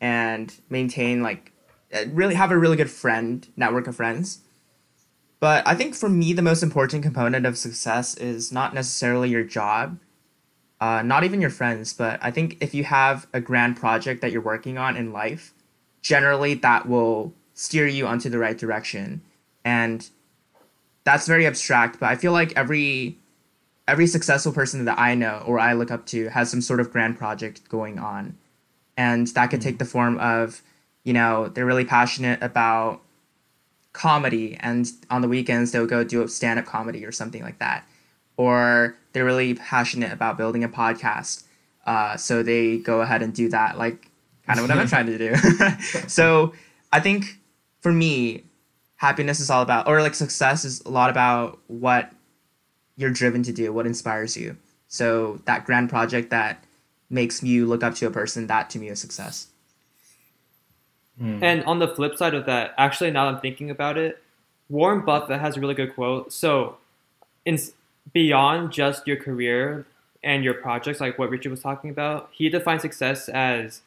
and 0.00 0.52
maintain 0.68 1.22
like 1.22 1.52
uh, 1.94 2.06
really 2.12 2.34
have 2.34 2.50
a 2.50 2.58
really 2.58 2.76
good 2.76 2.90
friend 2.90 3.46
network 3.56 3.86
of 3.86 3.94
friends. 3.94 4.40
But 5.38 5.66
I 5.66 5.76
think 5.76 5.94
for 5.94 6.08
me, 6.08 6.32
the 6.32 6.42
most 6.42 6.62
important 6.62 7.04
component 7.04 7.46
of 7.46 7.56
success 7.56 8.16
is 8.16 8.50
not 8.50 8.74
necessarily 8.74 9.30
your 9.30 9.44
job, 9.44 9.98
uh, 10.84 11.00
not 11.00 11.24
even 11.24 11.40
your 11.40 11.48
friends, 11.48 11.94
but 11.94 12.18
I 12.20 12.30
think 12.30 12.58
if 12.60 12.74
you 12.74 12.84
have 12.84 13.26
a 13.32 13.40
grand 13.40 13.78
project 13.78 14.20
that 14.20 14.32
you're 14.32 14.42
working 14.42 14.76
on 14.76 14.98
in 14.98 15.14
life, 15.14 15.54
generally 16.02 16.52
that 16.56 16.86
will 16.86 17.32
steer 17.54 17.86
you 17.86 18.06
onto 18.06 18.28
the 18.28 18.36
right 18.36 18.58
direction. 18.58 19.22
And 19.64 20.06
that's 21.04 21.26
very 21.26 21.46
abstract, 21.46 21.98
but 22.00 22.10
I 22.10 22.16
feel 22.16 22.32
like 22.32 22.52
every 22.54 23.16
every 23.88 24.06
successful 24.06 24.52
person 24.52 24.84
that 24.84 24.98
I 24.98 25.14
know 25.14 25.42
or 25.46 25.58
I 25.58 25.72
look 25.72 25.90
up 25.90 26.04
to 26.06 26.28
has 26.28 26.50
some 26.50 26.60
sort 26.60 26.80
of 26.80 26.92
grand 26.92 27.16
project 27.16 27.66
going 27.70 27.98
on. 27.98 28.36
And 28.98 29.26
that 29.28 29.46
could 29.46 29.62
take 29.62 29.78
the 29.78 29.86
form 29.86 30.18
of, 30.18 30.60
you 31.02 31.14
know, 31.14 31.48
they're 31.48 31.64
really 31.64 31.86
passionate 31.86 32.42
about 32.42 33.00
comedy 33.94 34.58
and 34.60 34.86
on 35.08 35.22
the 35.22 35.28
weekends 35.28 35.72
they'll 35.72 35.86
go 35.86 36.04
do 36.04 36.22
a 36.22 36.28
stand-up 36.28 36.66
comedy 36.66 37.06
or 37.06 37.12
something 37.12 37.42
like 37.42 37.58
that. 37.58 37.86
Or 38.36 38.96
they're 39.12 39.24
really 39.24 39.54
passionate 39.54 40.12
about 40.12 40.36
building 40.36 40.64
a 40.64 40.68
podcast. 40.68 41.44
Uh, 41.86 42.16
so 42.16 42.42
they 42.42 42.78
go 42.78 43.00
ahead 43.00 43.22
and 43.22 43.32
do 43.32 43.48
that, 43.50 43.78
like 43.78 44.10
kind 44.46 44.58
of 44.58 44.68
what 44.68 44.76
I'm 44.76 44.88
trying 44.88 45.06
to 45.06 45.18
do. 45.18 45.36
so 46.08 46.52
I 46.92 47.00
think 47.00 47.38
for 47.80 47.92
me, 47.92 48.44
happiness 48.96 49.40
is 49.40 49.50
all 49.50 49.62
about, 49.62 49.86
or 49.86 50.00
like 50.02 50.14
success 50.14 50.64
is 50.64 50.80
a 50.82 50.90
lot 50.90 51.10
about 51.10 51.58
what 51.66 52.10
you're 52.96 53.10
driven 53.10 53.42
to 53.42 53.52
do, 53.52 53.72
what 53.72 53.86
inspires 53.86 54.36
you. 54.36 54.56
So 54.88 55.40
that 55.44 55.64
grand 55.64 55.90
project 55.90 56.30
that 56.30 56.64
makes 57.10 57.42
you 57.42 57.66
look 57.66 57.82
up 57.82 57.94
to 57.96 58.06
a 58.06 58.10
person, 58.10 58.46
that 58.46 58.70
to 58.70 58.78
me 58.78 58.88
is 58.88 59.00
success. 59.00 59.48
Mm. 61.20 61.42
And 61.42 61.64
on 61.64 61.78
the 61.78 61.88
flip 61.88 62.16
side 62.16 62.34
of 62.34 62.46
that, 62.46 62.74
actually, 62.78 63.10
now 63.10 63.26
that 63.26 63.36
I'm 63.36 63.40
thinking 63.40 63.70
about 63.70 63.98
it, 63.98 64.22
Warren 64.68 65.04
Buffett 65.04 65.40
has 65.40 65.56
a 65.56 65.60
really 65.60 65.74
good 65.74 65.94
quote. 65.94 66.32
So, 66.32 66.78
in 67.44 67.58
beyond 68.12 68.72
just 68.72 69.06
your 69.06 69.16
career 69.16 69.86
and 70.22 70.44
your 70.44 70.54
projects, 70.54 71.00
like 71.00 71.18
what 71.18 71.30
Richard 71.30 71.50
was 71.50 71.60
talking 71.60 71.90
about, 71.90 72.30
he 72.32 72.48
defines 72.48 72.82
success 72.82 73.28
as 73.28 73.82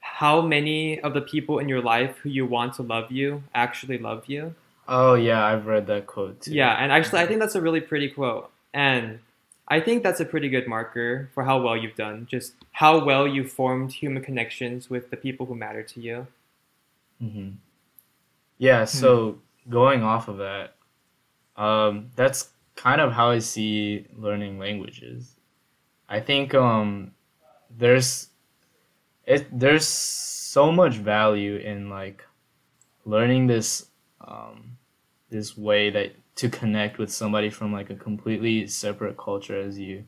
how 0.00 0.40
many 0.40 1.00
of 1.00 1.14
the 1.14 1.20
people 1.20 1.58
in 1.58 1.68
your 1.68 1.80
life 1.80 2.16
who 2.18 2.28
you 2.28 2.46
want 2.46 2.74
to 2.74 2.82
love 2.82 3.10
you 3.10 3.42
actually 3.54 3.98
love 3.98 4.24
you. 4.26 4.54
Oh 4.88 5.14
yeah, 5.14 5.44
I've 5.44 5.66
read 5.66 5.86
that 5.86 6.06
quote 6.06 6.40
too. 6.42 6.52
Yeah, 6.52 6.72
and 6.72 6.90
actually 6.90 7.20
I 7.20 7.26
think 7.26 7.40
that's 7.40 7.54
a 7.54 7.60
really 7.60 7.80
pretty 7.80 8.08
quote. 8.08 8.50
And 8.74 9.20
I 9.68 9.80
think 9.80 10.02
that's 10.02 10.20
a 10.20 10.24
pretty 10.24 10.48
good 10.48 10.66
marker 10.66 11.30
for 11.32 11.44
how 11.44 11.62
well 11.62 11.76
you've 11.76 11.94
done. 11.94 12.26
Just 12.28 12.54
how 12.72 13.04
well 13.04 13.26
you 13.26 13.46
formed 13.46 13.92
human 13.92 14.22
connections 14.22 14.90
with 14.90 15.10
the 15.10 15.16
people 15.16 15.46
who 15.46 15.54
matter 15.54 15.82
to 15.84 16.00
you. 16.00 16.26
Mm-hmm. 17.22 17.50
Yeah, 18.58 18.84
so 18.84 19.38
hmm. 19.64 19.70
going 19.70 20.02
off 20.02 20.28
of 20.28 20.38
that, 20.38 20.74
um, 21.56 22.10
that's 22.16 22.50
kind 22.80 23.00
of 23.02 23.12
how 23.12 23.30
I 23.30 23.40
see 23.40 24.06
learning 24.16 24.58
languages. 24.58 25.36
I 26.08 26.20
think 26.20 26.54
um, 26.54 27.12
there's 27.76 28.28
it 29.26 29.46
there's 29.52 29.86
so 29.86 30.72
much 30.72 30.94
value 30.96 31.56
in 31.56 31.90
like 31.90 32.24
learning 33.04 33.48
this 33.48 33.86
um, 34.26 34.78
this 35.28 35.58
way 35.58 35.90
that 35.90 36.14
to 36.36 36.48
connect 36.48 36.96
with 36.96 37.12
somebody 37.12 37.50
from 37.50 37.70
like 37.70 37.90
a 37.90 37.94
completely 37.94 38.66
separate 38.66 39.18
culture 39.18 39.60
as 39.60 39.78
you 39.78 40.04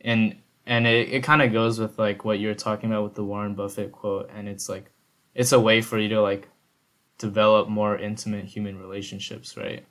and 0.00 0.36
and 0.66 0.86
it, 0.86 1.08
it 1.08 1.24
kind 1.24 1.42
of 1.42 1.52
goes 1.52 1.80
with 1.80 1.98
like 1.98 2.24
what 2.24 2.38
you're 2.38 2.54
talking 2.54 2.90
about 2.90 3.02
with 3.02 3.14
the 3.14 3.24
warren 3.24 3.54
buffett 3.54 3.90
quote 3.90 4.30
and 4.34 4.48
it's 4.48 4.68
like 4.68 4.90
it's 5.34 5.52
a 5.52 5.58
way 5.58 5.80
for 5.80 5.98
you 5.98 6.08
to 6.08 6.22
like 6.22 6.48
develop 7.18 7.68
more 7.68 7.98
intimate 7.98 8.44
human 8.44 8.78
relationships 8.78 9.56
right 9.56 9.84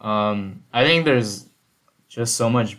um, 0.00 0.62
i 0.72 0.84
think 0.84 1.04
there's 1.04 1.48
just 2.08 2.36
so 2.36 2.48
much 2.48 2.76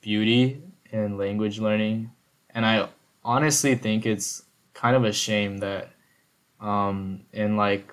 beauty 0.00 0.62
in 0.92 1.16
language 1.18 1.58
learning 1.58 2.10
and 2.50 2.64
i 2.64 2.88
honestly 3.24 3.74
think 3.74 4.06
it's 4.06 4.44
kind 4.74 4.94
of 4.94 5.04
a 5.04 5.12
shame 5.12 5.58
that 5.58 5.90
um, 6.60 7.22
in 7.32 7.56
like 7.56 7.92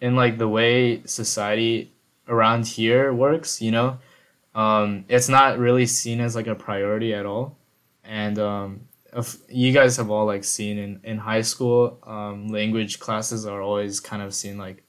in 0.00 0.16
like 0.16 0.38
the 0.38 0.48
way 0.48 1.02
society 1.04 1.92
around 2.28 2.66
here 2.66 3.12
works, 3.12 3.62
you 3.62 3.70
know, 3.70 3.98
um, 4.54 5.04
it's 5.08 5.28
not 5.28 5.58
really 5.58 5.86
seen 5.86 6.20
as 6.20 6.34
like 6.34 6.46
a 6.46 6.54
priority 6.54 7.14
at 7.14 7.26
all. 7.26 7.56
And 8.04 8.38
um, 8.38 8.80
if 9.12 9.36
you 9.48 9.72
guys 9.72 9.96
have 9.96 10.10
all 10.10 10.26
like 10.26 10.44
seen 10.44 10.78
in, 10.78 11.00
in 11.04 11.18
high 11.18 11.42
school, 11.42 11.98
um, 12.02 12.48
language 12.48 12.98
classes 12.98 13.46
are 13.46 13.60
always 13.60 14.00
kind 14.00 14.22
of 14.22 14.34
seen 14.34 14.58
like 14.58 14.82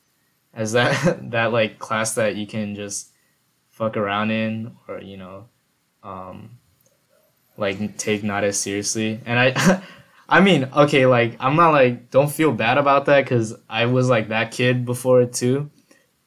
as 0.58 0.74
that 0.74 1.20
that 1.32 1.53
like 1.53 1.80
class 1.80 2.16
that 2.16 2.36
you 2.36 2.45
can 2.45 2.76
just 2.76 3.12
fuck 3.70 3.95
around 3.95 4.32
in 4.32 4.76
or 4.88 4.99
you 4.99 5.16
know 5.16 5.45
um, 6.03 6.58
like 7.58 7.97
take 7.97 8.24
not 8.24 8.43
as 8.43 8.60
seriously. 8.60 9.22
And 9.26 9.39
I 9.39 9.82
I 10.30 10.41
mean, 10.41 10.70
okay, 10.76 11.05
like 11.05 11.38
I'm 11.39 11.55
not 11.55 11.72
like 11.72 12.10
don't 12.12 12.32
feel 12.32 12.51
bad 12.51 12.78
about 12.78 13.05
that 13.05 13.24
because 13.24 13.55
I 13.70 13.86
was 13.86 14.10
like 14.10 14.30
that 14.30 14.51
kid 14.51 14.86
before 14.86 15.26
too, 15.26 15.70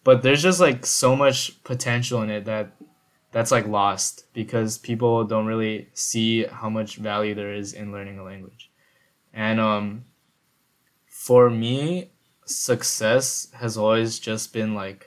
but 0.05 0.23
there's 0.23 0.43
just 0.43 0.61
like 0.61 0.87
so 0.87 1.15
much 1.15 1.63
potential 1.65 2.23
in 2.23 2.31
it 2.31 2.47
that 2.47 2.73
that's 3.33 3.51
like 3.51 3.67
lost 3.67 4.25
because 4.33 4.79
people 4.79 5.25
don't 5.25 5.47
really 5.47 5.89
see 5.93 6.45
how 6.45 6.71
much 6.71 6.97
value 6.97 7.35
there 7.35 7.53
is 7.53 7.75
in 7.75 7.93
learning 7.93 8.19
a 8.19 8.25
language, 8.25 8.71
and 9.35 9.61
um, 9.61 10.05
for 11.07 11.51
me, 11.51 12.11
success 12.51 13.49
has 13.55 13.77
always 13.77 14.19
just 14.19 14.53
been 14.53 14.75
like 14.75 15.07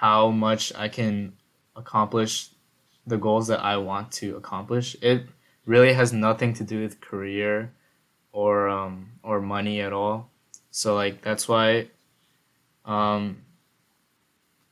how 0.00 0.30
much 0.30 0.72
I 0.74 0.88
can 0.88 1.34
accomplish 1.74 2.50
the 3.06 3.16
goals 3.16 3.48
that 3.48 3.60
I 3.60 3.76
want 3.78 4.12
to 4.12 4.36
accomplish. 4.36 4.96
It 5.02 5.26
really 5.64 5.92
has 5.92 6.12
nothing 6.12 6.54
to 6.54 6.64
do 6.64 6.82
with 6.82 7.00
career 7.00 7.72
or 8.32 8.68
um, 8.68 9.12
or 9.22 9.40
money 9.40 9.80
at 9.80 9.92
all. 9.92 10.30
So 10.70 10.94
like 10.94 11.22
that's 11.22 11.48
why 11.48 11.88
um, 12.84 13.42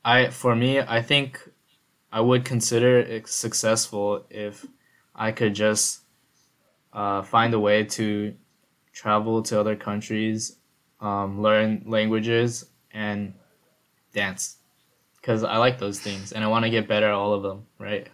I 0.05 0.29
for 0.29 0.55
me 0.55 0.79
I 0.79 1.01
think 1.01 1.49
I 2.11 2.21
would 2.21 2.45
consider 2.45 2.99
it 2.99 3.27
successful 3.27 4.25
if 4.29 4.65
I 5.13 5.31
could 5.31 5.55
just 5.55 6.01
uh, 6.93 7.21
find 7.21 7.53
a 7.53 7.59
way 7.59 7.83
to 7.83 8.35
travel 8.93 9.43
to 9.43 9.59
other 9.59 9.75
countries, 9.75 10.57
um, 11.01 11.41
learn 11.41 11.83
languages, 11.85 12.65
and 12.91 13.33
dance 14.13 14.57
because 15.21 15.43
I 15.43 15.57
like 15.57 15.79
those 15.79 15.99
things 15.99 16.31
and 16.31 16.43
I 16.43 16.47
want 16.47 16.63
to 16.65 16.69
get 16.71 16.87
better 16.87 17.07
at 17.07 17.13
all 17.13 17.33
of 17.33 17.43
them, 17.43 17.67
right? 17.79 18.07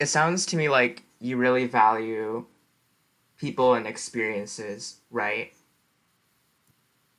it 0.00 0.06
sounds 0.06 0.46
to 0.46 0.56
me 0.56 0.68
like 0.68 1.02
you 1.20 1.36
really 1.36 1.66
value 1.66 2.44
people 3.38 3.74
and 3.74 3.86
experiences, 3.86 5.00
right? 5.10 5.52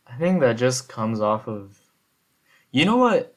I 0.08 0.18
think 0.18 0.40
that 0.42 0.54
just 0.58 0.88
comes 0.90 1.20
off 1.20 1.48
of 1.48 1.80
You 2.72 2.86
know 2.86 2.98
what? 2.98 3.36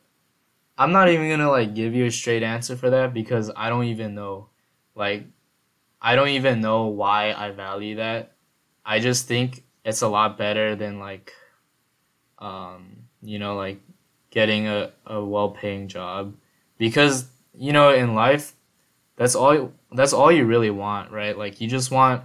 I'm 0.79 0.93
not 0.93 1.09
even 1.09 1.29
going 1.29 1.41
to 1.41 1.51
like 1.51 1.75
give 1.75 1.95
you 1.95 2.07
a 2.07 2.11
straight 2.11 2.43
answer 2.43 2.77
for 2.77 2.91
that 2.91 3.15
because 3.15 3.51
I 3.57 3.69
don't 3.69 3.85
even 3.85 4.15
know. 4.15 4.49
Like 4.95 5.27
I 6.01 6.17
don't 6.17 6.29
even 6.31 6.61
know 6.61 6.87
why 6.87 7.33
I 7.33 7.51
value 7.53 7.97
that. 7.97 8.33
I 8.85 9.01
just 9.01 9.29
think 9.29 9.65
it's 9.85 10.03
a 10.03 10.09
lot 10.09 10.39
better 10.39 10.75
than 10.77 10.99
like 10.99 11.33
um 12.39 13.05
you 13.23 13.39
know 13.39 13.57
like 13.57 13.81
getting 14.31 14.69
a, 14.69 14.91
a 15.07 15.25
well-paying 15.25 15.89
job 15.89 16.35
because 16.77 17.27
you 17.55 17.73
know 17.73 17.93
in 17.93 18.15
life 18.15 18.55
that's 19.19 19.35
all 19.35 19.73
that's 19.93 20.13
all 20.13 20.31
you 20.33 20.45
really 20.45 20.71
want, 20.71 21.11
right? 21.11 21.37
Like 21.37 21.61
you 21.61 21.69
just 21.69 21.91
want 21.91 22.23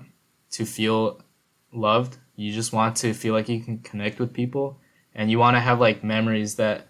to 0.51 0.65
feel 0.65 1.21
loved. 1.73 2.17
You 2.35 2.53
just 2.53 2.71
want 2.71 2.95
to 2.97 3.13
feel 3.13 3.33
like 3.33 3.49
you 3.49 3.59
can 3.61 3.79
connect 3.79 4.19
with 4.19 4.31
people 4.31 4.79
and 5.15 5.29
you 5.29 5.39
want 5.39 5.55
to 5.55 5.59
have 5.59 5.79
like 5.79 6.03
memories 6.03 6.55
that 6.55 6.87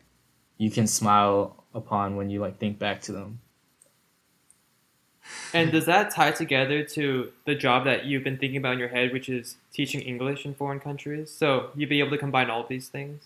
you 0.58 0.70
can 0.70 0.88
smile 0.88 1.64
upon 1.74 2.18
when 2.18 2.30
you 2.30 2.42
like 2.42 2.60
think 2.60 2.80
back 2.80 3.02
to 3.04 3.14
them. 3.14 3.40
And 5.54 5.72
does 5.72 5.86
that 5.86 6.12
tie 6.12 6.32
together 6.32 6.84
to 6.84 7.32
the 7.46 7.56
job 7.56 7.86
that 7.86 8.06
you've 8.06 8.24
been 8.24 8.38
thinking 8.38 8.58
about 8.58 8.74
in 8.74 8.80
your 8.80 8.90
head, 8.90 9.14
which 9.14 9.30
is 9.30 9.58
teaching 9.72 10.02
English 10.02 10.46
in 10.46 10.54
foreign 10.54 10.80
countries? 10.80 11.32
So 11.32 11.70
you'd 11.76 11.90
be 11.90 12.00
able 12.00 12.12
to 12.12 12.18
combine 12.18 12.50
all 12.50 12.62
of 12.62 12.68
these 12.68 12.90
things? 12.90 13.24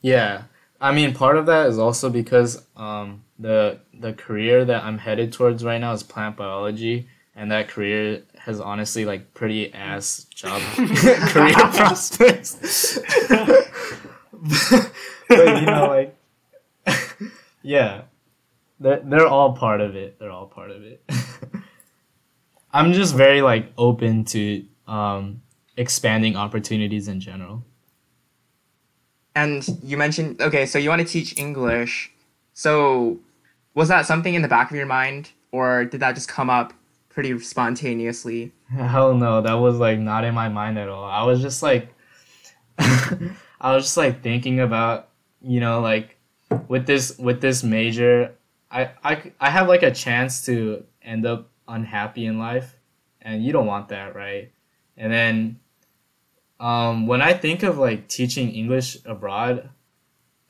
Yeah. 0.00 0.44
I 0.80 0.92
mean, 0.92 1.12
part 1.12 1.36
of 1.36 1.46
that 1.46 1.66
is 1.66 1.78
also 1.78 2.08
because 2.08 2.64
um, 2.76 3.22
the 3.38 3.80
the 3.92 4.14
career 4.14 4.64
that 4.64 4.82
I'm 4.82 4.98
headed 4.98 5.32
towards 5.32 5.62
right 5.62 5.78
now 5.78 5.92
is 5.92 6.02
plant 6.02 6.36
biology, 6.36 7.06
and 7.36 7.50
that 7.50 7.68
career 7.68 8.22
has 8.38 8.60
honestly 8.60 9.04
like 9.04 9.34
pretty 9.34 9.72
ass 9.74 10.24
job 10.34 10.62
career 10.76 11.54
prospects. 11.54 12.98
but 13.28 14.90
you 15.28 15.66
know, 15.66 15.86
like, 15.88 16.16
yeah, 17.62 18.02
they're 18.80 19.00
they're 19.04 19.28
all 19.28 19.52
part 19.52 19.80
of 19.80 19.94
it. 19.94 20.18
They're 20.18 20.30
all 20.30 20.46
part 20.46 20.70
of 20.70 20.82
it. 20.82 21.04
I'm 22.72 22.92
just 22.92 23.14
very 23.14 23.42
like 23.42 23.72
open 23.76 24.24
to 24.26 24.64
um, 24.88 25.42
expanding 25.76 26.36
opportunities 26.36 27.08
in 27.08 27.20
general. 27.20 27.64
And 29.34 29.66
you 29.82 29.96
mentioned 29.96 30.40
okay, 30.40 30.66
so 30.66 30.78
you 30.78 30.88
want 30.88 31.02
to 31.02 31.08
teach 31.08 31.38
English. 31.38 32.12
So 32.54 33.20
was 33.74 33.88
that 33.88 34.06
something 34.06 34.34
in 34.34 34.42
the 34.42 34.48
back 34.48 34.70
of 34.70 34.76
your 34.76 34.86
mind, 34.86 35.30
or 35.52 35.84
did 35.84 36.00
that 36.00 36.14
just 36.14 36.28
come 36.28 36.50
up 36.50 36.72
pretty 37.08 37.38
spontaneously? 37.40 38.52
Hell 38.68 39.14
no, 39.14 39.42
that 39.42 39.54
was 39.54 39.76
like 39.76 39.98
not 39.98 40.24
in 40.24 40.34
my 40.34 40.48
mind 40.48 40.78
at 40.78 40.88
all. 40.88 41.04
I 41.04 41.22
was 41.24 41.40
just 41.40 41.62
like, 41.62 41.92
I 42.78 43.74
was 43.74 43.84
just 43.84 43.96
like 43.96 44.22
thinking 44.22 44.60
about, 44.60 45.08
you 45.42 45.60
know, 45.60 45.80
like 45.80 46.16
with 46.68 46.86
this 46.86 47.16
with 47.18 47.40
this 47.40 47.62
major, 47.62 48.34
I 48.70 48.90
I 49.02 49.32
I 49.40 49.50
have 49.50 49.68
like 49.68 49.82
a 49.82 49.90
chance 49.90 50.44
to 50.46 50.84
end 51.02 51.26
up 51.26 51.48
unhappy 51.66 52.26
in 52.26 52.38
life, 52.38 52.76
and 53.20 53.44
you 53.44 53.52
don't 53.52 53.66
want 53.66 53.88
that, 53.88 54.14
right? 54.14 54.52
And 54.96 55.12
then, 55.12 55.60
um, 56.58 57.06
when 57.06 57.22
I 57.22 57.32
think 57.32 57.62
of 57.62 57.78
like 57.78 58.08
teaching 58.08 58.50
English 58.52 58.98
abroad, 59.04 59.70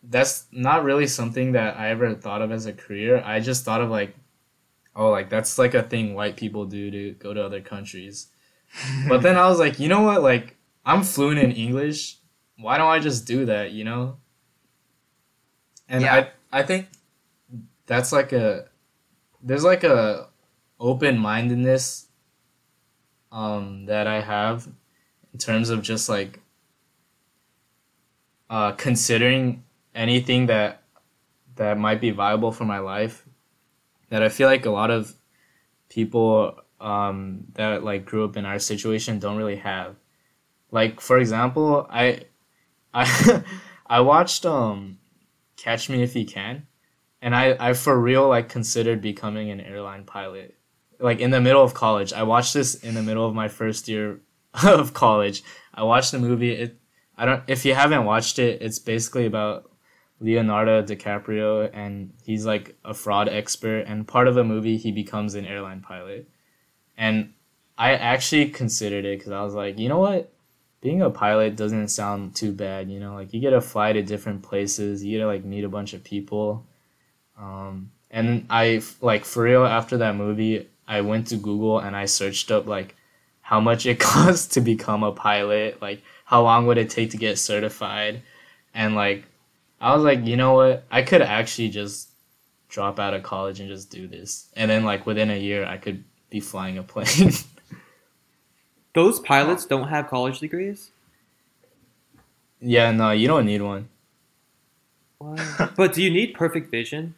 that's 0.03 0.47
not 0.51 0.85
really 0.85 1.07
something 1.07 1.53
that 1.53 1.77
I 1.77 1.91
ever 1.91 2.15
thought 2.15 2.43
of 2.43 2.51
as 2.51 2.67
a 2.67 2.73
career. 2.73 3.23
I 3.25 3.41
just 3.41 3.65
thought 3.65 3.81
of 3.81 3.91
like, 3.91 4.15
oh, 4.97 5.11
like 5.11 5.31
that's 5.31 5.59
like 5.59 5.75
a 5.75 5.83
thing 5.83 6.15
white 6.15 6.37
people 6.37 6.67
do 6.67 6.91
to 6.91 7.13
go 7.13 7.33
to 7.33 7.45
other 7.45 7.61
countries. 7.61 8.29
but 9.09 9.23
then 9.23 9.37
I 9.37 9.49
was 9.49 9.59
like, 9.59 9.79
you 9.79 9.89
know 9.89 10.03
what? 10.03 10.23
Like 10.23 10.57
I'm 10.85 11.03
fluent 11.03 11.39
in 11.39 11.53
English. 11.53 12.19
Why 12.59 12.77
don't 12.77 12.91
I 12.91 12.99
just 12.99 13.27
do 13.27 13.47
that? 13.47 13.73
You 13.73 13.85
know. 13.85 14.17
And 15.89 16.03
Yeah. 16.03 16.29
I 16.53 16.61
I 16.61 16.63
think 16.63 16.89
that's 17.91 18.13
like 18.13 18.33
a 18.33 18.67
there's 19.43 19.65
like 19.65 19.83
a 19.83 20.29
open 20.79 21.19
mindedness 21.19 22.07
um 23.33 23.87
that 23.87 24.07
I 24.07 24.21
have 24.21 24.69
in 25.33 25.41
terms 25.41 25.71
of 25.71 25.83
just 25.83 26.09
like 26.09 26.39
uh 28.49 28.73
considering 28.73 29.65
anything 29.95 30.47
that 30.47 30.85
that 31.57 31.79
might 31.79 32.01
be 32.01 32.13
viable 32.13 32.53
for 32.53 32.65
my 32.65 32.79
life 32.79 33.27
that 34.11 34.23
I 34.23 34.29
feel 34.29 34.49
like 34.49 34.67
a 34.67 34.71
lot 34.71 34.91
of 34.93 35.15
people 35.89 36.61
um, 36.81 37.47
that 37.55 37.85
like 37.85 38.05
grew 38.05 38.25
up 38.25 38.37
in 38.37 38.45
our 38.45 38.59
situation 38.59 39.19
don't 39.19 39.37
really 39.37 39.57
have. 39.57 39.97
Like 40.71 41.01
for 41.01 41.19
example, 41.19 41.87
I 41.91 42.25
I 42.95 43.43
I 43.87 44.01
watched 44.01 44.47
um 44.47 44.99
Catch 45.57 45.91
Me 45.91 46.03
If 46.03 46.17
You 46.17 46.25
Can, 46.25 46.67
and 47.23 47.35
I 47.35 47.57
I 47.59 47.73
for 47.75 47.99
real 47.99 48.29
like 48.29 48.49
considered 48.49 49.01
becoming 49.01 49.51
an 49.51 49.61
airline 49.61 50.05
pilot. 50.05 50.57
Like 50.99 51.21
in 51.21 51.31
the 51.31 51.41
middle 51.41 51.63
of 51.63 51.75
college, 51.75 52.13
I 52.13 52.23
watched 52.23 52.55
this 52.55 52.75
in 52.75 52.95
the 52.95 53.03
middle 53.03 53.27
of 53.27 53.35
my 53.35 53.49
first 53.49 53.89
year 53.89 54.21
of 54.65 54.95
college. 54.95 55.43
I 55.75 55.83
watched 55.83 56.13
the 56.13 56.19
movie. 56.19 56.53
It 56.53 56.79
I 57.17 57.27
don't 57.27 57.43
if 57.47 57.65
you 57.65 57.75
haven't 57.75 58.05
watched 58.05 58.39
it, 58.39 58.63
it's 58.63 58.79
basically 58.79 59.27
about 59.27 59.71
Leonardo 60.21 60.83
DiCaprio 60.83 61.71
and 61.73 62.13
he's 62.23 62.45
like 62.45 62.77
a 62.85 62.93
fraud 62.93 63.29
expert 63.29 63.81
and 63.87 64.07
part 64.07 64.29
of 64.29 64.35
the 64.35 64.45
movie 64.45 64.77
he 64.77 64.93
becomes 64.93 65.35
an 65.35 65.47
airline 65.47 65.81
pilot. 65.81 66.29
And 66.97 67.33
I 67.79 67.93
actually 67.93 68.51
considered 68.51 69.05
it 69.05 69.23
cuz 69.23 69.33
I 69.33 69.43
was 69.43 69.55
like, 69.55 69.79
you 69.79 69.89
know 69.89 69.99
what? 69.99 70.33
Being 70.83 71.03
a 71.03 71.11
pilot 71.11 71.57
doesn't 71.57 71.89
sound 71.89 72.35
too 72.35 72.53
bad, 72.53 72.91
you 72.91 73.01
know? 73.01 73.15
Like 73.15 73.35
you 73.35 73.41
get 73.41 73.51
to 73.51 73.61
fly 73.61 73.93
to 73.93 74.03
different 74.03 74.43
places, 74.43 75.05
you 75.05 75.19
get 75.19 75.25
to 75.25 75.27
like 75.27 75.45
meet 75.45 75.65
a 75.65 75.69
bunch 75.69 75.93
of 75.93 76.05
people. 76.05 76.67
Um 77.41 77.93
and 78.11 78.47
I 78.51 78.83
like 79.01 79.25
for 79.25 79.45
real 79.45 79.65
after 79.65 79.97
that 79.99 80.17
movie, 80.17 80.69
I 80.87 81.01
went 81.01 81.29
to 81.29 81.37
Google 81.37 81.79
and 81.79 81.97
I 81.97 82.05
searched 82.07 82.51
up 82.51 82.67
like 82.67 82.95
how 83.41 83.61
much 83.61 83.87
it 83.87 83.99
costs 84.11 84.55
to 84.55 84.61
become 84.61 85.03
a 85.03 85.13
pilot, 85.13 85.81
like 85.81 86.03
how 86.25 86.43
long 86.43 86.67
would 86.67 86.79
it 86.79 86.91
take 86.91 87.11
to 87.11 87.17
get 87.17 87.39
certified 87.39 88.23
and 88.75 88.95
like 88.95 89.25
I 89.81 89.95
was 89.95 90.05
like, 90.05 90.27
you 90.27 90.37
know 90.37 90.55
what? 90.55 90.85
I 90.91 91.03
could 91.03 91.23
actually 91.23 91.71
just 91.71 92.11
drop 92.69 93.01
out 93.01 93.15
of 93.15 93.23
college 93.23 93.61
and 93.61 93.69
just 93.69 93.91
do 93.91 94.07
this. 94.07 94.49
And 94.55 94.71
then 94.71 94.85
like 94.85 95.07
within 95.07 95.31
a 95.31 95.39
year 95.39 95.65
I 95.65 95.79
could 95.79 96.05
be 96.29 96.41
flying 96.41 96.79
a 96.79 96.83
plane. 96.83 97.33
Those 98.95 99.21
pilots 99.21 99.67
don't 99.67 99.89
have 99.89 100.09
college 100.09 100.41
degrees? 100.41 100.91
yeah, 102.61 102.91
no, 102.91 103.11
you 103.11 103.27
don't 103.27 103.47
need 103.47 103.63
one. 103.63 103.89
What? 105.19 105.73
but 105.77 105.93
do 105.95 106.03
you 106.03 106.11
need 106.11 106.35
perfect 106.35 106.71
vision? 106.71 107.15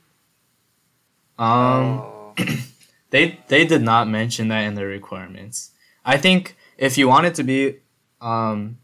Um 1.38 2.02
Oh. 2.04 2.34
they 3.10 3.40
they 3.48 3.64
did 3.64 3.82
not 3.82 4.08
mention 4.08 4.48
that 4.48 4.62
in 4.62 4.74
the 4.74 4.86
requirements. 4.86 5.72
I 6.04 6.16
think 6.16 6.56
if 6.78 6.98
you 6.98 7.08
want 7.08 7.26
it 7.26 7.34
to 7.36 7.44
be 7.44 7.78
um 8.20 8.78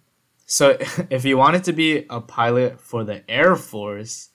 so 0.47 0.77
if 1.11 1.25
you 1.25 1.37
wanted 1.37 1.65
to 1.65 1.73
be 1.73 2.07
a 2.09 2.21
pilot 2.21 2.81
for 2.81 3.05
the 3.05 3.29
Air 3.31 3.57
Force, 3.57 4.31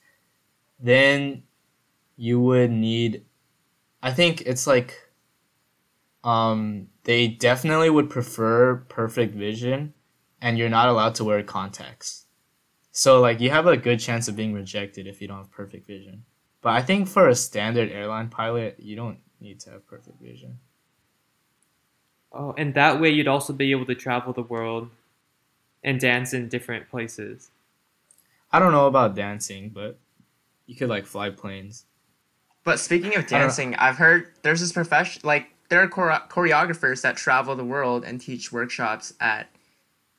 then 0.78 1.42
you 2.16 2.40
would 2.40 2.70
need 2.70 3.24
I 4.02 4.12
think 4.12 4.42
it's 4.42 4.66
like 4.66 5.10
um 6.22 6.88
they 7.04 7.28
definitely 7.28 7.90
would 7.90 8.10
prefer 8.10 8.76
perfect 8.88 9.34
vision 9.34 9.94
and 10.40 10.58
you're 10.58 10.68
not 10.68 10.88
allowed 10.88 11.14
to 11.16 11.24
wear 11.24 11.42
contacts. 11.42 12.26
So 12.92 13.20
like 13.20 13.40
you 13.40 13.50
have 13.50 13.66
a 13.66 13.76
good 13.76 13.98
chance 13.98 14.28
of 14.28 14.36
being 14.36 14.52
rejected 14.52 15.06
if 15.06 15.20
you 15.20 15.28
don't 15.28 15.38
have 15.38 15.50
perfect 15.50 15.86
vision. 15.86 16.24
But 16.64 16.72
I 16.72 16.80
think 16.80 17.08
for 17.08 17.28
a 17.28 17.34
standard 17.34 17.92
airline 17.92 18.30
pilot, 18.30 18.76
you 18.78 18.96
don't 18.96 19.18
need 19.38 19.60
to 19.60 19.70
have 19.70 19.86
perfect 19.86 20.18
vision. 20.18 20.58
Oh, 22.32 22.54
and 22.56 22.72
that 22.72 22.98
way 22.98 23.10
you'd 23.10 23.28
also 23.28 23.52
be 23.52 23.70
able 23.70 23.84
to 23.84 23.94
travel 23.94 24.32
the 24.32 24.42
world 24.42 24.88
and 25.82 26.00
dance 26.00 26.32
in 26.32 26.48
different 26.48 26.88
places. 26.88 27.50
I 28.50 28.60
don't 28.60 28.72
know 28.72 28.86
about 28.86 29.14
dancing, 29.14 29.68
but 29.74 29.98
you 30.64 30.74
could 30.74 30.88
like 30.88 31.04
fly 31.04 31.28
planes. 31.28 31.84
But 32.64 32.80
speaking 32.80 33.14
of 33.14 33.26
dancing, 33.26 33.74
I've 33.74 33.98
heard 33.98 34.32
there's 34.40 34.60
this 34.62 34.72
profession 34.72 35.20
like 35.22 35.54
there 35.68 35.82
are 35.82 35.88
chore- 35.88 36.22
choreographers 36.30 37.02
that 37.02 37.18
travel 37.18 37.54
the 37.56 37.64
world 37.64 38.04
and 38.04 38.18
teach 38.18 38.52
workshops 38.52 39.12
at 39.20 39.48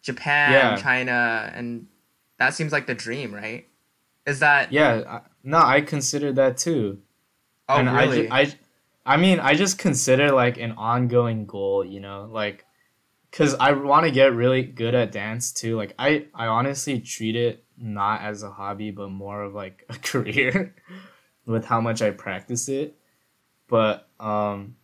Japan, 0.04 0.52
Yeah. 0.52 0.76
China, 0.76 1.52
and 1.56 1.88
that 2.38 2.54
seems 2.54 2.72
like 2.72 2.86
the 2.86 2.94
dream, 2.94 3.34
right? 3.34 3.68
Is 4.28 4.40
that 4.40 4.72
Yeah, 4.72 5.02
I, 5.08 5.22
no, 5.46 5.60
I 5.60 5.82
consider 5.82 6.34
that 6.34 6.58
too. 6.58 7.00
oh 7.70 7.76
and 7.76 7.90
really? 7.90 8.30
I, 8.30 8.42
I, 8.42 8.54
I 9.06 9.18
mean, 9.18 9.40
I 9.40 9.54
just 9.54 9.78
consider 9.78 10.32
like 10.32 10.58
an 10.58 10.72
ongoing 10.74 11.46
goal, 11.46 11.86
you 11.86 12.00
know, 12.00 12.28
like, 12.32 12.66
cause 13.32 13.54
I 13.56 13.72
want 13.74 14.06
to 14.06 14.12
get 14.12 14.34
really 14.34 14.64
good 14.64 14.96
at 14.96 15.12
dance 15.12 15.52
too. 15.52 15.78
Like, 15.78 15.94
I, 16.00 16.26
I 16.34 16.48
honestly 16.48 17.00
treat 17.00 17.36
it 17.36 17.64
not 17.78 18.22
as 18.22 18.42
a 18.42 18.50
hobby, 18.50 18.90
but 18.90 19.10
more 19.10 19.44
of 19.44 19.54
like 19.54 19.86
a 19.90 19.94
career, 20.00 20.76
with 21.46 21.66
how 21.66 21.80
much 21.80 22.02
I 22.02 22.12
practice 22.12 22.68
it. 22.68 22.98
But 23.68 24.08
um, 24.20 24.76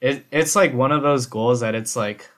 it 0.00 0.24
it's 0.30 0.56
like 0.56 0.72
one 0.74 0.92
of 0.92 1.02
those 1.02 1.26
goals 1.26 1.60
that 1.60 1.74
it's 1.74 1.96
like, 1.96 2.28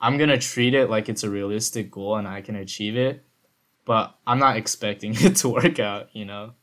I'm 0.00 0.18
gonna 0.18 0.38
treat 0.38 0.74
it 0.74 0.90
like 0.90 1.08
it's 1.08 1.24
a 1.24 1.30
realistic 1.30 1.90
goal 1.90 2.16
and 2.16 2.28
I 2.28 2.42
can 2.42 2.56
achieve 2.56 2.96
it, 2.96 3.24
but 3.84 4.16
I'm 4.26 4.38
not 4.38 4.56
expecting 4.56 5.14
it 5.18 5.36
to 5.36 5.48
work 5.48 5.78
out, 5.78 6.08
you 6.12 6.24
know 6.24 6.54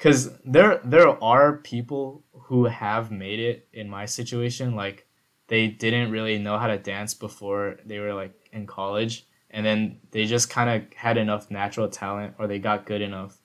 because 0.00 0.30
there 0.46 0.80
there 0.82 1.22
are 1.22 1.58
people 1.58 2.24
who 2.32 2.64
have 2.64 3.10
made 3.10 3.38
it 3.38 3.68
in 3.74 3.88
my 3.88 4.06
situation 4.06 4.74
like 4.74 5.06
they 5.48 5.66
didn't 5.68 6.10
really 6.10 6.38
know 6.38 6.56
how 6.56 6.66
to 6.66 6.78
dance 6.78 7.12
before 7.12 7.76
they 7.84 7.98
were 7.98 8.14
like 8.14 8.48
in 8.52 8.66
college 8.66 9.26
and 9.50 9.66
then 9.66 9.98
they 10.10 10.24
just 10.24 10.48
kind 10.48 10.70
of 10.70 10.90
had 10.94 11.18
enough 11.18 11.50
natural 11.50 11.88
talent 11.88 12.34
or 12.38 12.46
they 12.46 12.58
got 12.58 12.86
good 12.86 13.02
enough 13.02 13.36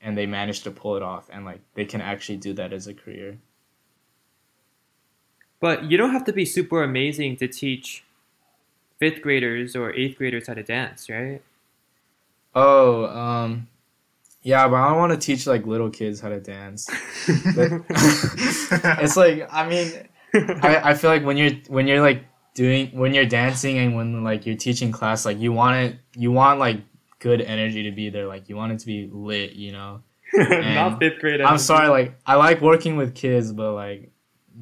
and 0.00 0.16
they 0.16 0.24
managed 0.24 0.64
to 0.64 0.70
pull 0.70 0.96
it 0.96 1.02
off 1.02 1.28
and 1.30 1.44
like 1.44 1.60
they 1.74 1.84
can 1.84 2.00
actually 2.00 2.38
do 2.38 2.54
that 2.54 2.72
as 2.72 2.86
a 2.86 2.94
career 2.94 3.38
But 5.60 5.90
you 5.90 5.98
don't 5.98 6.12
have 6.12 6.24
to 6.26 6.32
be 6.32 6.44
super 6.44 6.84
amazing 6.84 7.36
to 7.38 7.48
teach 7.48 8.04
fifth 9.00 9.20
graders 9.22 9.74
or 9.74 9.92
eighth 9.92 10.16
graders 10.16 10.46
how 10.46 10.54
to 10.54 10.62
dance, 10.62 11.10
right? 11.10 11.42
Oh 12.58 13.06
um 13.06 13.68
Yeah, 14.42 14.68
but 14.68 14.76
I 14.76 14.88
don't 14.88 14.98
want 14.98 15.12
to 15.12 15.18
teach 15.18 15.46
like 15.46 15.66
little 15.66 15.90
kids 15.90 16.20
how 16.20 16.28
to 16.28 16.40
dance. 16.40 16.88
it's 17.28 19.16
like 19.16 19.48
I 19.52 19.68
mean, 19.68 19.92
I, 20.62 20.90
I 20.90 20.94
feel 20.94 21.10
like 21.10 21.24
when 21.24 21.36
you're 21.36 21.52
when 21.68 21.86
you're 21.86 22.00
like 22.00 22.24
doing 22.54 22.88
when 22.88 23.14
you're 23.14 23.26
dancing 23.26 23.78
and 23.78 23.94
when 23.94 24.24
like 24.24 24.46
you're 24.46 24.56
teaching 24.56 24.90
class, 24.92 25.24
like 25.24 25.38
you 25.38 25.52
want 25.52 25.76
it, 25.76 25.98
you 26.16 26.32
want 26.32 26.58
like 26.58 26.80
good 27.18 27.40
energy 27.40 27.84
to 27.84 27.92
be 27.92 28.10
there. 28.10 28.26
Like 28.26 28.48
you 28.48 28.56
want 28.56 28.72
it 28.72 28.78
to 28.80 28.86
be 28.86 29.08
lit, 29.10 29.52
you 29.52 29.72
know. 29.72 30.02
Not 30.34 30.98
fifth 30.98 31.20
grade. 31.20 31.40
I'm 31.40 31.58
sorry, 31.58 31.88
like 31.88 32.18
I 32.26 32.34
like 32.34 32.60
working 32.60 32.96
with 32.96 33.14
kids, 33.14 33.52
but 33.52 33.72
like 33.72 34.10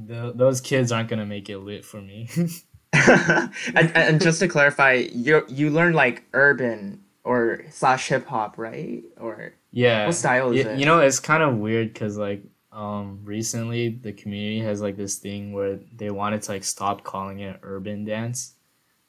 the, 0.07 0.33
those 0.35 0.61
kids 0.61 0.93
aren't 0.93 1.09
gonna 1.09 1.27
make 1.27 1.49
it 1.49 1.59
lit 1.59 1.85
for 1.85 2.01
me. 2.01 2.29
and, 2.93 3.51
and 3.95 4.21
just 4.21 4.41
to 4.41 4.49
clarify, 4.49 4.93
you 5.13 5.45
you 5.49 5.71
learn 5.71 5.93
like 5.93 6.25
urban 6.33 7.01
or 7.27 7.65
slash 7.71 8.09
hip 8.09 8.27
hop, 8.27 8.59
right? 8.59 9.05
Or 9.19 9.55
yeah, 9.73 10.07
what 10.07 10.15
style 10.15 10.53
is 10.53 10.65
Y- 10.65 10.71
it? 10.71 10.81
You 10.81 10.87
know, 10.87 11.01
it's 11.01 11.21
kind 11.21 11.43
of 11.43 11.57
weird 11.59 11.93
because 11.93 12.17
like 12.19 12.43
um 12.73 13.21
recently 13.25 13.89
the 13.89 14.13
community 14.13 14.61
has 14.61 14.81
like 14.83 14.97
this 14.97 15.17
thing 15.17 15.53
where 15.53 15.79
they 15.97 16.11
wanted 16.11 16.43
to 16.43 16.53
like 16.53 16.65
stop 16.65 17.05
calling 17.05 17.41
it 17.41 17.59
urban 17.63 18.05
dance. 18.05 18.55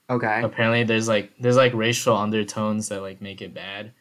okay. 0.09 0.43
Apparently, 0.43 0.83
there's 0.83 1.07
like 1.07 1.31
there's 1.39 1.57
like 1.57 1.73
racial 1.73 2.15
undertones 2.17 2.89
that 2.89 3.01
like 3.01 3.21
make 3.21 3.41
it 3.41 3.53
bad. 3.53 3.91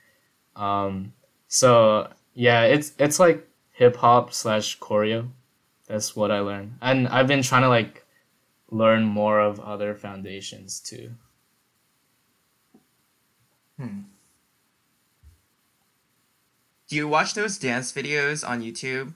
Um, 0.56 1.12
so 1.48 2.08
yeah, 2.34 2.62
it's 2.64 2.92
it's 2.98 3.18
like 3.20 3.48
hip 3.72 3.96
hop 3.96 4.32
slash 4.32 4.78
choreo. 4.78 5.28
That's 5.88 6.16
what 6.16 6.30
I 6.30 6.40
learned, 6.40 6.78
and 6.82 7.08
I've 7.08 7.28
been 7.28 7.42
trying 7.42 7.62
to 7.62 7.68
like 7.68 8.04
learn 8.70 9.04
more 9.04 9.40
of 9.40 9.60
other 9.60 9.94
foundations 9.94 10.80
too. 10.80 11.12
Do 16.88 16.96
you 16.96 17.08
watch 17.08 17.34
those 17.34 17.58
dance 17.58 17.92
videos 17.92 18.48
on 18.48 18.62
YouTube 18.62 19.12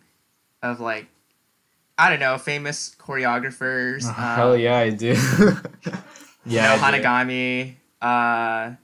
of 0.63 0.81
like 0.81 1.07
I 1.97 2.09
don't 2.09 2.21
know, 2.21 2.39
famous 2.39 2.97
choreographers? 2.99 4.05
Oh, 4.05 4.09
uh, 4.17 4.35
Hell 4.37 4.57
yeah, 4.57 4.79
I 4.79 4.91
do. 4.91 5.09
yeah, 6.47 6.75
you 6.75 6.81
know. 6.81 6.83
Hanagami. 6.83 7.75
Uh, 8.01 8.75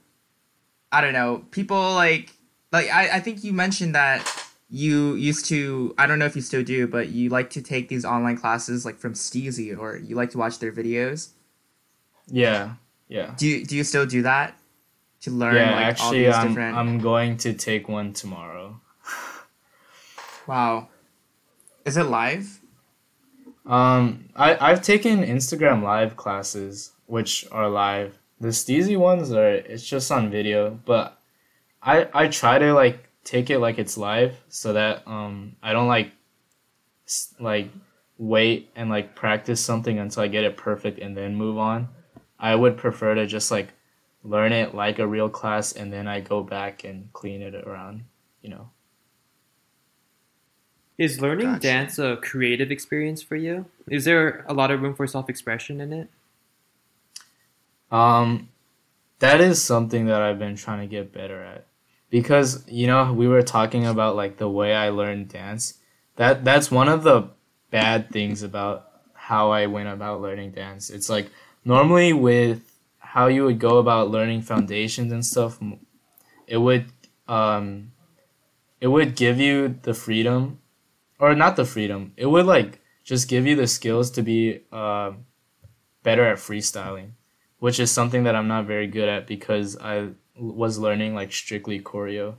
I 0.91 1.01
don't 1.01 1.13
know. 1.13 1.43
People 1.51 1.93
like 1.93 2.31
like 2.71 2.89
I, 2.89 3.17
I 3.17 3.19
think 3.19 3.43
you 3.43 3.53
mentioned 3.53 3.95
that 3.95 4.25
you 4.69 5.15
used 5.15 5.45
to 5.47 5.95
I 5.97 6.05
don't 6.07 6.19
know 6.19 6.25
if 6.25 6.35
you 6.35 6.41
still 6.41 6.63
do, 6.63 6.87
but 6.87 7.09
you 7.09 7.29
like 7.29 7.49
to 7.51 7.61
take 7.61 7.89
these 7.89 8.05
online 8.05 8.37
classes 8.37 8.85
like 8.85 8.97
from 8.97 9.13
Steezy 9.13 9.77
or 9.77 9.97
you 9.97 10.15
like 10.15 10.31
to 10.31 10.37
watch 10.37 10.59
their 10.59 10.71
videos. 10.71 11.29
yeah, 12.27 12.75
yeah. 13.09 13.33
Do 13.37 13.47
you 13.47 13.65
do 13.65 13.75
you 13.75 13.83
still 13.83 14.05
do 14.05 14.21
that? 14.21 14.57
To 15.21 15.31
learn 15.31 15.55
yeah, 15.55 15.75
like 15.75 15.85
actually, 15.85 16.27
all 16.27 16.33
these 16.33 16.35
I'm 16.35 16.47
different 16.49 16.77
I'm 16.77 16.99
going 16.99 17.37
to 17.37 17.53
take 17.53 17.89
one 17.89 18.13
tomorrow. 18.13 18.79
Wow. 20.47 20.87
Is 21.85 21.97
it 21.97 22.03
live? 22.03 22.61
Um, 23.65 24.29
I 24.35 24.57
I've 24.59 24.81
taken 24.81 25.23
Instagram 25.23 25.83
Live 25.83 26.15
classes, 26.15 26.93
which 27.05 27.45
are 27.51 27.69
live. 27.69 28.17
The 28.39 28.49
Steezy 28.49 28.97
ones 28.97 29.31
are 29.31 29.55
it's 29.55 29.85
just 29.85 30.11
on 30.11 30.29
video, 30.29 30.79
but 30.85 31.19
I 31.81 32.07
I 32.13 32.27
try 32.27 32.59
to 32.59 32.73
like 32.73 33.09
take 33.23 33.49
it 33.49 33.59
like 33.59 33.77
it's 33.77 33.97
live 33.97 34.41
so 34.47 34.71
that 34.73 35.05
um 35.05 35.57
I 35.61 35.73
don't 35.73 35.87
like 35.89 36.11
like 37.39 37.69
wait 38.17 38.69
and 38.75 38.89
like 38.89 39.15
practice 39.15 39.59
something 39.63 39.99
until 39.99 40.23
I 40.23 40.27
get 40.27 40.45
it 40.45 40.55
perfect 40.57 40.99
and 40.99 41.15
then 41.15 41.35
move 41.35 41.57
on. 41.57 41.89
I 42.39 42.55
would 42.55 42.77
prefer 42.77 43.15
to 43.15 43.25
just 43.25 43.51
like 43.51 43.73
learn 44.27 44.51
it 44.51 44.75
like 44.75 44.99
a 44.99 45.07
real 45.07 45.29
class 45.29 45.71
and 45.71 45.91
then 45.91 46.07
I 46.07 46.19
go 46.19 46.43
back 46.43 46.83
and 46.83 47.11
clean 47.13 47.41
it 47.41 47.55
around, 47.55 48.03
you 48.41 48.49
know. 48.49 48.69
Is 50.97 51.21
learning 51.21 51.53
Gotcha. 51.53 51.61
dance 51.61 51.99
a 51.99 52.17
creative 52.17 52.71
experience 52.71 53.21
for 53.21 53.35
you? 53.35 53.65
Is 53.87 54.03
there 54.05 54.43
a 54.47 54.53
lot 54.53 54.71
of 54.71 54.81
room 54.81 54.95
for 54.95 55.05
self 55.05 55.29
expression 55.29 55.79
in 55.79 55.93
it? 55.93 56.09
Um, 57.91 58.49
that 59.19 59.39
is 59.39 59.61
something 59.61 60.07
that 60.07 60.21
I've 60.21 60.39
been 60.39 60.55
trying 60.55 60.81
to 60.81 60.87
get 60.87 61.13
better 61.13 61.43
at 61.43 61.65
because 62.09 62.67
you 62.67 62.87
know 62.87 63.13
we 63.13 63.27
were 63.27 63.43
talking 63.43 63.85
about 63.85 64.15
like 64.15 64.37
the 64.37 64.49
way 64.49 64.73
I 64.73 64.89
learned 64.89 65.29
dance. 65.29 65.75
That 66.15 66.43
that's 66.43 66.71
one 66.71 66.89
of 66.89 67.03
the 67.03 67.29
bad 67.69 68.09
things 68.09 68.41
about 68.43 68.89
how 69.13 69.51
I 69.51 69.67
went 69.67 69.89
about 69.89 70.21
learning 70.21 70.51
dance. 70.51 70.89
It's 70.89 71.09
like 71.09 71.29
normally 71.63 72.11
with 72.11 72.76
how 73.17 73.27
you 73.27 73.43
would 73.43 73.59
go 73.59 73.77
about 73.79 74.11
learning 74.11 74.41
foundations 74.41 75.11
and 75.11 75.25
stuff, 75.25 75.59
it 76.45 76.57
would 76.57 76.85
um, 77.27 77.91
it 78.79 78.87
would 78.87 79.15
give 79.15 79.39
you 79.39 79.79
the 79.81 79.93
freedom, 79.93 80.59
or 81.19 81.35
not 81.35 81.55
the 81.55 81.65
freedom. 81.65 82.13
It 82.15 82.27
would 82.27 82.45
like 82.45 82.79
just 83.03 83.27
give 83.27 83.47
you 83.47 83.55
the 83.55 83.67
skills 83.67 84.11
to 84.11 84.21
be 84.21 84.61
uh, 84.71 85.13
better 86.03 86.25
at 86.25 86.37
freestyling 86.37 87.11
which 87.59 87.79
is 87.79 87.91
something 87.91 88.23
that 88.23 88.35
I'm 88.35 88.47
not 88.47 88.65
very 88.65 88.87
good 88.87 89.09
at 89.09 89.27
because 89.27 89.77
I 89.77 90.09
was 90.35 90.77
learning 90.77 91.15
like 91.15 91.31
strictly 91.31 91.79
choreo. 91.79 92.35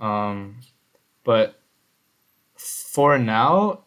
Um, 0.00 0.60
but 1.24 1.60
for 2.56 3.18
now, 3.18 3.84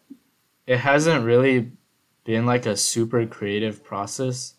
it 0.66 0.78
hasn't 0.78 1.24
really 1.24 1.72
been 2.24 2.46
like 2.46 2.64
a 2.64 2.76
super 2.76 3.26
creative 3.26 3.84
process. 3.84 4.54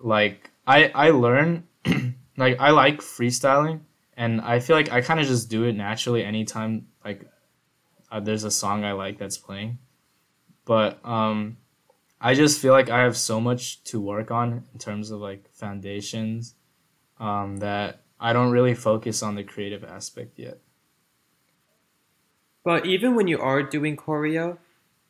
Like 0.00 0.50
I 0.66 0.90
I 0.94 1.10
learn 1.10 1.64
like 2.36 2.58
I 2.60 2.70
like 2.70 3.00
freestyling 3.00 3.80
and 4.16 4.40
I 4.40 4.60
feel 4.60 4.76
like 4.76 4.92
I 4.92 5.00
kind 5.00 5.20
of 5.20 5.26
just 5.26 5.50
do 5.50 5.64
it 5.64 5.74
naturally 5.74 6.24
anytime 6.24 6.88
like 7.04 7.24
uh, 8.10 8.20
there's 8.20 8.44
a 8.44 8.50
song 8.50 8.84
I 8.84 8.92
like 8.92 9.18
that's 9.18 9.38
playing. 9.38 9.78
But 10.64 11.04
um 11.04 11.56
I 12.20 12.34
just 12.34 12.60
feel 12.60 12.72
like 12.72 12.90
I 12.90 13.02
have 13.02 13.16
so 13.16 13.40
much 13.40 13.82
to 13.84 14.00
work 14.00 14.30
on 14.30 14.64
in 14.72 14.78
terms 14.78 15.10
of 15.10 15.20
like 15.20 15.48
foundations 15.52 16.54
um, 17.20 17.58
that 17.58 18.02
I 18.18 18.32
don't 18.32 18.50
really 18.50 18.74
focus 18.74 19.22
on 19.22 19.36
the 19.36 19.44
creative 19.44 19.84
aspect 19.84 20.38
yet. 20.38 20.58
But 22.64 22.86
even 22.86 23.14
when 23.14 23.28
you 23.28 23.40
are 23.40 23.62
doing 23.62 23.96
choreo, 23.96 24.58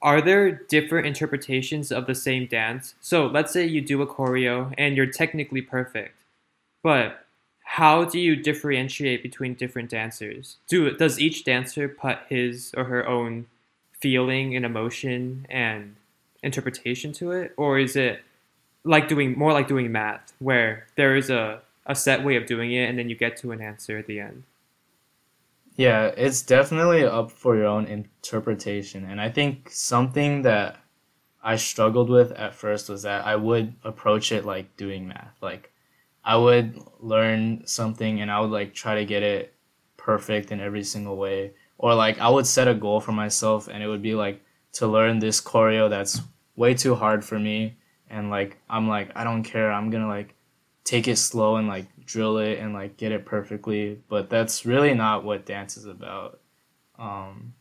are 0.01 0.21
there 0.21 0.51
different 0.53 1.07
interpretations 1.07 1.91
of 1.91 2.07
the 2.07 2.15
same 2.15 2.47
dance? 2.47 2.95
So 3.01 3.27
let's 3.27 3.53
say 3.53 3.67
you 3.67 3.81
do 3.81 4.01
a 4.03 4.07
choreo 4.07 4.73
and 4.79 4.97
you're 4.97 5.07
technically 5.07 5.63
perfect, 5.63 6.23
but 6.83 7.25
how 7.65 8.05
do 8.05 8.19
you 8.19 8.35
differentiate 8.37 9.23
between 9.23 9.55
different 9.55 9.91
dancers? 9.91 10.57
Do 10.69 10.91
does 10.97 11.21
each 11.21 11.45
dancer 11.45 11.89
put 11.89 12.19
his 12.29 12.73
or 12.77 12.85
her 12.85 13.07
own 13.07 13.47
feeling 14.01 14.57
and 14.57 14.65
emotion 14.65 15.47
and 15.51 15.97
interpretation 16.43 17.13
to 17.15 17.33
it, 17.33 17.53
or 17.57 17.79
is 17.79 17.97
it 17.97 18.23
like 18.85 19.09
doing 19.09 19.37
more 19.37 19.53
like 19.53 19.69
doing 19.69 19.93
math, 19.93 20.33
where 20.39 20.87
there 20.97 21.17
is 21.17 21.31
a 21.31 21.61
a 21.87 21.95
set 21.95 22.23
way 22.25 22.37
of 22.37 22.47
doing 22.47 22.73
it 22.73 22.89
and 22.89 22.99
then 22.99 23.09
you 23.09 23.17
get 23.17 23.37
to 23.39 23.51
an 23.53 23.61
answer 23.61 23.99
at 23.99 24.07
the 24.07 24.21
end? 24.21 24.45
Yeah, 25.79 26.07
it's 26.16 26.43
definitely 26.43 27.05
up 27.05 27.31
for 27.31 27.57
your 27.57 27.66
own 27.66 27.87
interpretation. 27.87 29.05
And 29.05 29.20
I 29.20 29.31
think 29.31 29.70
something 29.70 30.43
that 30.43 30.76
I 31.43 31.55
struggled 31.57 32.11
with 32.11 32.33
at 32.33 32.55
first 32.55 32.89
was 32.89 33.03
that 33.03 33.24
I 33.24 33.37
would 33.37 33.76
approach 33.85 34.33
it 34.33 34.45
like 34.45 34.76
doing 34.76 35.07
math. 35.07 35.37
Like 35.41 35.72
I 36.24 36.37
would 36.37 36.81
learn 36.99 37.62
something 37.66 38.20
and 38.20 38.31
I 38.31 38.41
would 38.41 38.51
like 38.51 38.74
try 38.74 38.97
to 38.97 39.05
get 39.05 39.22
it 39.22 39.55
perfect 39.97 40.51
in 40.51 40.61
every 40.61 40.83
single 40.83 41.16
way. 41.16 41.53
Or 41.79 41.95
like 41.95 42.18
I 42.18 42.29
would 42.29 42.47
set 42.47 42.66
a 42.66 42.74
goal 42.74 43.01
for 43.01 43.12
myself 43.12 43.68
and 43.68 43.81
it 43.81 43.87
would 43.87 44.03
be 44.03 44.16
like 44.16 44.43
to 44.72 44.89
learn 44.89 45.20
this 45.20 45.41
choreo 45.41 45.89
that's 45.89 46.20
way 46.57 46.74
too 46.74 46.97
hard 46.97 47.24
for 47.24 47.39
me 47.39 47.76
and 48.11 48.31
like 48.31 48.59
I'm 48.68 48.89
like 48.89 49.12
I 49.14 49.22
don't 49.22 49.45
care. 49.45 49.70
I'm 49.70 49.91
going 49.91 50.03
to 50.03 50.09
like 50.09 50.35
take 50.83 51.07
it 51.07 51.16
slow 51.18 51.55
and 51.55 51.68
like 51.68 51.87
drill 52.09 52.39
it 52.39 52.59
and 52.59 52.73
like 52.75 52.97
get 52.97 53.13
it 53.13 53.27
perfectly 53.27 54.01
but 54.09 54.31
that's 54.31 54.67
really 54.67 54.95
not 54.95 55.25
what 55.25 55.47
dance 55.47 55.77
is 55.77 55.87
about 55.87 56.41
um 56.99 57.55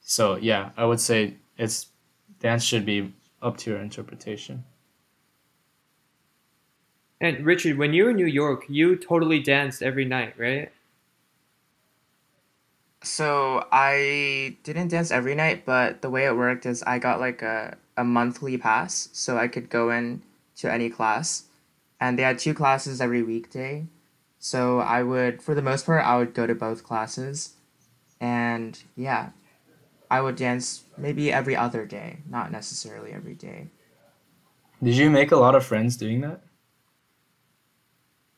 so 0.00 0.36
yeah 0.36 0.70
i 0.76 0.84
would 0.84 1.00
say 1.00 1.34
it's 1.58 1.88
dance 2.40 2.62
should 2.64 2.86
be 2.86 3.12
up 3.42 3.56
to 3.56 3.70
your 3.70 3.80
interpretation 3.80 4.64
And 7.20 7.46
Richard, 7.46 7.78
when 7.78 7.94
you 7.94 8.04
were 8.04 8.10
in 8.10 8.16
New 8.16 8.26
York, 8.26 8.64
you 8.68 8.96
totally 8.96 9.40
danced 9.40 9.82
every 9.82 10.04
night, 10.04 10.34
right? 10.38 10.70
So 13.02 13.66
I 13.72 14.56
didn't 14.64 14.88
dance 14.88 15.10
every 15.10 15.34
night, 15.34 15.64
but 15.64 16.02
the 16.02 16.10
way 16.10 16.26
it 16.26 16.36
worked 16.36 16.66
is 16.66 16.82
I 16.82 16.98
got 16.98 17.20
like 17.20 17.42
a, 17.42 17.76
a 17.96 18.04
monthly 18.04 18.58
pass, 18.58 19.08
so 19.12 19.38
I 19.38 19.48
could 19.48 19.70
go 19.70 19.90
in 19.90 20.22
to 20.56 20.72
any 20.72 20.90
class. 20.90 21.45
And 22.00 22.18
they 22.18 22.22
had 22.22 22.38
two 22.38 22.54
classes 22.54 23.00
every 23.00 23.22
weekday. 23.22 23.86
So 24.38 24.80
I 24.80 25.02
would, 25.02 25.42
for 25.42 25.54
the 25.54 25.62
most 25.62 25.86
part, 25.86 26.04
I 26.04 26.18
would 26.18 26.34
go 26.34 26.46
to 26.46 26.54
both 26.54 26.84
classes. 26.84 27.54
And 28.20 28.78
yeah, 28.96 29.30
I 30.10 30.20
would 30.20 30.36
dance 30.36 30.84
maybe 30.96 31.32
every 31.32 31.56
other 31.56 31.84
day, 31.84 32.18
not 32.28 32.52
necessarily 32.52 33.12
every 33.12 33.34
day. 33.34 33.68
did 34.82 34.94
you 34.94 35.10
make 35.10 35.32
a 35.32 35.36
lot 35.36 35.54
of 35.54 35.64
friends 35.64 35.96
doing 35.96 36.20
that 36.20 36.40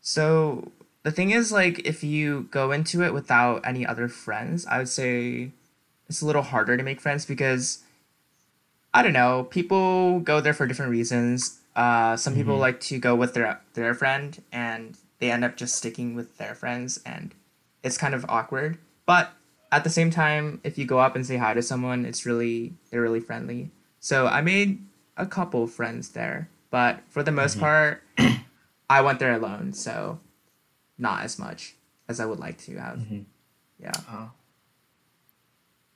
So 0.00 0.72
the 1.02 1.10
thing 1.10 1.30
is 1.30 1.52
like 1.52 1.80
if 1.86 2.02
you 2.02 2.48
go 2.50 2.72
into 2.72 3.02
it 3.02 3.12
without 3.12 3.62
any 3.64 3.86
other 3.86 4.08
friends, 4.08 4.66
I 4.66 4.78
would 4.78 4.88
say 4.88 5.52
it's 6.08 6.22
a 6.22 6.26
little 6.26 6.42
harder 6.42 6.76
to 6.76 6.82
make 6.82 7.00
friends 7.00 7.26
because 7.26 7.82
I 8.94 9.02
don't 9.02 9.12
know, 9.12 9.44
people 9.50 10.20
go 10.20 10.40
there 10.40 10.54
for 10.54 10.66
different 10.66 10.90
reasons. 10.90 11.60
Uh, 11.78 12.16
some 12.16 12.34
people 12.34 12.56
Mhm. 12.56 12.60
like 12.66 12.80
to 12.80 12.98
go 12.98 13.14
with 13.14 13.34
their 13.34 13.60
their 13.74 13.94
friend 13.94 14.42
and 14.50 14.98
they 15.20 15.30
end 15.30 15.44
up 15.44 15.56
just 15.56 15.76
sticking 15.76 16.16
with 16.16 16.36
their 16.36 16.52
friends 16.54 16.98
and 17.06 17.34
it's 17.84 17.96
kind 17.96 18.14
of 18.14 18.26
awkward. 18.28 18.78
But 19.06 19.30
at 19.70 19.84
the 19.84 19.90
same 19.90 20.10
time, 20.10 20.60
if 20.64 20.76
you 20.76 20.84
go 20.84 20.98
up 20.98 21.14
and 21.14 21.24
say 21.24 21.36
hi 21.36 21.54
to 21.54 21.62
someone, 21.62 22.04
it's 22.04 22.26
really 22.26 22.74
they're 22.90 23.00
really 23.02 23.20
friendly. 23.20 23.70
So 24.00 24.26
I 24.26 24.40
made 24.40 24.84
a 25.16 25.24
couple 25.24 25.68
friends 25.68 26.08
there, 26.10 26.48
but 26.70 26.98
for 27.08 27.22
the 27.22 27.30
most 27.30 27.56
Mhm. 27.56 27.60
part, 27.60 28.02
I 28.90 29.00
went 29.00 29.20
there 29.20 29.34
alone, 29.34 29.72
so 29.72 30.18
not 30.98 31.22
as 31.22 31.38
much 31.38 31.76
as 32.08 32.18
I 32.18 32.24
would 32.26 32.40
like 32.40 32.58
to 32.66 32.76
have. 32.76 32.98
Mhm. 32.98 33.24
Yeah. 33.78 33.92
Uh, 34.08 34.28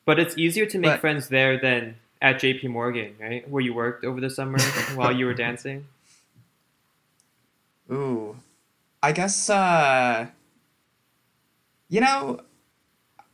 But 0.05 0.19
it's 0.21 0.37
easier 0.39 0.67
to 0.67 0.79
make 0.79 0.93
But- 0.93 1.01
friends 1.01 1.29
there 1.29 1.59
than 1.59 1.97
at 2.23 2.37
JP 2.37 2.69
Morgan, 2.69 3.17
right? 3.21 3.47
Where 3.51 3.61
you 3.61 3.75
worked 3.75 4.05
over 4.05 4.21
the 4.21 4.31
summer 4.31 4.61
while 4.95 5.13
you 5.13 5.27
were 5.27 5.35
dancing. 5.35 5.87
Ooh. 7.91 8.37
I 9.03 9.11
guess 9.13 9.51
uh 9.51 10.29
you 11.89 12.01
know 12.01 12.41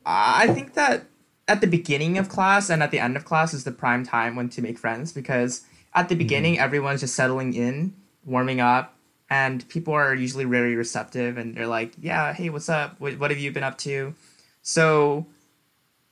I 0.07 0.49
think 0.49 0.73
that 0.73 1.05
at 1.47 1.61
the 1.61 1.67
beginning 1.67 2.17
of 2.17 2.31
class 2.31 2.71
and 2.71 2.83
at 2.83 2.91
the 2.91 2.99
end 2.99 3.17
of 3.17 3.27
class 3.27 3.53
is 3.53 3.65
the 3.65 3.73
prime 3.73 4.05
time 4.05 4.35
when 4.35 4.49
to 4.49 4.63
make 4.63 4.79
friends 4.79 5.13
because 5.13 5.63
at 5.95 6.09
the 6.09 6.15
beginning 6.15 6.59
everyone's 6.59 7.01
just 7.01 7.15
settling 7.15 7.53
in, 7.53 7.95
warming 8.25 8.61
up, 8.61 8.97
and 9.29 9.69
people 9.69 9.93
are 9.93 10.15
usually 10.15 10.45
very 10.45 10.75
receptive 10.75 11.37
and 11.37 11.55
they're 11.55 11.67
like, 11.67 11.93
"Yeah, 12.01 12.33
hey, 12.33 12.49
what's 12.49 12.71
up? 12.71 12.99
What, 12.99 13.19
what 13.19 13.31
have 13.31 13.39
you 13.39 13.53
been 13.53 13.63
up 13.63 13.77
to?" 13.79 14.15
So 14.63 15.27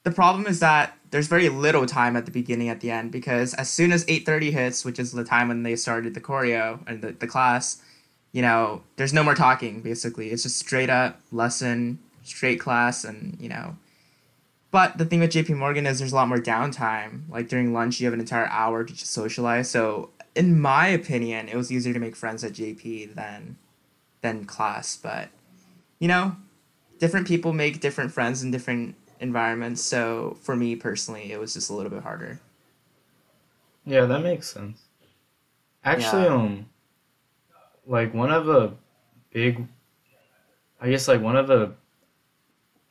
the 0.06 0.12
problem 0.12 0.46
is 0.46 0.60
that 0.60 0.96
there's 1.10 1.26
very 1.26 1.48
little 1.48 1.84
time 1.84 2.14
at 2.14 2.26
the 2.26 2.30
beginning 2.30 2.68
at 2.68 2.78
the 2.78 2.92
end 2.92 3.10
because 3.10 3.54
as 3.54 3.68
soon 3.68 3.90
as 3.90 4.04
8:30 4.04 4.52
hits, 4.52 4.84
which 4.84 5.00
is 5.00 5.10
the 5.10 5.24
time 5.24 5.48
when 5.48 5.64
they 5.64 5.74
started 5.74 6.14
the 6.14 6.20
choreo 6.20 6.78
and 6.86 7.02
the, 7.02 7.10
the 7.10 7.26
class, 7.26 7.82
you 8.30 8.40
know, 8.40 8.84
there's 8.94 9.12
no 9.12 9.24
more 9.24 9.34
talking 9.34 9.80
basically. 9.80 10.30
It's 10.30 10.44
just 10.44 10.60
straight 10.60 10.90
up 10.90 11.20
lesson, 11.32 11.98
straight 12.22 12.60
class 12.60 13.02
and, 13.02 13.36
you 13.40 13.48
know. 13.48 13.78
But 14.70 14.96
the 14.96 15.04
thing 15.04 15.18
with 15.18 15.32
JP 15.32 15.56
Morgan 15.56 15.86
is 15.86 15.98
there's 15.98 16.12
a 16.12 16.14
lot 16.14 16.28
more 16.28 16.38
downtime. 16.38 17.22
Like 17.28 17.48
during 17.48 17.72
lunch 17.72 17.98
you 17.98 18.06
have 18.06 18.14
an 18.14 18.20
entire 18.20 18.46
hour 18.46 18.84
to 18.84 18.94
just 18.94 19.10
socialize. 19.10 19.68
So 19.68 20.10
in 20.36 20.60
my 20.60 20.86
opinion, 20.86 21.48
it 21.48 21.56
was 21.56 21.72
easier 21.72 21.92
to 21.92 21.98
make 21.98 22.14
friends 22.14 22.44
at 22.44 22.52
JP 22.52 23.16
than 23.16 23.56
than 24.20 24.44
class, 24.44 24.96
but 24.96 25.30
you 25.98 26.06
know, 26.06 26.36
different 27.00 27.26
people 27.26 27.52
make 27.52 27.80
different 27.80 28.12
friends 28.12 28.44
in 28.44 28.52
different 28.52 28.94
environments. 29.20 29.82
So 29.82 30.36
for 30.42 30.56
me 30.56 30.76
personally, 30.76 31.32
it 31.32 31.40
was 31.40 31.54
just 31.54 31.70
a 31.70 31.74
little 31.74 31.90
bit 31.90 32.02
harder. 32.02 32.40
yeah, 33.84 34.04
that 34.06 34.20
makes 34.22 34.52
sense. 34.52 34.82
Actually, 35.84 36.24
Yeah. 36.24 36.34
um, 36.34 36.66
like 37.86 38.12
one 38.12 38.32
of 38.32 38.46
the 38.46 38.72
big, 39.32 39.66
I 40.80 40.90
guess 40.90 41.08
like 41.08 41.20
one 41.20 41.36
of 41.36 41.46
the 41.46 41.74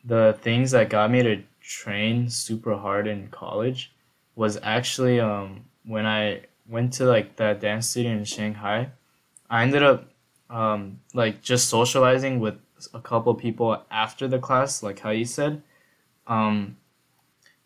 the 0.03 0.37
things 0.41 0.71
that 0.71 0.89
got 0.89 1.09
me 1.11 1.23
to 1.23 1.41
train 1.61 2.29
super 2.29 2.77
hard 2.77 3.07
in 3.07 3.27
college 3.29 3.91
was 4.35 4.57
actually 4.61 5.19
um 5.19 5.65
when 5.85 6.05
I 6.05 6.41
went 6.67 6.93
to 6.93 7.05
like 7.05 7.35
that 7.37 7.59
dance 7.59 7.89
studio 7.89 8.11
in 8.11 8.23
Shanghai. 8.25 8.89
I 9.49 9.63
ended 9.63 9.83
up 9.83 10.09
um 10.49 10.99
like 11.13 11.41
just 11.41 11.69
socializing 11.69 12.39
with 12.39 12.55
a 12.93 12.99
couple 12.99 13.33
people 13.35 13.83
after 13.89 14.27
the 14.27 14.39
class, 14.39 14.83
like 14.83 14.99
how 14.99 15.11
you 15.11 15.25
said. 15.25 15.61
Um, 16.27 16.77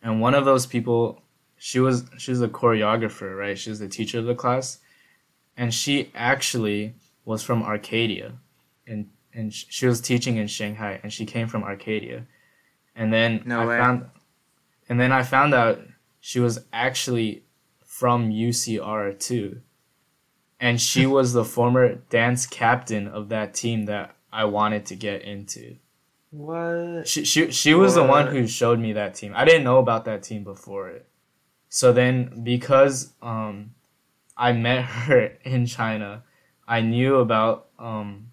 and 0.01 0.21
one 0.21 0.33
of 0.35 0.45
those 0.45 0.65
people, 0.65 1.21
she 1.57 1.79
was 1.79 2.05
she 2.17 2.31
was 2.31 2.41
a 2.41 2.47
choreographer, 2.47 3.37
right? 3.37 3.57
She 3.57 3.69
was 3.69 3.79
the 3.79 3.87
teacher 3.87 4.19
of 4.19 4.25
the 4.25 4.35
class, 4.35 4.79
and 5.57 5.73
she 5.73 6.11
actually 6.15 6.95
was 7.25 7.43
from 7.43 7.63
Arcadia, 7.63 8.33
and 8.87 9.09
and 9.33 9.53
she 9.53 9.85
was 9.85 10.01
teaching 10.01 10.37
in 10.37 10.47
Shanghai, 10.47 10.99
and 11.03 11.11
she 11.11 11.25
came 11.25 11.47
from 11.47 11.63
Arcadia, 11.63 12.25
and 12.95 13.13
then 13.13 13.43
No 13.45 13.61
I 13.61 13.65
way. 13.65 13.77
found, 13.77 14.05
and 14.87 14.99
then 14.99 15.11
I 15.11 15.23
found 15.23 15.53
out 15.53 15.81
she 16.19 16.39
was 16.39 16.59
actually 16.73 17.43
from 17.85 18.31
UCR 18.31 19.17
too, 19.19 19.61
and 20.59 20.79
she 20.79 21.05
was 21.17 21.33
the 21.33 21.45
former 21.45 21.95
dance 22.09 22.45
captain 22.47 23.07
of 23.07 23.29
that 23.29 23.53
team 23.53 23.85
that 23.85 24.15
I 24.31 24.45
wanted 24.45 24.85
to 24.87 24.95
get 24.95 25.23
into. 25.23 25.75
What? 26.31 27.07
She 27.07 27.25
she 27.25 27.51
she 27.51 27.73
was 27.73 27.95
the 27.95 28.03
one 28.03 28.27
who 28.27 28.45
showed 28.47 28.79
me 28.79 28.93
that 28.93 29.15
team. 29.15 29.33
I 29.35 29.45
didn't 29.45 29.63
know 29.63 29.79
about 29.79 30.05
that 30.05 30.23
team 30.23 30.43
before 30.43 30.89
it. 30.89 31.07
So 31.69 31.91
then 31.91 32.43
because 32.43 33.13
um 33.21 33.71
I 34.37 34.53
met 34.53 34.83
her 35.05 35.37
in 35.43 35.65
China, 35.65 36.23
I 36.67 36.81
knew 36.81 37.15
about 37.15 37.69
um 37.79 38.31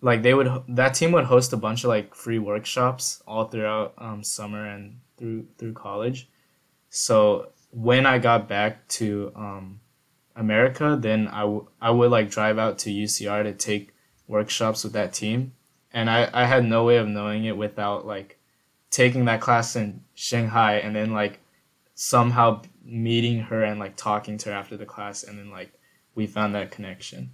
like 0.00 0.22
they 0.22 0.34
would 0.34 0.48
that 0.68 0.94
team 0.94 1.10
would 1.12 1.24
host 1.24 1.52
a 1.52 1.56
bunch 1.56 1.82
of 1.82 1.88
like 1.88 2.14
free 2.14 2.38
workshops 2.38 3.22
all 3.26 3.46
throughout 3.46 3.94
um 3.98 4.22
summer 4.22 4.64
and 4.64 5.00
through 5.16 5.46
through 5.58 5.72
college. 5.72 6.28
So 6.90 7.48
when 7.70 8.06
I 8.06 8.18
got 8.18 8.48
back 8.48 8.86
to 8.88 9.32
um 9.34 9.80
America, 10.36 10.96
then 11.00 11.28
I, 11.28 11.40
w- 11.40 11.66
I 11.80 11.90
would 11.90 12.10
like 12.10 12.30
drive 12.30 12.58
out 12.58 12.78
to 12.80 12.90
UCR 12.90 13.42
to 13.42 13.52
take 13.54 13.94
workshops 14.28 14.84
with 14.84 14.92
that 14.92 15.14
team 15.14 15.54
and 15.96 16.10
I, 16.10 16.28
I 16.34 16.44
had 16.44 16.66
no 16.66 16.84
way 16.84 16.98
of 16.98 17.08
knowing 17.08 17.46
it 17.46 17.56
without 17.56 18.06
like 18.06 18.38
taking 18.90 19.24
that 19.24 19.40
class 19.40 19.76
in 19.76 20.02
Shanghai 20.14 20.74
and 20.74 20.94
then 20.94 21.14
like 21.14 21.40
somehow 21.94 22.60
meeting 22.84 23.40
her 23.40 23.64
and 23.64 23.80
like 23.80 23.96
talking 23.96 24.36
to 24.38 24.50
her 24.50 24.54
after 24.54 24.76
the 24.76 24.84
class 24.84 25.22
and 25.22 25.38
then 25.38 25.50
like 25.50 25.72
we 26.14 26.26
found 26.26 26.54
that 26.54 26.70
connection. 26.70 27.30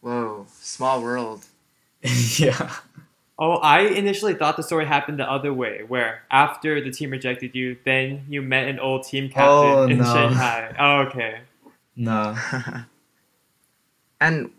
Whoa, 0.00 0.46
small 0.60 1.02
world. 1.02 1.44
yeah. 2.36 2.72
Oh, 3.36 3.56
I 3.56 3.80
initially 3.80 4.34
thought 4.34 4.56
the 4.56 4.62
story 4.62 4.86
happened 4.86 5.18
the 5.18 5.28
other 5.28 5.52
way, 5.52 5.82
where 5.88 6.22
after 6.30 6.80
the 6.80 6.92
team 6.92 7.10
rejected 7.10 7.54
you, 7.54 7.76
then 7.84 8.26
you 8.28 8.42
met 8.42 8.68
an 8.68 8.78
old 8.78 9.02
team 9.02 9.24
oh, 9.24 9.34
captain 9.34 9.70
Oh, 9.76 9.82
in 9.88 9.98
no. 9.98 10.04
Shanghai. 10.04 10.76
Oh, 10.78 11.00
okay. 11.08 11.40
No. 11.96 12.36
and 14.20 14.50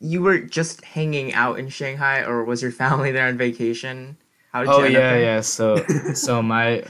you 0.00 0.22
were 0.22 0.38
just 0.38 0.84
hanging 0.84 1.32
out 1.34 1.58
in 1.58 1.68
Shanghai, 1.68 2.22
or 2.22 2.44
was 2.44 2.62
your 2.62 2.72
family 2.72 3.12
there 3.12 3.26
on 3.26 3.36
vacation? 3.36 4.16
How 4.52 4.62
did 4.64 4.70
Oh 4.70 4.78
you 4.78 4.84
up 4.84 4.92
yeah, 4.92 5.16
yeah. 5.16 5.40
So 5.40 5.76
so 6.14 6.42
my 6.42 6.84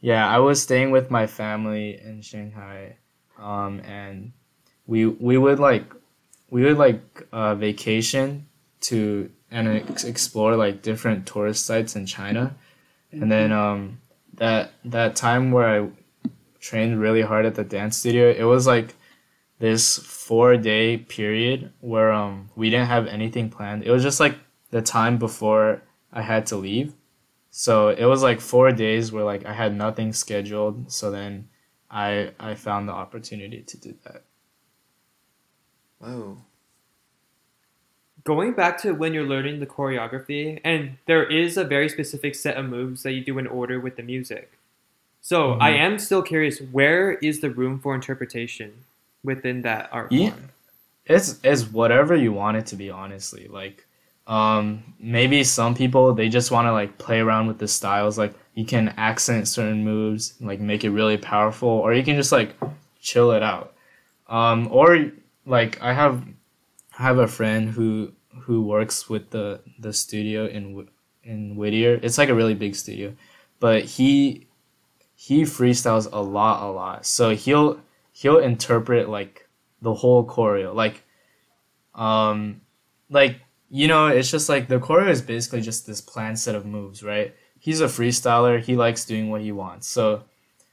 yeah, 0.00 0.28
I 0.28 0.38
was 0.38 0.62
staying 0.62 0.90
with 0.90 1.10
my 1.10 1.26
family 1.26 2.00
in 2.02 2.22
Shanghai. 2.22 2.96
Um 3.38 3.80
and 3.80 4.32
we 4.86 5.06
we 5.06 5.38
would 5.38 5.58
like 5.58 5.84
we 6.50 6.62
would 6.64 6.78
like 6.78 7.02
uh 7.32 7.54
vacation 7.54 8.46
to 8.82 9.30
and 9.50 9.68
ex- 9.68 10.04
explore 10.04 10.56
like 10.56 10.82
different 10.82 11.26
tourist 11.26 11.66
sites 11.66 11.96
in 11.96 12.06
China. 12.06 12.54
And 13.12 13.30
then 13.30 13.52
um 13.52 13.98
that 14.34 14.72
that 14.84 15.16
time 15.16 15.52
where 15.52 15.68
I 15.82 15.88
trained 16.60 17.00
really 17.00 17.22
hard 17.22 17.46
at 17.46 17.54
the 17.54 17.64
dance 17.64 17.96
studio, 17.96 18.30
it 18.30 18.44
was 18.44 18.66
like 18.66 18.94
this 19.60 19.98
4 19.98 20.58
day 20.58 20.98
period 20.98 21.72
where 21.80 22.12
um 22.12 22.50
we 22.56 22.70
didn't 22.70 22.88
have 22.88 23.06
anything 23.08 23.50
planned. 23.50 23.84
It 23.84 23.92
was 23.92 24.02
just 24.04 24.20
like 24.20 24.36
the 24.72 24.82
time 24.82 25.18
before 25.18 25.82
I 26.12 26.22
had 26.22 26.46
to 26.48 26.56
leave. 26.56 26.94
So 27.50 27.90
it 27.90 28.06
was 28.06 28.22
like 28.22 28.40
four 28.40 28.72
days 28.72 29.12
where 29.12 29.24
like 29.24 29.46
I 29.46 29.52
had 29.54 29.74
nothing 29.76 30.12
scheduled. 30.12 30.92
So 30.92 31.10
then 31.12 31.48
I 31.90 32.32
I 32.40 32.54
found 32.56 32.88
the 32.88 32.94
opportunity 32.94 33.62
to 33.62 33.78
do 33.78 33.94
that. 34.04 34.24
Whoa. 35.98 36.38
Going 38.24 38.52
back 38.52 38.78
to 38.82 38.92
when 38.92 39.14
you're 39.14 39.24
learning 39.26 39.60
the 39.60 39.66
choreography, 39.66 40.60
and 40.64 40.98
there 41.06 41.24
is 41.24 41.56
a 41.56 41.64
very 41.64 41.88
specific 41.88 42.34
set 42.34 42.56
of 42.56 42.66
moves 42.66 43.02
that 43.02 43.12
you 43.12 43.24
do 43.24 43.38
in 43.38 43.46
order 43.46 43.80
with 43.80 43.96
the 43.96 44.02
music. 44.02 44.58
So 45.22 45.54
Mhm. 45.54 45.58
I 45.60 45.70
am 45.72 45.98
still 45.98 46.22
curious, 46.22 46.60
where 46.60 47.12
is 47.14 47.40
the 47.40 47.50
room 47.50 47.78
for 47.80 47.94
interpretation 47.94 48.84
within 49.22 49.62
that 49.62 49.88
art 49.92 50.12
Yeah. 50.12 50.30
form? 50.30 50.50
It's 51.06 51.38
it's 51.42 51.64
whatever 51.70 52.14
you 52.14 52.32
want 52.32 52.56
it 52.56 52.66
to 52.66 52.76
be, 52.76 52.90
honestly. 52.90 53.48
Like 53.48 53.86
um 54.26 54.82
maybe 55.00 55.42
some 55.42 55.74
people 55.74 56.12
they 56.14 56.28
just 56.28 56.50
want 56.50 56.66
to 56.66 56.72
like 56.72 56.98
play 56.98 57.20
around 57.20 57.46
with 57.48 57.58
the 57.58 57.66
styles 57.66 58.18
like 58.18 58.34
you 58.54 58.64
can 58.64 58.88
accent 58.96 59.48
certain 59.48 59.82
moves 59.82 60.34
like 60.40 60.60
make 60.60 60.84
it 60.84 60.90
really 60.90 61.16
powerful 61.16 61.68
or 61.68 61.94
you 61.94 62.02
can 62.04 62.16
just 62.16 62.30
like 62.30 62.54
chill 63.00 63.32
it 63.32 63.42
out 63.42 63.72
um 64.28 64.68
or 64.70 65.10
like 65.46 65.80
i 65.82 65.92
have 65.92 66.22
i 66.98 67.02
have 67.02 67.18
a 67.18 67.26
friend 67.26 67.70
who 67.70 68.12
who 68.42 68.62
works 68.62 69.08
with 69.08 69.30
the 69.30 69.60
the 69.78 69.92
studio 69.92 70.46
in 70.46 70.86
in 71.24 71.56
whittier 71.56 71.98
it's 72.02 72.18
like 72.18 72.28
a 72.28 72.34
really 72.34 72.54
big 72.54 72.74
studio 72.76 73.12
but 73.58 73.82
he 73.84 74.46
he 75.16 75.42
freestyles 75.42 76.08
a 76.12 76.20
lot 76.20 76.62
a 76.62 76.70
lot 76.70 77.04
so 77.06 77.34
he'll 77.34 77.80
he'll 78.20 78.38
interpret 78.38 79.08
like 79.08 79.48
the 79.82 79.94
whole 79.94 80.26
choreo 80.26 80.74
like 80.74 81.02
um 81.94 82.60
like 83.08 83.40
you 83.72 83.86
know, 83.86 84.08
it's 84.08 84.30
just 84.30 84.48
like 84.48 84.66
the 84.66 84.80
choreo 84.80 85.08
is 85.08 85.22
basically 85.22 85.60
just 85.60 85.86
this 85.86 86.00
planned 86.00 86.38
set 86.38 86.56
of 86.56 86.66
moves, 86.66 87.04
right? 87.04 87.34
He's 87.60 87.80
a 87.80 87.86
freestyler. 87.86 88.60
He 88.60 88.76
likes 88.76 89.04
doing 89.04 89.30
what 89.30 89.42
he 89.42 89.52
wants. 89.52 89.86
So 89.86 90.24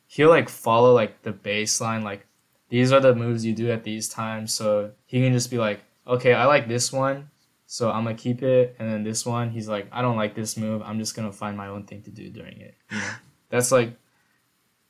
he'll 0.07 0.29
like 0.29 0.49
follow 0.49 0.93
like 0.93 1.21
the 1.21 1.31
baseline, 1.31 2.03
like 2.03 2.25
these 2.69 2.91
are 2.91 2.99
the 2.99 3.13
moves 3.13 3.45
you 3.45 3.53
do 3.53 3.71
at 3.71 3.83
these 3.83 4.09
times. 4.09 4.51
So 4.53 4.91
he 5.05 5.21
can 5.21 5.31
just 5.31 5.51
be 5.51 5.59
like, 5.59 5.81
okay, 6.07 6.33
I 6.33 6.45
like 6.45 6.67
this 6.67 6.91
one. 6.91 7.29
So 7.67 7.91
I'm 7.91 8.05
gonna 8.05 8.15
keep 8.15 8.41
it, 8.41 8.75
and 8.79 8.89
then 8.89 9.03
this 9.03 9.25
one, 9.25 9.51
he's 9.51 9.67
like, 9.67 9.87
I 9.91 10.01
don't 10.01 10.15
like 10.15 10.33
this 10.33 10.55
move. 10.57 10.81
I'm 10.81 10.99
just 10.99 11.15
gonna 11.15 11.33
find 11.33 11.55
my 11.55 11.67
own 11.67 11.83
thing 11.83 12.01
to 12.03 12.11
do 12.11 12.29
during 12.29 12.59
it. 12.61 12.75
You 12.89 12.97
know, 12.97 13.09
that's 13.49 13.71
like, 13.71 13.91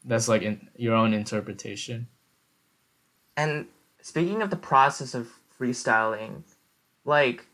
that's 0.06 0.28
like 0.28 0.44
in 0.44 0.70
your 0.76 0.96
own 0.96 1.14
interpretation. 1.14 2.08
And 3.38 3.68
speaking 4.02 4.42
of 4.42 4.50
the 4.50 4.58
process 4.58 5.14
of 5.14 5.30
freestyling, 5.58 6.42
like 7.06 7.46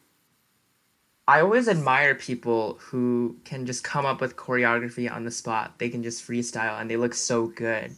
I 1.27 1.39
always 1.39 1.67
admire 1.67 2.15
people 2.15 2.77
who 2.79 3.37
can 3.45 3.65
just 3.65 3.83
come 3.83 4.05
up 4.05 4.19
with 4.19 4.35
choreography 4.35 5.11
on 5.11 5.23
the 5.23 5.31
spot. 5.31 5.77
They 5.77 5.89
can 5.89 6.01
just 6.01 6.25
freestyle 6.27 6.79
and 6.79 6.89
they 6.89 6.97
look 6.97 7.13
so 7.13 7.47
good. 7.47 7.95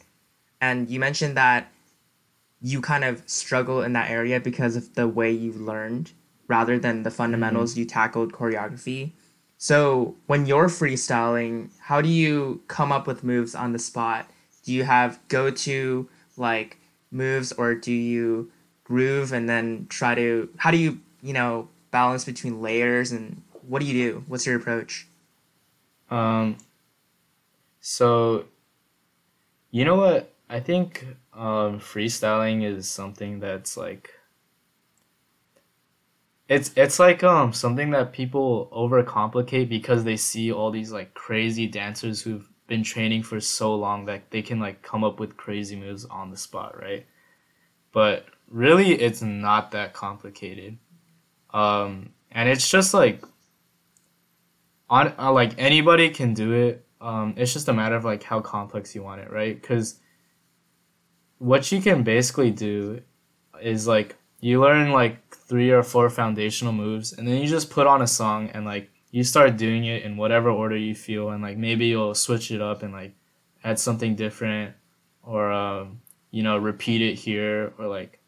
And 0.62 0.90
you 0.90 1.00
mentioned 1.00 1.38
that 1.38 1.72
you 2.62 2.82
kind 2.82 3.04
of 3.04 3.24
struggle 3.28 3.82
in 3.82 3.94
that 3.94 4.10
area 4.10 4.40
because 4.40 4.76
of 4.76 4.94
the 4.96 5.08
way 5.08 5.32
you 5.32 5.54
learned 5.54 6.12
rather 6.48 6.78
than 6.78 7.04
the 7.04 7.12
fundamentals 7.12 7.72
mm-hmm. 7.72 7.82
you 7.82 7.86
tackled 7.86 8.32
choreography. 8.32 9.12
So, 9.58 10.16
when 10.28 10.46
you're 10.46 10.68
freestyling, 10.68 11.70
how 11.80 12.02
do 12.02 12.10
you 12.10 12.62
come 12.68 12.92
up 12.92 13.08
with 13.08 13.24
moves 13.24 13.56
on 13.56 13.72
the 13.72 13.80
spot? 13.80 14.30
Do 14.64 14.74
you 14.74 14.84
have 14.84 15.20
go 15.30 15.50
to 15.50 16.10
like 16.38 16.78
moves 17.12 17.52
or 17.54 17.76
do 17.76 17.92
you 17.92 18.52
groove 18.84 19.32
and 19.34 19.50
then 19.50 19.88
try 19.90 20.16
to 20.16 20.50
how 20.58 20.72
do 20.72 20.78
you, 20.78 21.00
you 21.22 21.34
know, 21.34 21.68
balance 21.92 22.26
between 22.26 22.62
layers 22.62 23.12
and 23.12 23.42
what 23.68 23.80
do 23.80 23.86
you 23.86 24.12
do? 24.12 24.24
What's 24.28 24.46
your 24.46 24.58
approach? 24.58 25.08
Um 26.10 26.58
so 27.80 28.46
you 29.72 29.86
know 29.86 29.96
what? 29.96 30.34
I 30.50 30.60
think 30.60 31.06
um 31.34 31.80
freestyling 31.80 32.64
is 32.64 32.90
something 32.90 33.40
that's 33.40 33.76
like 33.76 34.12
it's 36.48 36.72
it's 36.76 37.00
like 37.00 37.24
um 37.24 37.54
something 37.54 37.92
that 37.92 38.14
people 38.14 38.70
overcomplicate 38.72 39.68
because 39.68 40.04
they 40.04 40.18
see 40.18 40.52
all 40.52 40.70
these 40.70 40.92
like 40.92 41.14
crazy 41.14 41.68
dancers 41.68 42.22
who've 42.22 42.48
been 42.68 42.84
training 42.84 43.24
for 43.24 43.40
so 43.40 43.76
long 43.76 44.06
that 44.06 44.32
they 44.32 44.42
can 44.42 44.60
like 44.60 44.82
come 44.82 45.04
up 45.04 45.20
with 45.20 45.38
crazy 45.38 45.76
moves 45.76 46.06
on 46.06 46.32
the 46.32 46.38
spot, 46.38 46.80
right? 46.80 47.06
But 47.92 48.26
really 48.50 48.94
it's 48.94 49.22
not 49.22 49.72
that 49.72 49.94
complicated. 49.94 50.78
Um, 51.54 52.12
and 52.32 52.50
it's 52.50 52.70
just 52.70 52.94
like 52.94 53.24
on 54.90 55.14
uh, 55.18 55.32
like 55.32 55.54
anybody 55.58 56.10
can 56.10 56.34
do 56.34 56.52
it. 56.54 56.86
Um, 57.02 57.34
it's 57.38 57.54
just 57.54 57.68
a 57.68 57.74
matter 57.74 57.96
of 57.96 58.06
like 58.06 58.24
how 58.24 58.42
complex 58.42 58.96
you 58.96 59.04
want 59.04 59.22
it, 59.22 59.32
right? 59.32 59.60
Because 59.60 60.00
what 61.38 61.72
you 61.72 61.82
can 61.82 62.04
basically 62.04 62.52
do 62.52 63.02
is 63.62 63.88
like 63.88 64.16
you 64.40 64.62
learn 64.62 64.92
like 64.92 65.34
three 65.34 65.72
or 65.72 65.84
four 65.84 66.10
foundational 66.10 66.74
moves, 66.74 67.14
and 67.14 67.28
then 67.28 67.42
you 67.42 67.48
just 67.48 67.70
put 67.70 67.88
on 67.88 68.02
a 68.02 68.08
song 68.08 68.50
and 68.50 68.66
like 68.66 68.90
you 69.16 69.24
start 69.24 69.58
doing 69.58 69.86
it 69.86 70.04
in 70.04 70.18
whatever 70.18 70.50
order 70.50 70.78
you 70.78 70.96
feel, 70.96 71.30
and 71.30 71.42
like 71.42 71.58
maybe 71.58 71.86
you'll 71.88 72.16
switch 72.16 72.52
it 72.52 72.62
up 72.62 72.84
and 72.84 72.94
like 72.94 73.14
add 73.64 73.80
something 73.80 74.16
different, 74.16 74.76
or 75.24 75.52
um, 75.52 76.02
you 76.32 76.44
know 76.44 76.58
repeat 76.58 77.02
it 77.02 77.16
here, 77.16 77.74
or 77.78 77.88
like 77.88 78.20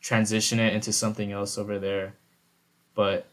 transition 0.00 0.58
it 0.58 0.74
into 0.74 0.92
something 0.92 1.30
else 1.30 1.56
over 1.56 1.78
there 1.78 2.14
but 2.94 3.26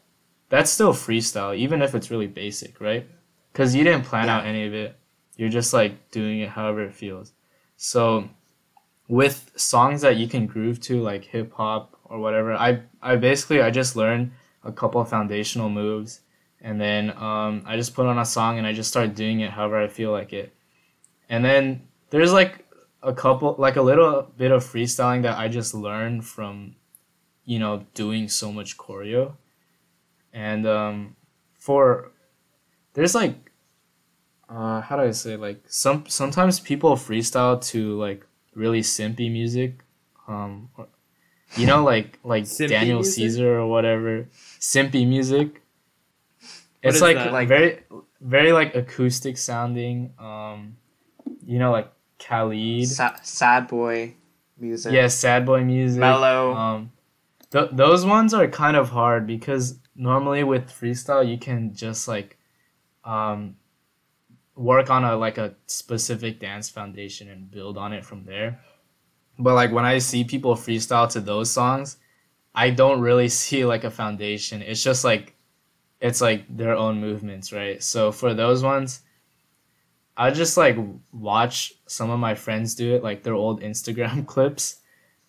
that's 0.48 0.70
still 0.70 0.92
freestyle, 0.92 1.56
even 1.56 1.82
if 1.82 1.94
it's 1.94 2.10
really 2.10 2.26
basic, 2.26 2.80
right? 2.80 3.06
Because 3.52 3.74
you 3.74 3.84
didn't 3.84 4.04
plan 4.04 4.26
yeah. 4.26 4.38
out 4.38 4.46
any 4.46 4.66
of 4.66 4.74
it. 4.74 4.96
You're 5.36 5.48
just 5.48 5.72
like 5.72 6.10
doing 6.10 6.40
it 6.40 6.50
however 6.50 6.82
it 6.84 6.94
feels. 6.94 7.32
So 7.76 8.28
with 9.08 9.50
songs 9.56 10.02
that 10.02 10.16
you 10.16 10.28
can 10.28 10.46
groove 10.46 10.80
to, 10.82 11.00
like 11.00 11.24
hip 11.24 11.52
hop 11.54 11.98
or 12.04 12.18
whatever, 12.18 12.54
I 12.54 12.82
I 13.00 13.16
basically 13.16 13.62
I 13.62 13.70
just 13.70 13.96
learned 13.96 14.32
a 14.64 14.72
couple 14.72 15.00
of 15.00 15.08
foundational 15.08 15.70
moves, 15.70 16.20
and 16.60 16.80
then 16.80 17.10
um, 17.16 17.62
I 17.66 17.76
just 17.76 17.94
put 17.94 18.06
on 18.06 18.18
a 18.18 18.24
song 18.24 18.58
and 18.58 18.66
I 18.66 18.72
just 18.72 18.90
start 18.90 19.14
doing 19.14 19.40
it 19.40 19.50
however 19.50 19.80
I 19.80 19.88
feel 19.88 20.12
like 20.12 20.32
it. 20.32 20.54
And 21.28 21.44
then 21.44 21.82
there's 22.10 22.32
like 22.32 22.66
a 23.02 23.12
couple, 23.12 23.54
like 23.58 23.76
a 23.76 23.82
little 23.82 24.30
bit 24.36 24.50
of 24.50 24.64
freestyling 24.64 25.22
that 25.22 25.38
I 25.38 25.48
just 25.48 25.74
learned 25.74 26.26
from, 26.26 26.76
you 27.44 27.58
know, 27.58 27.86
doing 27.94 28.28
so 28.28 28.52
much 28.52 28.76
choreo 28.76 29.36
and 30.32 30.66
um, 30.66 31.16
for 31.58 32.12
there's 32.94 33.14
like 33.14 33.52
uh, 34.48 34.80
how 34.80 34.96
do 34.96 35.02
I 35.02 35.10
say 35.12 35.36
like 35.36 35.62
some 35.66 36.04
sometimes 36.08 36.60
people 36.60 36.96
freestyle 36.96 37.62
to 37.66 37.98
like 37.98 38.26
really 38.54 38.80
simpy 38.80 39.30
music, 39.30 39.80
um, 40.28 40.70
or, 40.76 40.88
you 41.56 41.66
know 41.66 41.84
like 41.84 42.18
like 42.24 42.44
Daniel 42.56 42.98
music? 42.98 43.14
Caesar 43.14 43.58
or 43.60 43.66
whatever 43.66 44.28
simpy 44.58 45.06
music. 45.06 45.62
What 46.82 46.94
it's 46.94 47.00
like 47.00 47.16
that? 47.16 47.32
like 47.32 47.48
very 47.48 47.80
very 48.20 48.52
like 48.52 48.74
acoustic 48.74 49.36
sounding. 49.38 50.12
Um, 50.18 50.76
you 51.44 51.58
know 51.58 51.72
like 51.72 51.92
Khalid. 52.18 52.88
Sa- 52.88 53.16
sad 53.22 53.68
boy 53.68 54.14
music. 54.58 54.92
Yeah, 54.92 55.08
sad 55.08 55.46
boy 55.46 55.64
music. 55.64 56.00
Mellow. 56.00 56.54
Um, 56.54 56.92
th- 57.50 57.70
those 57.72 58.04
ones 58.06 58.34
are 58.34 58.46
kind 58.46 58.76
of 58.76 58.90
hard 58.90 59.26
because 59.26 59.78
normally 59.96 60.44
with 60.44 60.68
freestyle 60.68 61.28
you 61.28 61.38
can 61.38 61.74
just 61.74 62.08
like 62.08 62.38
um, 63.04 63.56
work 64.54 64.90
on 64.90 65.04
a 65.04 65.16
like 65.16 65.38
a 65.38 65.54
specific 65.66 66.40
dance 66.40 66.68
foundation 66.68 67.28
and 67.28 67.50
build 67.50 67.76
on 67.76 67.92
it 67.92 68.04
from 68.04 68.24
there. 68.24 68.60
But 69.38 69.54
like 69.54 69.72
when 69.72 69.84
I 69.84 69.98
see 69.98 70.24
people 70.24 70.54
freestyle 70.54 71.10
to 71.12 71.20
those 71.20 71.50
songs, 71.50 71.96
I 72.54 72.70
don't 72.70 73.00
really 73.00 73.28
see 73.42 73.64
like 73.64 73.84
a 73.84 73.90
foundation. 73.90 74.62
It's 74.62 74.82
just 74.82 75.04
like 75.04 75.34
it's 76.00 76.20
like 76.20 76.44
their 76.54 76.74
own 76.74 77.00
movements, 77.00 77.52
right? 77.52 77.82
So 77.82 78.12
for 78.12 78.34
those 78.34 78.62
ones, 78.62 79.02
I 80.16 80.30
just 80.30 80.56
like 80.56 80.76
watch 81.12 81.74
some 81.86 82.10
of 82.10 82.18
my 82.18 82.34
friends 82.34 82.74
do 82.74 82.94
it, 82.94 83.02
like 83.02 83.22
their 83.22 83.34
old 83.34 83.60
Instagram 83.62 84.26
clips, 84.34 84.76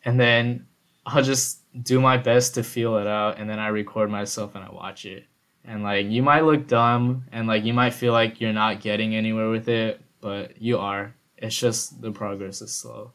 and 0.03 0.19
then 0.19 0.67
I'll 1.05 1.23
just 1.23 1.59
do 1.81 1.99
my 2.01 2.17
best 2.17 2.55
to 2.55 2.63
feel 2.63 2.97
it 2.97 3.07
out 3.07 3.39
and 3.39 3.49
then 3.49 3.57
I 3.57 3.67
record 3.67 4.09
myself 4.09 4.55
and 4.55 4.63
I 4.63 4.71
watch 4.71 5.05
it. 5.05 5.25
And 5.63 5.83
like 5.83 6.07
you 6.07 6.21
might 6.23 6.41
look 6.41 6.67
dumb 6.67 7.25
and 7.31 7.47
like 7.47 7.63
you 7.63 7.73
might 7.73 7.93
feel 7.93 8.13
like 8.13 8.41
you're 8.41 8.53
not 8.53 8.81
getting 8.81 9.15
anywhere 9.15 9.49
with 9.49 9.69
it, 9.69 10.01
but 10.19 10.61
you 10.61 10.77
are. 10.77 11.13
It's 11.37 11.57
just 11.57 12.01
the 12.01 12.11
progress 12.11 12.61
is 12.61 12.73
slow. 12.73 13.13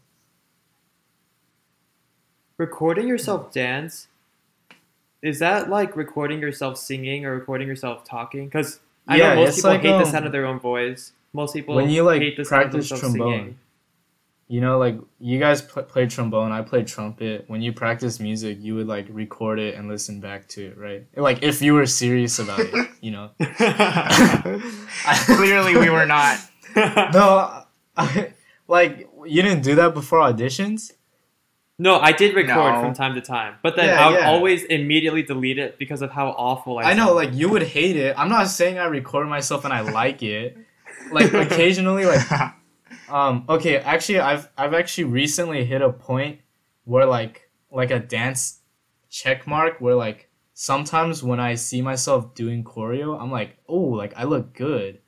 Recording 2.56 3.06
yourself 3.06 3.52
dance 3.52 4.08
is 5.22 5.38
that 5.38 5.70
like 5.70 5.96
recording 5.96 6.40
yourself 6.40 6.78
singing 6.78 7.24
or 7.24 7.34
recording 7.34 7.68
yourself 7.68 8.04
talking? 8.04 8.46
Because 8.46 8.80
I 9.08 9.16
yeah, 9.16 9.34
know 9.34 9.44
most 9.44 9.56
people 9.56 9.70
like, 9.70 9.82
hate 9.82 9.92
um, 9.92 10.02
the 10.02 10.10
sound 10.10 10.26
of 10.26 10.32
their 10.32 10.46
own 10.46 10.58
voice. 10.58 11.12
Most 11.32 11.54
people 11.54 11.74
when 11.74 11.90
you 11.90 12.02
like 12.02 12.22
hate 12.22 12.36
the 12.36 12.44
practice 12.44 12.88
sound 12.88 12.98
of 12.98 13.10
trombone. 13.10 13.32
Singing 13.32 13.58
you 14.48 14.60
know 14.60 14.78
like 14.78 14.98
you 15.18 15.38
guys 15.38 15.62
pl- 15.62 15.82
play 15.82 16.06
trombone 16.06 16.52
i 16.52 16.62
play 16.62 16.84
trumpet 16.84 17.44
when 17.48 17.62
you 17.62 17.72
practice 17.72 18.20
music 18.20 18.58
you 18.60 18.74
would 18.74 18.86
like 18.86 19.06
record 19.10 19.58
it 19.58 19.74
and 19.74 19.88
listen 19.88 20.20
back 20.20 20.46
to 20.46 20.66
it 20.66 20.78
right 20.78 21.04
like 21.16 21.42
if 21.42 21.60
you 21.60 21.74
were 21.74 21.86
serious 21.86 22.38
about 22.38 22.60
it 22.60 22.88
you 23.00 23.10
know 23.10 23.30
clearly 25.36 25.76
we 25.76 25.90
were 25.90 26.06
not 26.06 26.38
no 26.76 27.62
I, 27.96 28.32
like 28.68 29.08
you 29.24 29.42
didn't 29.42 29.62
do 29.62 29.74
that 29.76 29.94
before 29.94 30.20
auditions 30.20 30.92
no, 31.78 31.98
I 31.98 32.12
did 32.12 32.34
record 32.34 32.74
no. 32.74 32.80
from 32.80 32.94
time 32.94 33.14
to 33.14 33.20
time, 33.20 33.56
but 33.62 33.76
then 33.76 33.88
yeah, 33.88 34.06
I 34.06 34.10
would 34.10 34.20
yeah. 34.20 34.30
always 34.30 34.64
immediately 34.64 35.22
delete 35.22 35.58
it 35.58 35.78
because 35.78 36.00
of 36.00 36.10
how 36.10 36.28
awful 36.28 36.78
I. 36.78 36.84
I 36.84 36.94
know, 36.94 37.12
like 37.12 37.34
you 37.34 37.50
would 37.50 37.62
hate 37.62 37.96
it. 37.96 38.18
I'm 38.18 38.30
not 38.30 38.48
saying 38.48 38.78
I 38.78 38.86
record 38.86 39.28
myself 39.28 39.64
and 39.64 39.74
I 39.74 39.80
like 39.80 40.22
it. 40.22 40.56
Like 41.12 41.32
occasionally, 41.34 42.04
like 42.04 42.26
um, 43.08 43.44
okay, 43.48 43.76
actually, 43.76 44.18
I've 44.18 44.48
I've 44.58 44.74
actually 44.74 45.04
recently 45.04 45.64
hit 45.64 45.80
a 45.80 45.92
point 45.92 46.40
where 46.82 47.06
like 47.06 47.48
like 47.70 47.92
a 47.92 48.00
dance 48.00 48.60
check 49.08 49.46
mark 49.46 49.80
where 49.80 49.94
like 49.94 50.28
sometimes 50.54 51.22
when 51.22 51.38
I 51.38 51.54
see 51.54 51.80
myself 51.80 52.34
doing 52.34 52.64
choreo, 52.64 53.20
I'm 53.20 53.30
like, 53.30 53.58
oh, 53.68 53.76
like 53.76 54.14
I 54.16 54.24
look 54.24 54.52
good. 54.52 55.00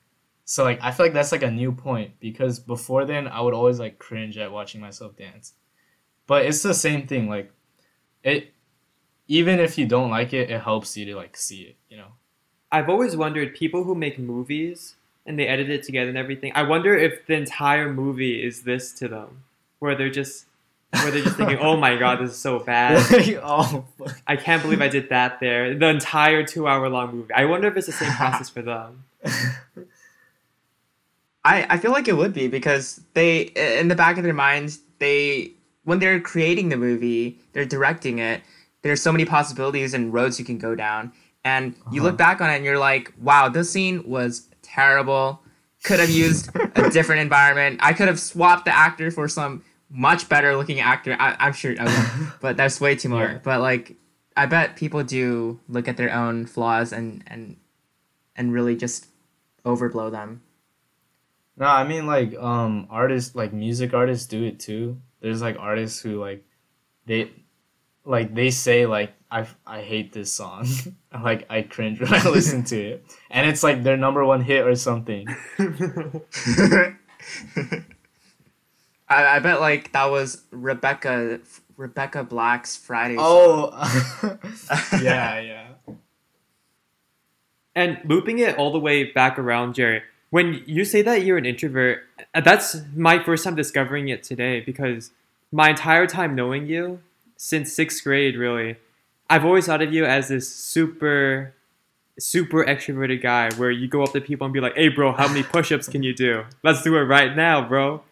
So 0.45 0.62
like 0.62 0.79
I 0.83 0.93
feel 0.93 1.07
like 1.07 1.14
that's 1.14 1.33
like 1.33 1.43
a 1.43 1.51
new 1.51 1.73
point 1.73 2.21
because 2.21 2.61
before 2.61 3.05
then 3.05 3.27
I 3.27 3.41
would 3.41 3.55
always 3.55 3.81
like 3.81 3.99
cringe 3.99 4.39
at 4.39 4.53
watching 4.53 4.81
myself 4.81 5.16
dance. 5.16 5.55
But 6.29 6.47
it's 6.47 6.62
the 6.62 6.74
same 6.74 7.09
thing, 7.09 7.29
like 7.29 7.51
it 8.22 8.53
even 9.26 9.59
if 9.59 9.76
you 9.76 9.87
don't 9.87 10.11
like 10.11 10.33
it, 10.33 10.51
it 10.51 10.62
helps 10.62 10.97
you 10.97 11.05
to 11.07 11.16
like 11.16 11.37
see 11.37 11.62
it, 11.62 11.76
you 11.89 11.97
know. 11.97 12.12
I've 12.70 12.89
always 12.89 13.16
wondered 13.16 13.55
people 13.55 13.83
who 13.85 13.95
make 13.95 14.18
movies 14.18 14.95
and 15.26 15.39
they 15.39 15.47
edit 15.47 15.70
it 15.70 15.83
together 15.83 16.09
and 16.09 16.18
everything. 16.18 16.53
I 16.55 16.62
wonder 16.62 16.95
if 16.97 17.26
the 17.26 17.35
entire 17.35 17.93
movie 17.93 18.45
is 18.45 18.62
this 18.62 18.93
to 18.95 19.09
them, 19.09 19.45
where 19.79 19.95
they're 19.95 20.11
just 20.11 20.45
where 20.91 21.11
they're 21.11 21.24
just 21.24 21.37
thinking, 21.37 21.59
"Oh 21.59 21.76
my 21.76 21.97
god, 21.97 22.20
this 22.20 22.31
is 22.31 22.39
so 22.39 22.59
bad." 22.61 23.03
oh. 23.43 23.85
I 24.26 24.37
can't 24.37 24.62
believe 24.62 24.83
I 24.83 24.89
did 24.89 25.09
that 25.09 25.41
there. 25.41 25.74
The 25.74 25.89
entire 25.89 26.45
two 26.45 26.68
hour 26.68 26.89
long 26.91 27.14
movie. 27.14 27.33
I 27.33 27.47
wonder 27.47 27.68
if 27.68 27.76
it's 27.76 27.87
the 27.87 27.93
same 27.93 28.12
process 28.12 28.51
for 28.51 28.62
them. 28.62 29.05
I, 31.45 31.66
I 31.70 31.79
feel 31.79 31.93
like 31.93 32.09
it 32.09 32.16
would 32.16 32.35
be 32.35 32.49
because 32.49 33.01
they 33.14 33.41
in 33.41 33.89
the 33.89 33.95
back 33.95 34.18
of 34.18 34.24
their 34.24 34.35
minds 34.35 34.81
they 34.99 35.53
when 35.89 35.99
they're 35.99 36.20
creating 36.20 36.68
the 36.68 36.76
movie 36.76 37.39
they're 37.53 37.64
directing 37.76 38.18
it 38.18 38.43
there's 38.82 39.03
so 39.03 39.11
many 39.11 39.24
possibilities 39.24 39.95
and 39.95 40.12
roads 40.12 40.39
you 40.39 40.45
can 40.45 40.59
go 40.59 40.74
down 40.74 41.12
and 41.45 41.74
you 41.91 42.03
look 42.03 42.16
back 42.16 42.41
on 42.41 42.51
it 42.51 42.57
and 42.57 42.64
you're 42.64 42.78
like 42.78 43.12
wow 43.20 43.49
this 43.49 43.70
scene 43.70 44.03
was 44.07 44.49
terrible 44.62 45.41
could 45.84 46.01
have 46.01 46.11
used 46.11 46.51
a 46.76 46.91
different 46.97 47.20
environment 47.22 47.78
I 47.82 47.93
could 47.93 48.09
have 48.09 48.20
swapped 48.20 48.64
the 48.66 48.74
actor 48.86 49.11
for 49.11 49.28
some 49.28 49.62
much 49.91 50.28
better 50.28 50.57
looking 50.57 50.80
actor 50.80 51.16
I, 51.18 51.36
I'm 51.39 51.53
sure 51.55 51.74
I 51.78 51.86
but 52.41 52.57
that's 52.57 52.80
way 52.80 52.95
too 52.97 53.09
much. 53.09 53.30
Yeah. 53.30 53.39
but 53.43 53.61
like 53.61 53.97
I 54.36 54.47
bet 54.47 54.76
people 54.76 55.03
do 55.03 55.59
look 55.68 55.89
at 55.89 55.97
their 55.97 56.12
own 56.12 56.47
flaws 56.47 56.93
and 56.93 57.24
and 57.26 57.57
and 58.36 58.53
really 58.53 58.76
just 58.76 59.07
overblow 59.64 60.11
them 60.11 60.43
No, 61.57 61.66
I 61.66 61.84
mean 61.84 62.07
like 62.07 62.36
um 62.36 62.86
artists 62.91 63.34
like 63.34 63.53
music 63.53 63.95
artists 63.95 64.26
do 64.26 64.45
it 64.45 64.59
too. 64.61 65.01
There's 65.21 65.43
like 65.43 65.57
artists 65.59 66.01
who 66.01 66.21
like 66.21 66.45
they 67.07 67.31
like 68.05 68.35
they 68.35 68.51
say 68.51 68.87
like 68.87 69.12
I 69.31 69.47
I 69.66 69.83
hate 69.83 70.12
this 70.12 70.33
song. 70.33 70.66
like 71.25 71.47
I 71.51 71.62
cringe 71.62 72.01
when 72.01 72.12
I 72.12 72.29
listen 72.29 72.64
to 72.64 72.77
it. 72.77 73.05
And 73.31 73.49
it's 73.49 73.62
like 73.62 73.83
their 73.83 73.97
number 73.97 74.25
one 74.25 74.41
hit 74.41 74.66
or 74.66 74.75
something. 74.75 75.27
I, 79.11 79.37
I 79.37 79.39
bet 79.39 79.61
like 79.61 79.93
that 79.93 80.07
was 80.07 80.43
Rebecca 80.51 81.41
Rebecca 81.77 82.25
Black's 82.25 82.77
Friday. 82.77 83.16
song. 83.16 83.25
Oh 83.27 84.39
Yeah, 85.01 85.41
yeah. 85.41 85.66
And 87.75 88.01
looping 88.07 88.41
it 88.41 88.57
all 88.59 88.73
the 88.73 88.81
way 88.81 89.12
back 89.12 89.39
around, 89.39 89.75
Jerry, 89.75 90.03
when 90.31 90.62
you 90.66 90.85
say 90.85 91.03
that 91.03 91.24
you're 91.24 91.39
an 91.39 91.47
introvert, 91.47 92.05
uh, 92.35 92.41
that's 92.41 92.76
my 92.95 93.22
first 93.22 93.45
time 93.45 93.55
discovering 93.55 94.09
it 94.09 94.22
today 94.22 94.61
because 94.61 95.11
my 95.51 95.70
entire 95.70 96.07
time 96.07 96.35
knowing 96.35 96.66
you, 96.66 97.01
since 97.37 97.72
sixth 97.72 98.05
grade, 98.05 98.37
really, 98.37 98.76
I've 99.31 99.45
always 99.45 99.66
thought 99.66 99.83
of 99.83 99.93
you 99.93 100.05
as 100.05 100.29
this 100.29 100.53
super, 100.55 101.55
super 102.18 102.64
extroverted 102.64 103.22
guy 103.22 103.51
where 103.55 103.70
you 103.70 103.89
go 103.89 104.03
up 104.03 104.12
to 104.12 104.20
people 104.20 104.45
and 104.45 104.53
be 104.53 104.61
like, 104.61 104.74
hey, 104.74 104.89
bro, 104.89 105.12
how 105.12 105.29
many 105.29 105.43
push 105.43 105.72
ups 105.72 105.89
can 105.89 106.03
you 106.03 106.14
do? 106.14 106.45
Let's 106.62 106.83
do 106.83 106.97
it 106.97 107.03
right 107.03 107.35
now, 107.35 107.66
bro. 107.66 108.03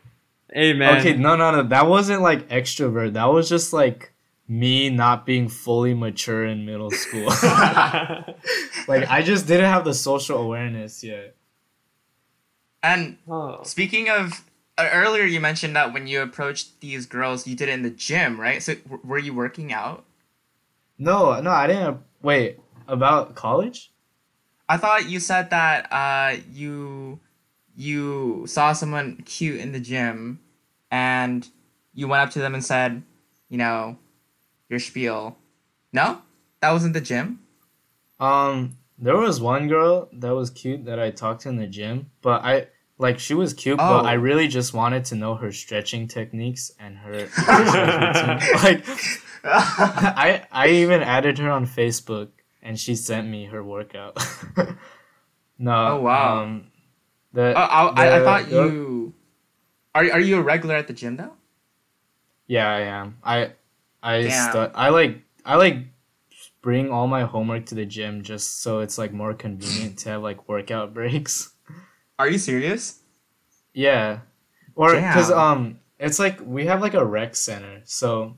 Hey, 0.52 0.72
man. 0.72 0.98
Okay, 0.98 1.14
no 1.14 1.36
no 1.36 1.50
no. 1.50 1.62
That 1.64 1.86
wasn't 1.86 2.22
like 2.22 2.48
extrovert. 2.48 3.14
That 3.14 3.26
was 3.26 3.48
just 3.48 3.72
like 3.72 4.12
me 4.48 4.88
not 4.90 5.26
being 5.26 5.48
fully 5.48 5.92
mature 5.92 6.46
in 6.46 6.64
middle 6.64 6.90
school. 6.90 7.26
like 8.88 9.10
I 9.10 9.22
just 9.22 9.46
didn't 9.46 9.66
have 9.66 9.84
the 9.84 9.92
social 9.92 10.38
awareness 10.38 11.02
yet. 11.02 11.34
And 12.86 13.18
oh. 13.28 13.64
speaking 13.64 14.08
of 14.08 14.44
uh, 14.78 14.88
earlier, 14.92 15.24
you 15.24 15.40
mentioned 15.40 15.74
that 15.74 15.92
when 15.92 16.06
you 16.06 16.22
approached 16.22 16.80
these 16.80 17.04
girls, 17.04 17.44
you 17.44 17.56
did 17.56 17.68
it 17.68 17.72
in 17.72 17.82
the 17.82 17.90
gym, 17.90 18.40
right? 18.40 18.62
So 18.62 18.76
w- 18.76 19.02
were 19.04 19.18
you 19.18 19.34
working 19.34 19.72
out? 19.72 20.04
No, 20.96 21.40
no, 21.40 21.50
I 21.50 21.66
didn't. 21.66 21.98
Wait, 22.22 22.60
about 22.86 23.34
college? 23.34 23.90
I 24.68 24.76
thought 24.76 25.08
you 25.10 25.18
said 25.18 25.50
that 25.50 25.92
uh, 25.92 26.36
you 26.52 27.18
you 27.74 28.46
saw 28.46 28.72
someone 28.72 29.16
cute 29.26 29.60
in 29.60 29.72
the 29.72 29.80
gym, 29.80 30.38
and 30.88 31.48
you 31.92 32.06
went 32.06 32.22
up 32.22 32.30
to 32.30 32.38
them 32.38 32.54
and 32.54 32.64
said, 32.64 33.02
you 33.48 33.58
know, 33.58 33.98
your 34.68 34.78
spiel. 34.78 35.36
No, 35.92 36.22
that 36.60 36.70
wasn't 36.70 36.94
the 36.94 37.00
gym. 37.00 37.40
Um, 38.20 38.78
there 38.96 39.16
was 39.16 39.40
one 39.40 39.66
girl 39.66 40.08
that 40.12 40.34
was 40.34 40.50
cute 40.50 40.84
that 40.84 41.00
I 41.00 41.10
talked 41.10 41.42
to 41.42 41.48
in 41.48 41.56
the 41.56 41.66
gym, 41.66 42.10
but 42.22 42.44
I 42.44 42.68
like 42.98 43.18
she 43.18 43.34
was 43.34 43.52
cute, 43.54 43.78
Oh. 43.80 43.98
but 44.02 44.06
I 44.06 44.14
really 44.14 44.48
just 44.48 44.72
wanted 44.74 45.04
to 45.06 45.14
know 45.14 45.34
her 45.34 45.52
stretching 45.52 46.08
techniques 46.08 46.70
and 46.80 46.96
her 46.98 47.28
like 48.62 48.84
I 49.44 50.42
I 50.50 50.68
even 50.68 51.02
added 51.02 51.38
her 51.38 51.50
on 51.50 51.66
Facebook 51.66 52.28
and 52.62 52.78
she 52.78 52.94
sent 52.96 53.28
me 53.28 53.44
her 53.46 53.62
workout. 53.62 54.16
no. 55.58 55.72
Oh, 55.86 56.00
wow. 56.02 56.42
Um, 56.42 56.70
the, 57.32 57.52
Oh, 57.56 57.60
I, 57.60 58.06
I, 58.08 58.20
I 58.20 58.24
thought 58.24 58.48
the- 58.48 58.56
you. 58.56 59.14
Are 59.94 60.04
are 60.12 60.20
you 60.20 60.36
a 60.38 60.42
regular 60.42 60.74
at 60.74 60.88
the 60.88 60.92
gym 60.92 61.16
though? 61.16 61.32
Yeah, 62.46 62.68
I 62.68 62.80
am. 62.80 63.18
I 63.24 63.52
I 64.02 64.28
stu- 64.28 64.70
I 64.74 64.90
like 64.90 65.22
I 65.44 65.56
like 65.56 65.78
bring 66.60 66.90
all 66.90 67.06
my 67.06 67.22
homework 67.22 67.66
to 67.66 67.74
the 67.74 67.86
gym 67.86 68.22
just 68.22 68.60
so 68.62 68.80
it's 68.80 68.98
like 68.98 69.12
more 69.12 69.32
convenient 69.34 69.98
to 70.00 70.10
have 70.10 70.22
like 70.22 70.48
workout 70.48 70.92
breaks. 70.92 71.52
Are 72.18 72.28
you 72.28 72.38
serious? 72.38 73.00
Yeah. 73.74 74.20
Or 74.74 74.92
cuz 75.12 75.30
um 75.30 75.80
it's 75.98 76.18
like 76.18 76.38
we 76.44 76.66
have 76.66 76.80
like 76.80 76.94
a 76.94 77.04
rec 77.04 77.34
center. 77.36 77.80
So 77.84 78.36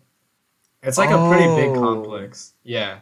it's 0.82 0.98
like 0.98 1.10
a 1.10 1.28
pretty 1.28 1.46
big 1.56 1.76
Oh. 1.76 1.80
complex. 1.80 2.54
Yeah. 2.62 3.00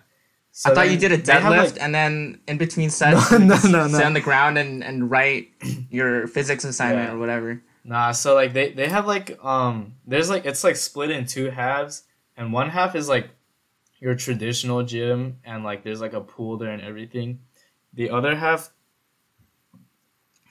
So 0.52 0.70
I 0.70 0.74
thought 0.74 0.90
you 0.90 0.96
did 0.96 1.12
a 1.12 1.18
deadlift 1.18 1.72
like- 1.74 1.82
and 1.82 1.94
then 1.94 2.40
in 2.48 2.56
between 2.56 2.88
sets, 2.98 3.30
No, 3.30 3.38
no, 3.38 3.56
no, 3.68 3.88
sit 3.88 4.04
on 4.04 4.14
the 4.14 4.20
ground 4.22 4.56
and, 4.56 4.82
and 4.82 5.10
write 5.10 5.50
your 5.90 6.26
physics 6.26 6.64
assignment 6.64 7.08
Yeah. 7.10 7.14
or 7.14 7.18
whatever. 7.18 7.62
Nah, 7.84 8.12
so 8.12 8.34
like 8.34 8.52
they 8.52 8.72
they 8.72 8.88
have 8.88 9.06
like 9.06 9.38
um 9.44 9.94
there's 10.06 10.28
like 10.30 10.44
it's 10.46 10.64
like 10.64 10.76
split 10.76 11.10
in 11.10 11.26
two 11.26 11.50
halves 11.50 12.04
and 12.36 12.52
one 12.52 12.70
half 12.70 12.94
is 12.96 13.08
like 13.08 13.28
your 14.00 14.14
traditional 14.14 14.82
gym 14.82 15.38
and 15.44 15.62
like 15.64 15.82
there's 15.84 16.00
like 16.00 16.12
a 16.12 16.20
pool 16.20 16.56
there 16.56 16.70
and 16.70 16.82
everything. 16.82 17.40
The 17.94 18.10
other 18.10 18.34
half 18.34 18.72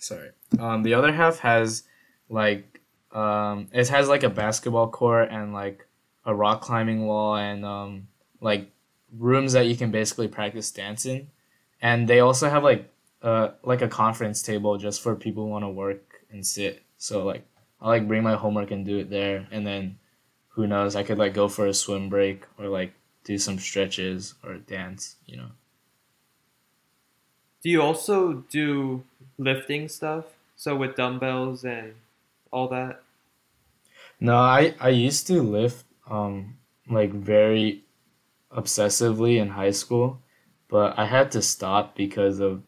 sorry. 0.06 0.30
Um 0.60 0.84
the 0.84 0.94
other 0.94 1.12
half 1.12 1.40
has 1.40 1.84
like 2.30 2.82
um 3.12 3.68
it 3.72 3.88
has 3.90 4.08
like 4.08 4.24
a 4.24 4.30
basketball 4.30 4.90
court 4.90 5.30
and 5.32 5.54
like 5.54 5.86
a 6.26 6.34
rock 6.34 6.62
climbing 6.62 7.06
wall 7.06 7.36
and 7.36 7.66
um 7.66 8.08
like 8.42 8.72
rooms 9.18 9.54
that 9.54 9.68
you 9.68 9.76
can 9.76 9.92
basically 9.92 10.28
practice 10.28 10.72
dancing. 10.72 11.30
And 11.82 12.08
they 12.08 12.20
also 12.20 12.50
have 12.50 12.64
like 12.64 12.92
uh 13.22 13.50
like 13.64 13.82
a 13.82 13.88
conference 13.88 14.42
table 14.42 14.78
just 14.78 15.02
for 15.02 15.16
people 15.16 15.44
who 15.44 15.50
want 15.50 15.64
to 15.64 15.70
work 15.70 16.22
and 16.32 16.46
sit. 16.46 16.84
So 16.98 17.26
like 17.26 17.46
I 17.82 17.90
like 17.90 18.08
bring 18.08 18.24
my 18.24 18.36
homework 18.36 18.72
and 18.72 18.86
do 18.86 19.00
it 19.00 19.10
there 19.10 19.48
and 19.52 19.66
then 19.66 19.98
who 20.50 20.68
knows 20.68 20.96
I 20.96 21.04
could 21.04 21.18
like 21.18 21.34
go 21.34 21.48
for 21.48 21.68
a 21.68 21.74
swim 21.74 22.10
break 22.10 22.46
or 22.58 22.68
like 22.68 22.94
do 23.24 23.38
some 23.38 23.58
stretches 23.60 24.36
or 24.44 24.56
dance, 24.56 25.16
you 25.26 25.38
know. 25.38 25.52
Do 27.66 27.72
you 27.72 27.82
also 27.82 28.46
do 28.52 29.04
lifting 29.38 29.88
stuff? 29.90 30.26
So 30.56 30.76
with 30.76 30.96
dumbbells 30.96 31.66
and 31.66 31.96
all 32.52 32.68
that? 32.70 33.04
No, 34.20 34.36
I 34.38 34.76
I 34.80 34.90
used 34.90 35.28
to 35.28 35.42
lift 35.42 35.86
um 36.10 36.58
like 36.90 37.12
very 37.12 37.84
obsessively 38.52 39.38
in 39.38 39.50
high 39.50 39.72
school, 39.72 40.22
but 40.68 40.98
I 40.98 41.06
had 41.06 41.32
to 41.32 41.42
stop 41.42 41.96
because 41.96 42.40
of 42.40 42.64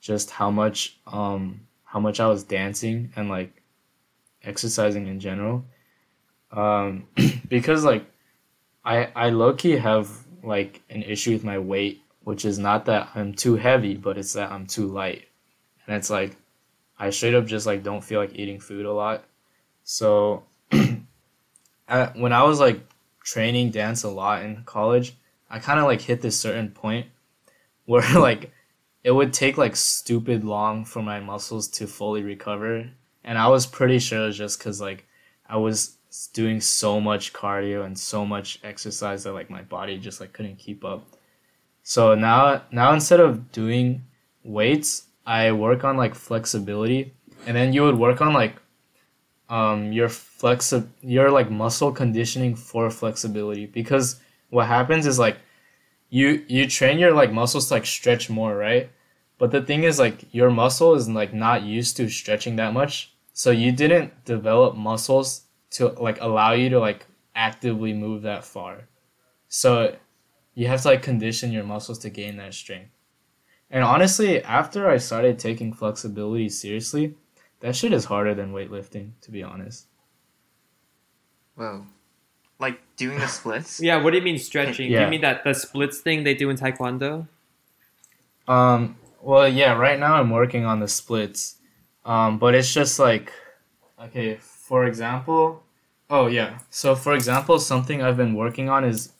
just 0.00 0.30
how 0.30 0.50
much 0.50 0.98
um 1.06 1.66
how 1.84 2.00
much 2.00 2.20
I 2.20 2.28
was 2.28 2.44
dancing 2.44 3.12
and 3.16 3.28
like 3.28 3.62
exercising 4.42 5.06
in 5.08 5.20
general. 5.20 5.64
Um 6.52 7.08
because 7.48 7.84
like 7.84 8.06
I 8.84 9.06
I 9.16 9.30
low 9.30 9.54
key 9.54 9.72
have 9.72 10.26
like 10.42 10.82
an 10.90 11.02
issue 11.02 11.32
with 11.32 11.44
my 11.44 11.58
weight, 11.58 12.02
which 12.24 12.44
is 12.44 12.58
not 12.58 12.86
that 12.86 13.10
I'm 13.14 13.34
too 13.34 13.56
heavy, 13.56 13.96
but 13.96 14.18
it's 14.18 14.34
that 14.34 14.52
I'm 14.52 14.66
too 14.66 14.86
light. 14.88 15.28
And 15.92 15.98
it's 15.98 16.08
like 16.08 16.38
I 16.98 17.10
straight 17.10 17.34
up 17.34 17.44
just 17.44 17.66
like 17.66 17.82
don't 17.82 18.02
feel 18.02 18.18
like 18.18 18.34
eating 18.34 18.58
food 18.58 18.86
a 18.86 18.92
lot. 18.94 19.24
So 19.84 20.44
I, 21.86 22.04
when 22.14 22.32
I 22.32 22.44
was 22.44 22.60
like 22.60 22.80
training 23.22 23.72
dance 23.72 24.02
a 24.02 24.08
lot 24.08 24.42
in 24.42 24.64
college, 24.64 25.14
I 25.50 25.58
kind 25.58 25.78
of 25.78 25.84
like 25.84 26.00
hit 26.00 26.22
this 26.22 26.40
certain 26.40 26.70
point 26.70 27.08
where 27.84 28.10
like 28.18 28.52
it 29.04 29.10
would 29.10 29.34
take 29.34 29.58
like 29.58 29.76
stupid 29.76 30.44
long 30.44 30.86
for 30.86 31.02
my 31.02 31.20
muscles 31.20 31.68
to 31.72 31.86
fully 31.86 32.22
recover, 32.22 32.88
and 33.22 33.36
I 33.36 33.48
was 33.48 33.66
pretty 33.66 33.98
sure 33.98 34.22
it 34.22 34.26
was 34.28 34.38
just 34.38 34.58
because 34.58 34.80
like 34.80 35.06
I 35.46 35.58
was 35.58 35.98
doing 36.32 36.58
so 36.62 37.02
much 37.02 37.34
cardio 37.34 37.84
and 37.84 37.98
so 37.98 38.24
much 38.24 38.60
exercise 38.64 39.24
that 39.24 39.34
like 39.34 39.50
my 39.50 39.60
body 39.60 39.98
just 39.98 40.22
like 40.22 40.32
couldn't 40.32 40.56
keep 40.56 40.86
up. 40.86 41.06
So 41.82 42.14
now 42.14 42.62
now 42.70 42.94
instead 42.94 43.20
of 43.20 43.52
doing 43.52 44.06
weights, 44.42 45.08
I 45.26 45.52
work 45.52 45.84
on 45.84 45.96
like 45.96 46.14
flexibility, 46.14 47.12
and 47.46 47.56
then 47.56 47.72
you 47.72 47.82
would 47.82 47.98
work 47.98 48.20
on 48.20 48.32
like 48.32 48.56
um 49.48 49.92
your 49.92 50.08
flexi- 50.08 50.88
your 51.02 51.30
like 51.30 51.50
muscle 51.50 51.92
conditioning 51.92 52.54
for 52.54 52.90
flexibility 52.90 53.66
because 53.66 54.20
what 54.50 54.66
happens 54.66 55.06
is 55.06 55.18
like 55.18 55.36
you 56.10 56.44
you 56.48 56.66
train 56.66 56.98
your 56.98 57.12
like 57.12 57.32
muscles 57.32 57.68
to 57.68 57.74
like 57.74 57.86
stretch 57.86 58.30
more 58.30 58.56
right 58.56 58.90
but 59.38 59.50
the 59.50 59.60
thing 59.60 59.82
is 59.82 59.98
like 59.98 60.32
your 60.32 60.50
muscle 60.50 60.94
is 60.94 61.08
like 61.08 61.34
not 61.34 61.62
used 61.62 61.96
to 61.96 62.08
stretching 62.08 62.56
that 62.56 62.72
much 62.72 63.12
so 63.32 63.50
you 63.50 63.72
didn't 63.72 64.24
develop 64.24 64.76
muscles 64.76 65.42
to 65.70 65.88
like 65.88 66.20
allow 66.20 66.52
you 66.52 66.68
to 66.70 66.78
like 66.78 67.06
actively 67.34 67.92
move 67.92 68.22
that 68.22 68.44
far. 68.44 68.88
So 69.48 69.96
you 70.54 70.66
have 70.68 70.82
to 70.82 70.88
like 70.88 71.02
condition 71.02 71.50
your 71.52 71.64
muscles 71.64 71.98
to 72.00 72.10
gain 72.10 72.36
that 72.36 72.54
strength. 72.54 72.90
And 73.72 73.82
honestly, 73.82 74.42
after 74.44 74.88
I 74.88 74.98
started 74.98 75.38
taking 75.38 75.72
flexibility 75.72 76.50
seriously, 76.50 77.14
that 77.60 77.74
shit 77.74 77.92
is 77.94 78.04
harder 78.04 78.34
than 78.34 78.52
weightlifting, 78.52 79.12
to 79.22 79.30
be 79.30 79.42
honest. 79.42 79.86
Whoa. 81.56 81.86
Like 82.58 82.80
doing 82.96 83.18
the 83.18 83.26
splits? 83.26 83.80
Yeah, 83.82 84.02
what 84.02 84.10
do 84.10 84.18
you 84.18 84.22
mean 84.22 84.38
stretching? 84.38 84.88
Do 84.88 84.92
Yeah. 84.94 85.04
you 85.06 85.10
mean 85.10 85.22
that 85.22 85.42
the 85.42 85.54
splits 85.54 85.98
thing 86.00 86.22
they 86.22 86.34
do 86.34 86.50
in 86.50 86.56
Taekwondo? 86.58 87.26
Um, 88.46 88.96
well, 89.22 89.48
yeah, 89.48 89.72
right 89.74 89.98
now 89.98 90.14
I'm 90.16 90.30
working 90.30 90.64
on 90.66 90.80
the 90.80 90.88
splits. 90.88 91.56
Um, 92.04 92.38
but 92.38 92.54
it's 92.54 92.72
just 92.72 92.98
like, 92.98 93.32
okay, 93.98 94.36
for 94.40 94.84
example, 94.86 95.62
oh 96.10 96.26
yeah. 96.26 96.58
So 96.68 96.94
for 96.94 97.14
example, 97.14 97.58
something 97.58 98.02
I've 98.02 98.16
been 98.16 98.34
working 98.34 98.68
on 98.68 98.84
is 98.84 99.12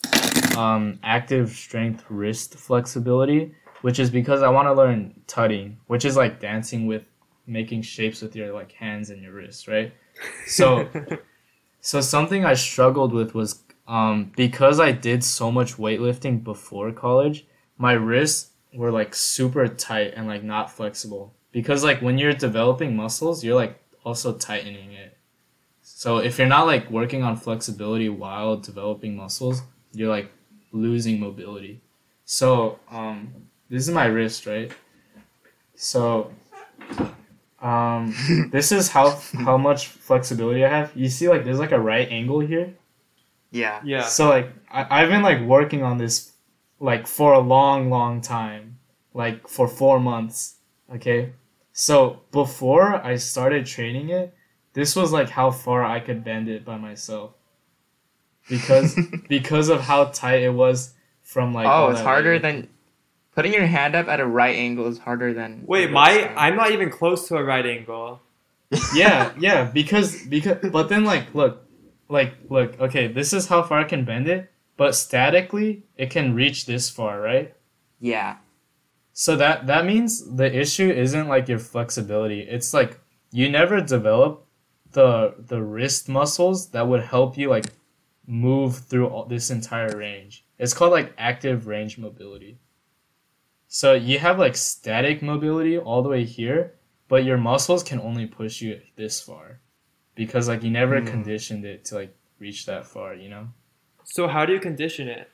um, 0.57 0.99
active 1.03 1.51
strength 1.51 2.05
wrist 2.11 2.57
flexibility, 2.57 3.55
which 3.82 3.98
is 3.98 4.10
because 4.10 4.42
I 4.42 4.48
want 4.48 4.66
to 4.66 4.72
learn 4.72 5.20
tutting, 5.26 5.78
which 5.86 6.04
is 6.04 6.16
like 6.16 6.40
dancing 6.40 6.86
with 6.86 7.04
making 7.46 7.82
shapes 7.82 8.22
with 8.22 8.34
your 8.34 8.52
like 8.52 8.72
hands 8.72 9.10
and 9.10 9.22
your 9.22 9.32
wrists, 9.32 9.68
right? 9.68 9.92
So 10.46 10.88
so 11.80 12.00
something 12.00 12.44
I 12.44 12.54
struggled 12.54 13.12
with 13.12 13.34
was 13.34 13.62
um, 13.86 14.32
because 14.36 14.80
I 14.80 14.92
did 14.92 15.24
so 15.24 15.50
much 15.50 15.76
weightlifting 15.76 16.42
before 16.42 16.92
college, 16.92 17.46
my 17.76 17.92
wrists 17.92 18.50
were 18.74 18.90
like 18.90 19.14
super 19.14 19.68
tight 19.68 20.14
and 20.16 20.26
like 20.26 20.42
not 20.42 20.70
flexible. 20.70 21.34
Because 21.50 21.84
like 21.84 22.00
when 22.00 22.16
you're 22.16 22.32
developing 22.32 22.96
muscles, 22.96 23.44
you're 23.44 23.56
like 23.56 23.78
also 24.04 24.32
tightening 24.32 24.92
it. 24.92 25.16
So 25.82 26.18
if 26.18 26.38
you're 26.38 26.48
not 26.48 26.66
like 26.66 26.90
working 26.90 27.22
on 27.22 27.36
flexibility 27.36 28.09
while 28.09 28.56
developing 28.56 29.16
muscles, 29.16 29.62
you're 29.92 30.09
like 30.09 30.30
losing 30.72 31.20
mobility. 31.20 31.82
So 32.24 32.78
um, 32.90 33.48
this 33.73 33.89
is 33.89 33.94
my 33.94 34.05
wrist, 34.05 34.44
right? 34.44 34.70
So 35.74 36.31
um, 37.62 38.15
this 38.53 38.70
is 38.70 38.90
how 38.90 39.19
how 39.32 39.57
much 39.57 39.89
flexibility 39.89 40.62
I 40.62 40.69
have. 40.69 40.93
You 40.94 41.09
see, 41.09 41.28
like 41.31 41.44
there's 41.44 41.59
like 41.59 41.73
a 41.73 41.81
right 41.81 42.07
angle 42.11 42.40
here. 42.40 42.74
Yeah. 43.51 43.81
yeah. 43.82 44.03
So 44.03 44.28
like 44.28 44.53
I, 44.70 44.86
I've 44.90 45.09
been 45.09 45.23
like 45.23 45.40
working 45.40 45.82
on 45.82 45.97
this 45.97 46.32
like 46.81 47.07
for 47.07 47.32
a 47.32 47.40
long, 47.40 47.89
long 47.89 48.20
time. 48.20 48.78
Like 49.15 49.49
for 49.49 49.66
four 49.69 49.99
months. 49.99 50.57
Okay. 50.94 51.32
So 51.73 52.20
before 52.31 52.94
I 52.94 53.16
started 53.16 53.65
training 53.65 54.11
it, 54.11 54.35
this 54.74 54.94
was 54.94 55.12
like 55.12 55.31
how 55.31 55.51
far 55.51 55.82
I 55.82 56.01
could 56.01 56.24
bend 56.24 56.49
it 56.49 56.65
by 56.65 56.77
myself. 56.77 57.32
Because 58.51 58.99
because 59.28 59.70
of 59.70 59.81
how 59.81 60.07
tight 60.07 60.43
it 60.43 60.53
was 60.53 60.93
from 61.23 61.55
like 61.55 61.66
oh, 61.66 61.89
it's 61.89 62.01
harder 62.01 62.32
weight. 62.32 62.43
than 62.43 62.69
putting 63.34 63.52
your 63.52 63.66
hand 63.66 63.94
up 63.94 64.09
at 64.09 64.20
a 64.20 64.26
right 64.26 64.56
angle 64.56 64.86
is 64.86 64.98
harder 64.98 65.32
than 65.32 65.64
Wait, 65.66 65.90
my 65.90 66.12
wrist 66.12 66.26
thing. 66.26 66.34
I'm 66.36 66.56
not 66.56 66.70
even 66.70 66.90
close 66.90 67.28
to 67.28 67.36
a 67.36 67.44
right 67.44 67.64
angle. 67.64 68.20
yeah, 68.94 69.32
yeah, 69.38 69.64
because 69.64 70.24
because 70.26 70.70
but 70.70 70.88
then 70.88 71.04
like 71.04 71.34
look, 71.34 71.66
like 72.09 72.34
look, 72.48 72.80
okay, 72.80 73.06
this 73.09 73.32
is 73.32 73.48
how 73.48 73.62
far 73.62 73.80
I 73.80 73.84
can 73.84 74.04
bend 74.04 74.28
it, 74.28 74.50
but 74.76 74.94
statically 74.94 75.84
it 75.96 76.10
can 76.10 76.34
reach 76.34 76.66
this 76.66 76.88
far, 76.88 77.20
right? 77.20 77.54
Yeah. 78.00 78.36
So 79.12 79.36
that 79.36 79.66
that 79.66 79.84
means 79.84 80.36
the 80.36 80.54
issue 80.59 80.90
isn't 80.90 81.28
like 81.28 81.48
your 81.48 81.59
flexibility. 81.59 82.40
It's 82.40 82.72
like 82.72 82.98
you 83.30 83.50
never 83.50 83.80
develop 83.80 84.46
the 84.92 85.34
the 85.38 85.62
wrist 85.62 86.09
muscles 86.09 86.70
that 86.70 86.88
would 86.88 87.02
help 87.02 87.36
you 87.36 87.50
like 87.50 87.66
move 88.26 88.78
through 88.78 89.09
all, 89.09 89.26
this 89.26 89.50
entire 89.50 89.96
range. 89.96 90.44
It's 90.59 90.72
called 90.72 90.92
like 90.92 91.12
active 91.18 91.66
range 91.66 91.98
mobility. 91.98 92.59
So 93.74 93.94
you 93.94 94.19
have 94.19 94.39
like 94.39 94.55
static 94.55 95.23
mobility 95.23 95.78
all 95.78 96.03
the 96.03 96.11
way 96.11 96.24
here, 96.24 96.74
but 97.09 97.24
your 97.24 97.39
muscles 97.39 97.82
can 97.82 98.01
only 98.01 98.27
push 98.27 98.61
you 98.61 98.82
this 98.97 99.19
far 99.20 99.61
because 100.15 100.47
like 100.47 100.62
you 100.62 100.70
never 100.70 101.01
Hmm. 101.01 101.07
conditioned 101.07 101.65
it 101.65 101.85
to 101.86 101.94
like 101.94 102.15
reach 102.39 102.66
that 102.66 102.86
far, 102.86 103.15
you 103.15 103.31
know? 103.31 103.49
So 104.05 104.28
how 104.28 104.44
do 104.47 104.53
you 104.53 104.61
condition 104.61 105.09
it? 105.09 105.31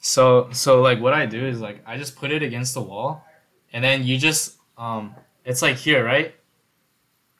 So 0.00 0.48
so 0.52 0.80
like 0.80 1.00
what 1.00 1.12
I 1.14 1.26
do 1.26 1.46
is 1.46 1.60
like 1.60 1.82
I 1.86 1.96
just 1.96 2.16
put 2.16 2.30
it 2.32 2.42
against 2.42 2.74
the 2.74 2.82
wall, 2.82 3.24
and 3.72 3.82
then 3.84 4.04
you 4.04 4.18
just 4.18 4.56
um 4.76 5.14
it's 5.44 5.62
like 5.62 5.76
here 5.76 6.04
right, 6.04 6.34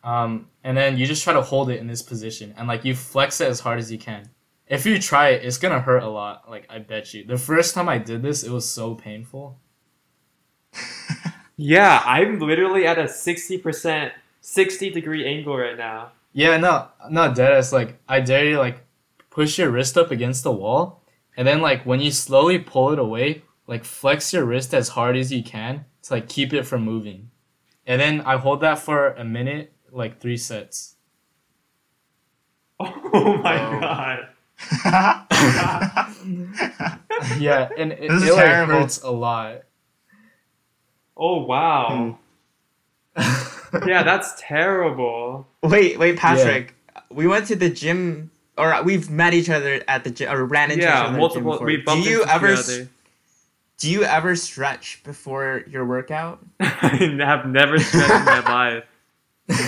um 0.04 0.48
and 0.64 0.76
then 0.76 0.96
you 0.98 1.06
just 1.06 1.24
try 1.24 1.32
to 1.32 1.42
hold 1.42 1.70
it 1.70 1.80
in 1.80 1.86
this 1.86 2.02
position 2.02 2.54
and 2.56 2.68
like 2.68 2.84
you 2.84 2.94
flex 2.94 3.40
it 3.40 3.48
as 3.48 3.60
hard 3.60 3.78
as 3.78 3.90
you 3.90 3.98
can. 3.98 4.28
If 4.68 4.84
you 4.86 4.98
try 4.98 5.30
it, 5.30 5.44
it's 5.44 5.58
gonna 5.58 5.80
hurt 5.80 6.02
a 6.02 6.08
lot. 6.08 6.48
Like 6.50 6.66
I 6.68 6.78
bet 6.78 7.14
you. 7.14 7.24
The 7.24 7.38
first 7.38 7.74
time 7.74 7.88
I 7.88 7.98
did 7.98 8.22
this, 8.22 8.42
it 8.42 8.50
was 8.50 8.70
so 8.70 8.94
painful. 8.94 9.58
Yeah, 11.60 12.00
I'm 12.06 12.38
literally 12.38 12.86
at 12.86 12.98
a 13.00 13.04
60%, 13.04 14.12
60 14.40 14.90
degree 14.90 15.26
angle 15.26 15.58
right 15.58 15.76
now. 15.76 16.12
Yeah, 16.32 16.56
no, 16.56 16.86
not 17.10 17.34
dead. 17.34 17.58
It's 17.58 17.72
like 17.72 17.98
I 18.08 18.20
dare 18.20 18.44
you 18.44 18.58
like 18.58 18.84
push 19.28 19.58
your 19.58 19.68
wrist 19.68 19.98
up 19.98 20.12
against 20.12 20.44
the 20.44 20.52
wall, 20.52 21.02
and 21.36 21.48
then 21.48 21.60
like 21.60 21.84
when 21.84 21.98
you 22.00 22.12
slowly 22.12 22.60
pull 22.60 22.92
it 22.92 23.00
away, 23.00 23.42
like 23.66 23.84
flex 23.84 24.32
your 24.32 24.44
wrist 24.44 24.72
as 24.72 24.90
hard 24.90 25.16
as 25.16 25.32
you 25.32 25.42
can 25.42 25.84
to 26.02 26.14
like 26.14 26.28
keep 26.28 26.52
it 26.52 26.62
from 26.62 26.82
moving, 26.82 27.30
and 27.84 28.00
then 28.00 28.20
I 28.20 28.36
hold 28.36 28.60
that 28.60 28.78
for 28.78 29.08
a 29.14 29.24
minute, 29.24 29.72
like 29.90 30.20
three 30.20 30.36
sets. 30.36 30.94
Oh 32.80 33.36
my 33.38 33.56
Whoa. 33.56 33.80
god. 33.80 34.28
Yeah, 37.38 37.68
and 37.76 37.92
it, 37.92 38.08
This 38.08 38.22
is 38.22 38.28
it 38.28 38.34
like 38.34 38.44
terrible. 38.44 38.74
hurts 38.74 39.02
a 39.02 39.10
lot. 39.10 39.62
Oh 41.16 41.42
wow. 41.44 42.18
yeah, 43.86 44.02
that's 44.04 44.34
terrible. 44.38 45.48
wait, 45.62 45.98
wait, 45.98 46.16
Patrick. 46.16 46.74
We 47.10 47.26
went 47.26 47.46
to 47.48 47.56
the 47.56 47.70
gym, 47.70 48.30
or 48.56 48.80
we've 48.84 49.10
met 49.10 49.34
each 49.34 49.50
other 49.50 49.82
at 49.88 50.04
the 50.04 50.10
gym, 50.10 50.30
or 50.32 50.44
ran 50.44 50.70
into 50.70 50.84
each 50.84 50.88
Yeah, 50.88 51.02
other 51.04 51.06
at 51.06 51.10
the 51.22 51.28
gym 51.34 51.44
multiple. 51.44 51.52
before. 51.52 51.66
We 51.66 51.82
do 51.82 51.98
you 52.10 52.22
into 52.22 52.32
ever? 52.34 52.52
each. 52.52 52.88
Do 53.78 53.90
you 53.90 54.02
ever 54.04 54.36
stretch 54.36 55.02
before 55.04 55.64
your 55.68 55.84
workout? 55.84 56.44
I 56.60 57.16
have 57.24 57.46
never 57.46 57.78
stretched 57.78 58.10
in 58.10 58.24
my 58.24 58.40
life. 58.40 58.84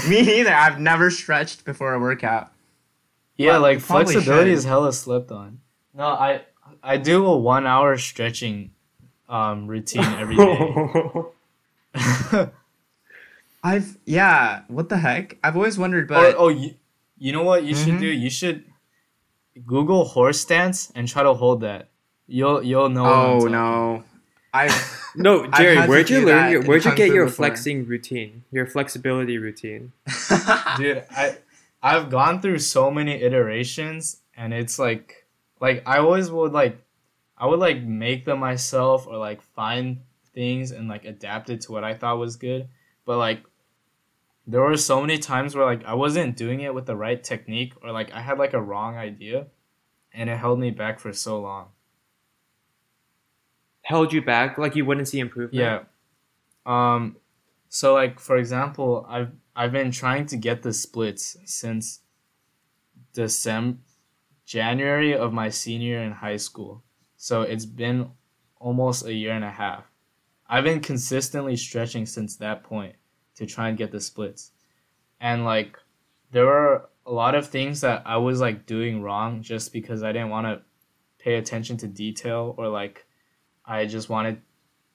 Me 0.08 0.22
neither. 0.22 0.52
I've 0.54 0.78
never 0.80 1.10
stretched 1.10 1.64
before 1.64 1.94
a 1.94 1.98
workout. 2.00 2.52
Yeah, 3.40 3.52
Well, 3.56 3.60
like 3.62 3.80
flexibility 3.80 4.50
should. 4.50 4.58
is 4.58 4.64
hella 4.68 4.92
slept 4.92 5.30
on. 5.32 5.60
No, 5.96 6.04
I 6.06 6.42
I 6.82 6.96
do 6.98 7.24
a 7.24 7.36
one 7.36 7.64
hour 7.66 7.96
stretching 7.96 8.70
um 9.28 9.66
routine 9.66 10.04
every 10.20 10.36
day. 10.36 10.60
I've 13.62 13.96
yeah. 14.06 14.62
What 14.68 14.88
the 14.88 14.96
heck? 14.98 15.36
I've 15.44 15.56
always 15.56 15.78
wondered, 15.78 16.04
Or, 16.10 16.14
but 16.14 16.34
oh, 16.38 16.48
you, 16.48 16.74
you 17.18 17.32
know 17.32 17.42
what 17.42 17.64
you 17.64 17.74
should 17.74 17.94
Mhm. 17.94 18.00
do? 18.00 18.06
You 18.06 18.30
should 18.30 18.64
Google 19.66 20.04
horse 20.04 20.40
stance 20.40 20.90
and 20.94 21.06
try 21.08 21.22
to 21.22 21.34
hold 21.34 21.60
that. 21.60 21.88
You'll 22.26 22.62
you'll 22.62 22.88
know. 22.88 23.02
what 23.02 23.12
I'm 23.12 23.30
oh 23.42 23.46
no, 23.48 24.04
I've 24.54 24.76
no, 25.16 25.44
I've 25.44 25.52
Jerry, 25.58 25.86
where'd 25.88 26.08
you 26.08 26.24
learn 26.24 26.52
your? 26.52 26.62
Where'd 26.62 26.84
you 26.84 26.94
get 26.94 27.08
your 27.08 27.26
before. 27.26 27.36
flexing 27.48 27.86
routine? 27.86 28.44
Your 28.52 28.66
flexibility 28.66 29.36
routine? 29.36 29.92
dude 30.78 31.04
i 31.10 31.36
i've 31.82 32.10
gone 32.10 32.40
through 32.40 32.58
so 32.58 32.90
many 32.90 33.12
iterations 33.22 34.22
and 34.36 34.52
it's 34.52 34.78
like 34.78 35.26
like 35.60 35.82
i 35.86 35.98
always 35.98 36.30
would 36.30 36.52
like 36.52 36.78
i 37.36 37.46
would 37.46 37.58
like 37.58 37.82
make 37.82 38.24
them 38.24 38.38
myself 38.38 39.06
or 39.06 39.16
like 39.16 39.42
find 39.42 40.00
things 40.34 40.70
and 40.70 40.88
like 40.88 41.04
adapt 41.04 41.50
it 41.50 41.60
to 41.60 41.72
what 41.72 41.84
i 41.84 41.94
thought 41.94 42.18
was 42.18 42.36
good 42.36 42.68
but 43.04 43.18
like 43.18 43.42
there 44.46 44.62
were 44.62 44.76
so 44.76 45.00
many 45.00 45.18
times 45.18 45.54
where 45.54 45.64
like 45.64 45.84
i 45.84 45.94
wasn't 45.94 46.36
doing 46.36 46.60
it 46.60 46.74
with 46.74 46.86
the 46.86 46.96
right 46.96 47.22
technique 47.22 47.74
or 47.82 47.90
like 47.92 48.12
i 48.12 48.20
had 48.20 48.38
like 48.38 48.54
a 48.54 48.60
wrong 48.60 48.96
idea 48.96 49.46
and 50.12 50.28
it 50.30 50.36
held 50.36 50.58
me 50.58 50.70
back 50.70 50.98
for 50.98 51.12
so 51.12 51.40
long 51.40 51.68
Held 53.82 54.12
you 54.12 54.22
back 54.22 54.56
like 54.58 54.76
you 54.76 54.84
wouldn't 54.84 55.08
see 55.08 55.18
improvement. 55.18 55.54
Yeah. 55.54 56.92
Um 56.94 57.16
so 57.68 57.94
like 57.94 58.20
for 58.20 58.36
example, 58.36 59.04
I've 59.08 59.32
I've 59.60 59.72
been 59.72 59.90
trying 59.90 60.24
to 60.28 60.38
get 60.38 60.62
the 60.62 60.72
splits 60.72 61.36
since 61.44 62.00
December 63.12 63.76
January 64.46 65.14
of 65.14 65.34
my 65.34 65.50
senior 65.50 65.98
in 65.98 66.12
high 66.12 66.38
school. 66.38 66.82
So 67.18 67.42
it's 67.42 67.66
been 67.66 68.08
almost 68.58 69.04
a 69.04 69.12
year 69.12 69.32
and 69.32 69.44
a 69.44 69.50
half. 69.50 69.84
I've 70.48 70.64
been 70.64 70.80
consistently 70.80 71.56
stretching 71.56 72.06
since 72.06 72.36
that 72.36 72.62
point 72.62 72.94
to 73.34 73.44
try 73.44 73.68
and 73.68 73.76
get 73.76 73.92
the 73.92 74.00
splits. 74.00 74.52
And 75.20 75.44
like 75.44 75.76
there 76.30 76.46
were 76.46 76.88
a 77.04 77.12
lot 77.12 77.34
of 77.34 77.46
things 77.46 77.82
that 77.82 78.02
I 78.06 78.16
was 78.16 78.40
like 78.40 78.64
doing 78.64 79.02
wrong 79.02 79.42
just 79.42 79.74
because 79.74 80.02
I 80.02 80.12
didn't 80.12 80.30
want 80.30 80.46
to 80.46 80.62
pay 81.22 81.34
attention 81.34 81.76
to 81.76 81.86
detail 81.86 82.54
or 82.56 82.68
like 82.68 83.04
I 83.66 83.84
just 83.84 84.08
wanted 84.08 84.40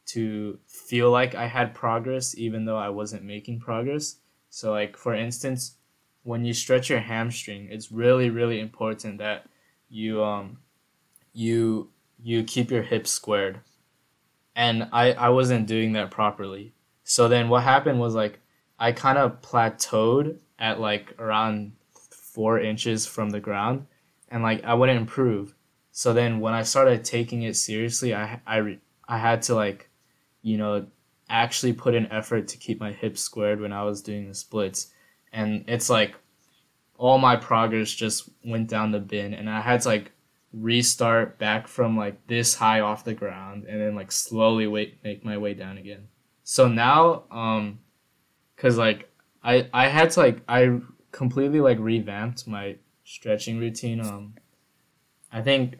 to 0.08 0.58
feel 0.66 1.12
like 1.12 1.36
I 1.36 1.46
had 1.46 1.76
progress 1.76 2.36
even 2.36 2.66
though 2.66 2.78
I 2.78 2.90
wasn't 2.90 3.26
making 3.26 3.60
progress. 3.60 4.22
So 4.56 4.72
like 4.72 4.96
for 4.96 5.14
instance, 5.14 5.76
when 6.24 6.46
you 6.46 6.54
stretch 6.54 6.90
your 6.90 7.02
hamstring, 7.02 7.68
it's 7.70 7.92
really 7.92 8.30
really 8.30 8.62
important 8.62 9.18
that 9.18 9.48
you 9.90 10.24
um 10.24 10.60
you 11.34 11.90
you 12.24 12.42
keep 12.46 12.72
your 12.72 12.84
hips 12.84 13.12
squared. 13.12 13.60
And 14.56 14.88
I 14.94 15.12
I 15.12 15.28
wasn't 15.28 15.68
doing 15.68 15.92
that 15.94 16.10
properly. 16.10 16.74
So 17.04 17.28
then 17.28 17.50
what 17.50 17.64
happened 17.64 18.00
was 18.00 18.16
like 18.16 18.40
I 18.80 18.94
kind 18.94 19.18
of 19.18 19.42
plateaued 19.42 20.40
at 20.58 20.80
like 20.80 21.14
around 21.20 21.74
4 22.10 22.62
inches 22.62 23.06
from 23.06 23.32
the 23.32 23.42
ground 23.42 23.88
and 24.30 24.42
like 24.42 24.64
I 24.64 24.74
wouldn't 24.74 25.02
improve. 25.02 25.54
So 25.92 26.14
then 26.14 26.40
when 26.40 26.54
I 26.54 26.64
started 26.64 27.04
taking 27.04 27.42
it 27.42 27.58
seriously, 27.58 28.16
I 28.16 28.40
I 28.48 28.80
I 29.06 29.18
had 29.18 29.42
to 29.44 29.54
like 29.56 29.90
you 30.42 30.58
know 30.58 30.88
actually 31.30 31.74
put 31.74 31.96
in 31.96 32.12
effort 32.12 32.48
to 32.50 32.58
keep 32.58 32.80
my 32.80 32.92
hips 32.92 33.22
squared 33.22 33.60
when 33.60 33.74
I 33.74 33.84
was 33.84 34.02
doing 34.02 34.28
the 34.28 34.36
splits. 34.36 34.92
And 35.34 35.66
it's 35.68 35.90
like 35.90 36.16
all 36.98 37.18
my 37.18 37.36
progress 37.36 37.92
just 37.92 38.30
went 38.44 38.70
down 38.70 38.92
the 38.92 39.00
bin 39.00 39.34
and 39.34 39.50
I 39.50 39.62
had 39.62 39.82
to 39.82 39.90
like 39.90 40.12
restart 40.54 41.38
back 41.38 41.68
from 41.68 41.98
like 41.98 42.28
this 42.28 42.56
high 42.56 42.80
off 42.80 43.04
the 43.04 43.14
ground 43.14 43.66
and 43.66 43.82
then 43.82 43.96
like 43.96 44.12
slowly 44.12 44.68
wait 44.68 44.98
make 45.04 45.26
my 45.26 45.38
way 45.38 45.54
down 45.54 45.78
again. 45.78 46.08
So 46.44 46.68
now 46.68 47.24
um 47.32 47.80
cuz 48.56 48.78
like 48.78 49.12
I 49.44 49.68
I 49.74 49.88
had 49.88 50.12
to 50.12 50.20
like 50.22 50.42
I 50.48 50.80
completely 51.12 51.60
like 51.60 51.80
revamped 51.80 52.48
my 52.48 52.78
stretching 53.04 53.60
routine 53.60 54.00
um 54.00 54.36
I 55.32 55.42
think 55.42 55.80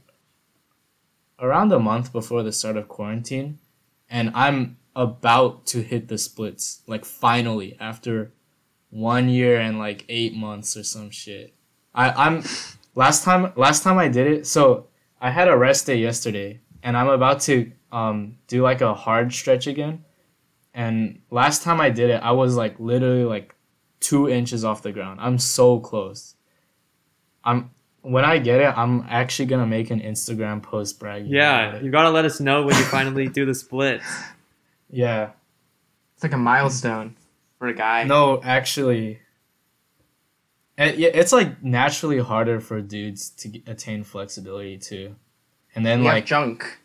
around 1.40 1.72
a 1.72 1.80
month 1.80 2.12
before 2.12 2.44
the 2.44 2.52
start 2.52 2.76
of 2.76 2.90
quarantine 2.90 3.60
and 4.10 4.32
I'm 4.36 4.78
about 4.96 5.66
to 5.68 5.82
hit 5.82 6.08
the 6.08 6.18
splits 6.18 6.82
like 6.88 7.04
finally 7.06 7.76
after 7.80 8.32
one 8.90 9.28
year 9.28 9.60
and 9.60 9.78
like 9.78 10.06
eight 10.08 10.34
months 10.36 10.78
or 10.78 10.84
some 10.84 11.10
shit. 11.10 11.54
I 11.94 12.10
I'm 12.12 12.44
last 12.96 13.24
time 13.24 13.52
last 13.56 13.84
time 13.84 13.98
I 13.98 14.08
did 14.08 14.28
it. 14.28 14.48
So 14.48 14.88
I 15.20 15.32
had 15.32 15.48
a 15.48 15.58
rest 15.58 15.86
day 15.86 15.98
yesterday, 15.98 16.62
and 16.82 16.96
I'm 16.96 17.10
about 17.10 17.42
to 17.42 17.72
um 17.92 18.38
do 18.48 18.62
like 18.62 18.82
a 18.82 18.94
hard 18.94 19.34
stretch 19.34 19.68
again. 19.68 20.04
And 20.74 21.22
last 21.30 21.64
time 21.64 21.80
I 21.80 21.90
did 21.90 22.10
it, 22.10 22.22
I 22.22 22.32
was 22.32 22.56
like 22.56 22.80
literally 22.80 23.24
like 23.24 23.56
two 24.00 24.30
inches 24.30 24.64
off 24.64 24.82
the 24.82 24.92
ground. 24.92 25.20
I'm 25.22 25.40
so 25.40 25.80
close. 25.80 26.36
I'm 27.44 27.72
when 28.02 28.24
I 28.24 28.38
get 28.38 28.62
it, 28.62 28.78
I'm 28.78 29.06
actually 29.10 29.48
gonna 29.48 29.66
make 29.66 29.90
an 29.90 30.00
Instagram 30.00 30.62
post 30.62 31.00
bragging. 31.00 31.32
Yeah, 31.32 31.80
you 31.80 31.92
gotta 31.92 32.12
let 32.12 32.24
us 32.24 32.40
know 32.40 32.64
when 32.64 32.76
you 32.76 32.84
finally 32.84 33.28
do 33.28 33.46
the 33.46 33.56
splits. 33.56 34.06
yeah. 34.96 35.32
It's 36.14 36.24
like 36.24 36.34
a 36.34 36.38
milestone 36.38 37.18
for 37.60 37.68
a 37.68 37.74
guy. 37.74 38.06
No, 38.06 38.42
actually, 38.42 39.20
it, 40.78 40.98
yeah, 40.98 41.10
it's 41.14 41.34
like 41.34 41.62
naturally 41.62 42.20
harder 42.20 42.62
for 42.62 42.82
dudes 42.82 43.30
to 43.32 43.62
attain 43.68 44.04
flexibility 44.04 44.78
too, 44.78 45.16
and 45.76 45.86
then 45.86 46.04
like 46.04 46.26
junk. 46.26 46.80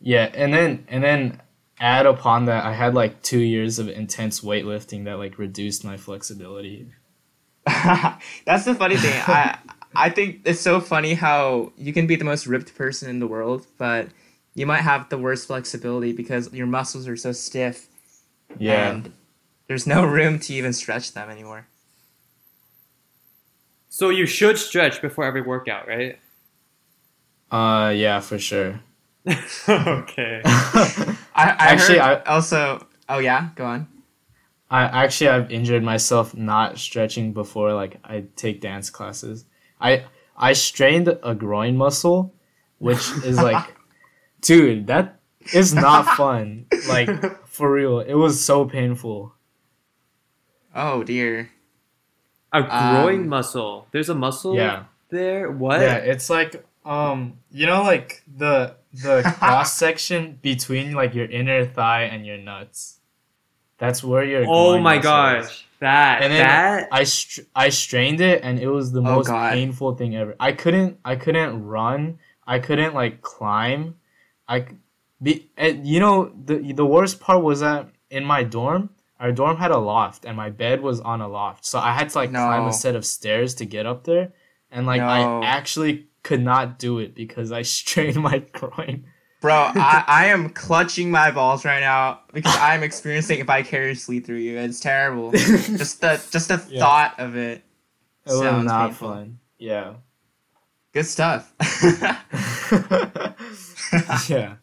yeah, 0.00 0.30
and 0.34 0.52
then 0.54 0.86
and 0.88 1.04
then 1.04 1.42
add 1.78 2.06
upon 2.06 2.46
that, 2.46 2.64
I 2.64 2.72
had 2.72 2.94
like 2.94 3.20
two 3.22 3.40
years 3.40 3.78
of 3.78 3.88
intense 3.88 4.40
weightlifting 4.40 5.04
that 5.04 5.18
like 5.18 5.38
reduced 5.38 5.84
my 5.84 5.98
flexibility. 5.98 6.88
That's 7.66 8.64
the 8.64 8.74
funny 8.74 8.96
thing. 8.96 9.22
I 9.26 9.58
I 9.94 10.08
think 10.08 10.40
it's 10.44 10.60
so 10.60 10.80
funny 10.80 11.12
how 11.12 11.72
you 11.76 11.92
can 11.92 12.06
be 12.06 12.16
the 12.16 12.24
most 12.24 12.46
ripped 12.46 12.74
person 12.74 13.10
in 13.10 13.18
the 13.18 13.26
world, 13.26 13.66
but 13.76 14.08
you 14.56 14.66
might 14.66 14.82
have 14.82 15.10
the 15.10 15.18
worst 15.18 15.48
flexibility 15.48 16.12
because 16.12 16.52
your 16.54 16.66
muscles 16.66 17.08
are 17.08 17.16
so 17.16 17.32
stiff 17.32 17.88
Yeah, 18.58 18.96
and 18.96 19.12
there's 19.68 19.86
no 19.86 20.04
room 20.04 20.40
to 20.40 20.54
even 20.54 20.72
stretch 20.74 21.12
them 21.14 21.30
anymore. 21.30 21.68
So 23.88 24.10
you 24.10 24.26
should 24.26 24.58
stretch 24.58 25.02
before 25.02 25.24
every 25.24 25.42
workout, 25.42 25.88
right? 25.88 26.20
uh, 27.50 27.92
yeah, 27.94 28.20
for 28.20 28.38
sure. 28.38 28.80
okay. 29.68 30.42
I, 30.44 31.16
I 31.36 31.56
Actually, 31.58 31.98
heard 31.98 32.22
also. 32.26 32.86
Oh 33.08 33.18
yeah, 33.18 33.50
go 33.56 33.66
on. 33.66 33.88
I 34.70 34.82
actually 35.04 35.28
I've 35.30 35.50
injured 35.50 35.82
myself 35.84 36.34
not 36.36 36.78
stretching 36.78 37.32
before 37.32 37.72
like 37.74 37.98
I 38.04 38.24
take 38.36 38.60
dance 38.60 38.90
classes. 38.90 39.44
I 39.80 40.06
I 40.36 40.54
strained 40.54 41.08
a 41.22 41.34
groin 41.34 41.76
muscle, 41.76 42.34
which 42.78 43.18
is 43.24 43.40
like, 43.42 43.75
dude, 44.40 44.86
that 44.88 45.20
is 45.54 45.74
not 45.74 46.04
fun. 46.16 46.66
Like 46.88 47.46
for 47.48 47.70
real, 47.72 48.00
it 48.00 48.14
was 48.14 48.44
so 48.44 48.64
painful. 48.64 49.34
Oh 50.74 51.02
dear. 51.02 51.50
A 52.52 52.62
groin 52.62 53.22
Um, 53.22 53.28
muscle. 53.28 53.86
There's 53.90 54.08
a 54.08 54.14
muscle 54.14 54.54
Yeah, 54.56 54.84
there. 55.10 55.50
What? 55.50 55.80
yeah. 55.80 55.96
It's 55.96 56.30
like 56.30 56.64
um, 56.84 57.38
you 57.50 57.66
know, 57.66 57.82
like 57.82 58.22
the 58.36 58.76
the 58.92 59.22
cross 59.38 59.72
section 59.76 60.38
between 60.40 60.92
like 60.94 61.14
your 61.14 61.26
inner 61.26 61.66
thigh 61.66 62.02
and 62.04 62.24
your 62.24 62.38
nuts. 62.38 63.00
That's 63.78 64.02
where 64.02 64.24
your 64.24 64.44
oh 64.46 64.78
my 64.78 64.96
muscle 64.96 65.40
is. 65.40 65.46
gosh. 65.48 65.62
That 65.80 66.22
and 66.22 66.32
then 66.32 66.46
that 66.46 66.88
I 66.92 67.04
str- 67.04 67.42
I 67.54 67.68
strained 67.68 68.20
it 68.22 68.40
and 68.42 68.58
it 68.58 68.68
was 68.68 68.92
the 68.92 69.00
Oh, 69.00 69.16
most 69.16 69.26
God. 69.26 69.52
painful 69.52 69.96
thing 69.96 70.16
ever. 70.16 70.34
I 70.40 70.52
couldn't 70.52 70.98
I 71.04 71.16
couldn't 71.16 71.64
run. 71.66 72.18
I 72.46 72.60
couldn't 72.60 72.94
like 72.94 73.20
climb. 73.20 73.96
I 74.48 74.66
be 75.22 75.50
and, 75.56 75.86
you 75.86 76.00
know 76.00 76.32
the 76.44 76.72
the 76.72 76.86
worst 76.86 77.20
part 77.20 77.42
was 77.42 77.60
that 77.60 77.88
in 78.10 78.24
my 78.24 78.42
dorm 78.44 78.90
our 79.18 79.32
dorm 79.32 79.56
had 79.56 79.70
a 79.70 79.78
loft 79.78 80.24
and 80.24 80.36
my 80.36 80.50
bed 80.50 80.82
was 80.82 81.00
on 81.00 81.20
a 81.20 81.28
loft 81.28 81.64
so 81.64 81.78
I 81.78 81.92
had 81.92 82.10
to 82.10 82.18
like 82.18 82.30
no. 82.30 82.38
climb 82.40 82.66
a 82.66 82.72
set 82.72 82.94
of 82.94 83.04
stairs 83.06 83.54
to 83.56 83.64
get 83.64 83.86
up 83.86 84.04
there 84.04 84.32
and 84.70 84.86
like 84.86 85.00
No. 85.00 85.08
I 85.08 85.46
actually 85.46 86.06
could 86.22 86.42
not 86.42 86.78
do 86.78 86.98
it 86.98 87.14
because 87.14 87.50
I 87.52 87.62
strained 87.76 88.16
my 88.16 88.38
groin. 88.52 89.06
Bro, 89.40 89.54
I, 89.54 90.02
I 90.06 90.26
am 90.26 90.48
clutching 90.50 91.10
my 91.10 91.30
balls 91.30 91.64
right 91.64 91.80
now 91.80 92.20
because 92.32 92.56
I'm 92.58 92.82
experiencing 92.82 93.38
it 93.38 93.46
vicariously 93.46 94.18
through 94.20 94.38
you. 94.38 94.58
It's 94.58 94.80
terrible. 94.80 95.30
just 95.32 96.00
the 96.00 96.20
just 96.30 96.48
the 96.48 96.64
Yeah. 96.68 96.80
thought 96.80 97.20
of 97.20 97.36
it. 97.36 97.62
It 98.26 98.30
was 98.32 98.64
not 98.64 98.86
painful. 98.88 99.08
fun. 99.08 99.38
Yeah. 99.58 99.94
Good 100.92 101.06
stuff. 101.06 101.52
yeah. 104.28 104.56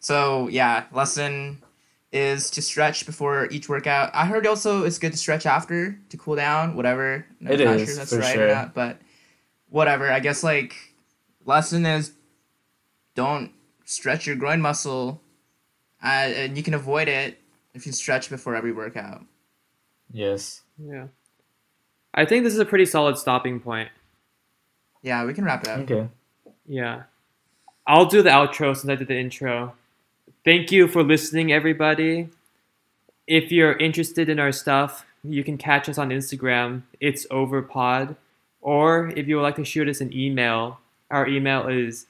so 0.00 0.48
yeah, 0.48 0.84
lesson 0.92 1.62
is 2.12 2.50
to 2.50 2.62
stretch 2.62 3.04
before 3.06 3.48
each 3.50 3.68
workout. 3.68 4.10
I 4.14 4.26
heard 4.26 4.46
also 4.46 4.84
it's 4.84 4.98
good 4.98 5.12
to 5.12 5.18
stretch 5.18 5.46
after 5.46 5.98
to 6.08 6.16
cool 6.16 6.36
down, 6.36 6.74
whatever. 6.76 7.26
I'm 7.40 7.48
It 7.48 7.64
not 7.64 7.76
is, 7.76 7.88
sure 7.88 7.96
that's 7.96 8.12
for 8.12 8.18
right 8.20 8.34
sure. 8.34 8.48
or 8.48 8.54
not, 8.54 8.74
but 8.74 8.98
whatever. 9.68 10.10
I 10.10 10.20
guess 10.20 10.42
like 10.42 10.74
lesson 11.44 11.84
is 11.84 12.12
don't 13.14 13.52
stretch 13.84 14.26
your 14.26 14.36
groin 14.36 14.60
muscle, 14.60 15.20
uh, 16.02 16.06
and 16.06 16.56
you 16.56 16.62
can 16.62 16.74
avoid 16.74 17.08
it 17.08 17.38
if 17.74 17.86
you 17.86 17.92
stretch 17.92 18.30
before 18.30 18.54
every 18.54 18.72
workout. 18.72 19.24
Yes. 20.10 20.62
yeah. 20.78 21.08
I 22.14 22.24
think 22.24 22.44
this 22.44 22.54
is 22.54 22.58
a 22.58 22.64
pretty 22.64 22.86
solid 22.86 23.18
stopping 23.18 23.60
point. 23.60 23.90
Yeah, 25.02 25.24
we 25.26 25.34
can 25.34 25.44
wrap 25.44 25.62
it 25.64 25.68
up. 25.68 25.80
Okay. 25.80 26.08
Yeah. 26.66 27.02
I'll 27.88 28.04
do 28.04 28.20
the 28.20 28.28
outro 28.28 28.76
since 28.76 28.90
I 28.90 28.96
did 28.96 29.08
the 29.08 29.18
intro. 29.18 29.72
Thank 30.44 30.70
you 30.70 30.88
for 30.88 31.02
listening, 31.02 31.52
everybody. 31.52 32.28
If 33.26 33.50
you're 33.50 33.76
interested 33.78 34.28
in 34.28 34.38
our 34.38 34.52
stuff, 34.52 35.06
you 35.24 35.42
can 35.42 35.56
catch 35.56 35.88
us 35.88 35.96
on 35.96 36.10
Instagram. 36.10 36.82
It's 37.00 37.26
overpod. 37.28 38.14
Or 38.60 39.08
if 39.16 39.26
you 39.26 39.36
would 39.36 39.42
like 39.42 39.56
to 39.56 39.64
shoot 39.64 39.88
us 39.88 40.02
an 40.02 40.14
email, 40.14 40.80
our 41.10 41.26
email 41.26 41.66
is 41.66 42.06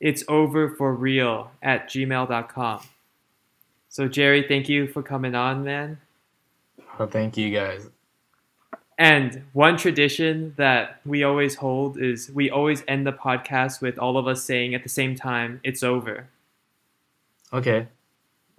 it's 0.00 0.22
over 0.28 0.68
for 0.68 0.94
real 0.94 1.50
at 1.62 1.88
gmail.com. 1.88 2.82
So 3.88 4.08
Jerry, 4.08 4.44
thank 4.46 4.68
you 4.68 4.86
for 4.86 5.02
coming 5.02 5.34
on, 5.34 5.64
man. 5.64 5.98
Well, 6.98 7.08
thank 7.08 7.38
you 7.38 7.50
guys. 7.50 7.88
And 9.02 9.42
one 9.52 9.76
tradition 9.78 10.54
that 10.58 11.00
we 11.04 11.24
always 11.24 11.56
hold 11.56 12.00
is 12.00 12.30
we 12.30 12.50
always 12.50 12.84
end 12.86 13.04
the 13.04 13.12
podcast 13.12 13.80
with 13.80 13.98
all 13.98 14.16
of 14.16 14.28
us 14.28 14.44
saying 14.44 14.76
at 14.76 14.84
the 14.84 14.88
same 14.88 15.16
time, 15.16 15.58
it's 15.64 15.82
over. 15.82 16.28
Okay. 17.52 17.88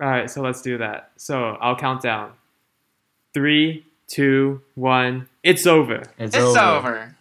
All 0.02 0.10
right, 0.10 0.30
so 0.30 0.42
let's 0.42 0.62
do 0.62 0.78
that. 0.80 1.12
So 1.16 1.56
I'll 1.62 1.78
count 1.78 2.02
down. 2.02 2.34
Three, 3.34 3.86
two, 4.08 4.62
one. 4.76 5.30
It's 5.44 5.66
over. 5.66 6.04
It's, 6.18 6.36
It's 6.36 6.58
over. 6.58 7.16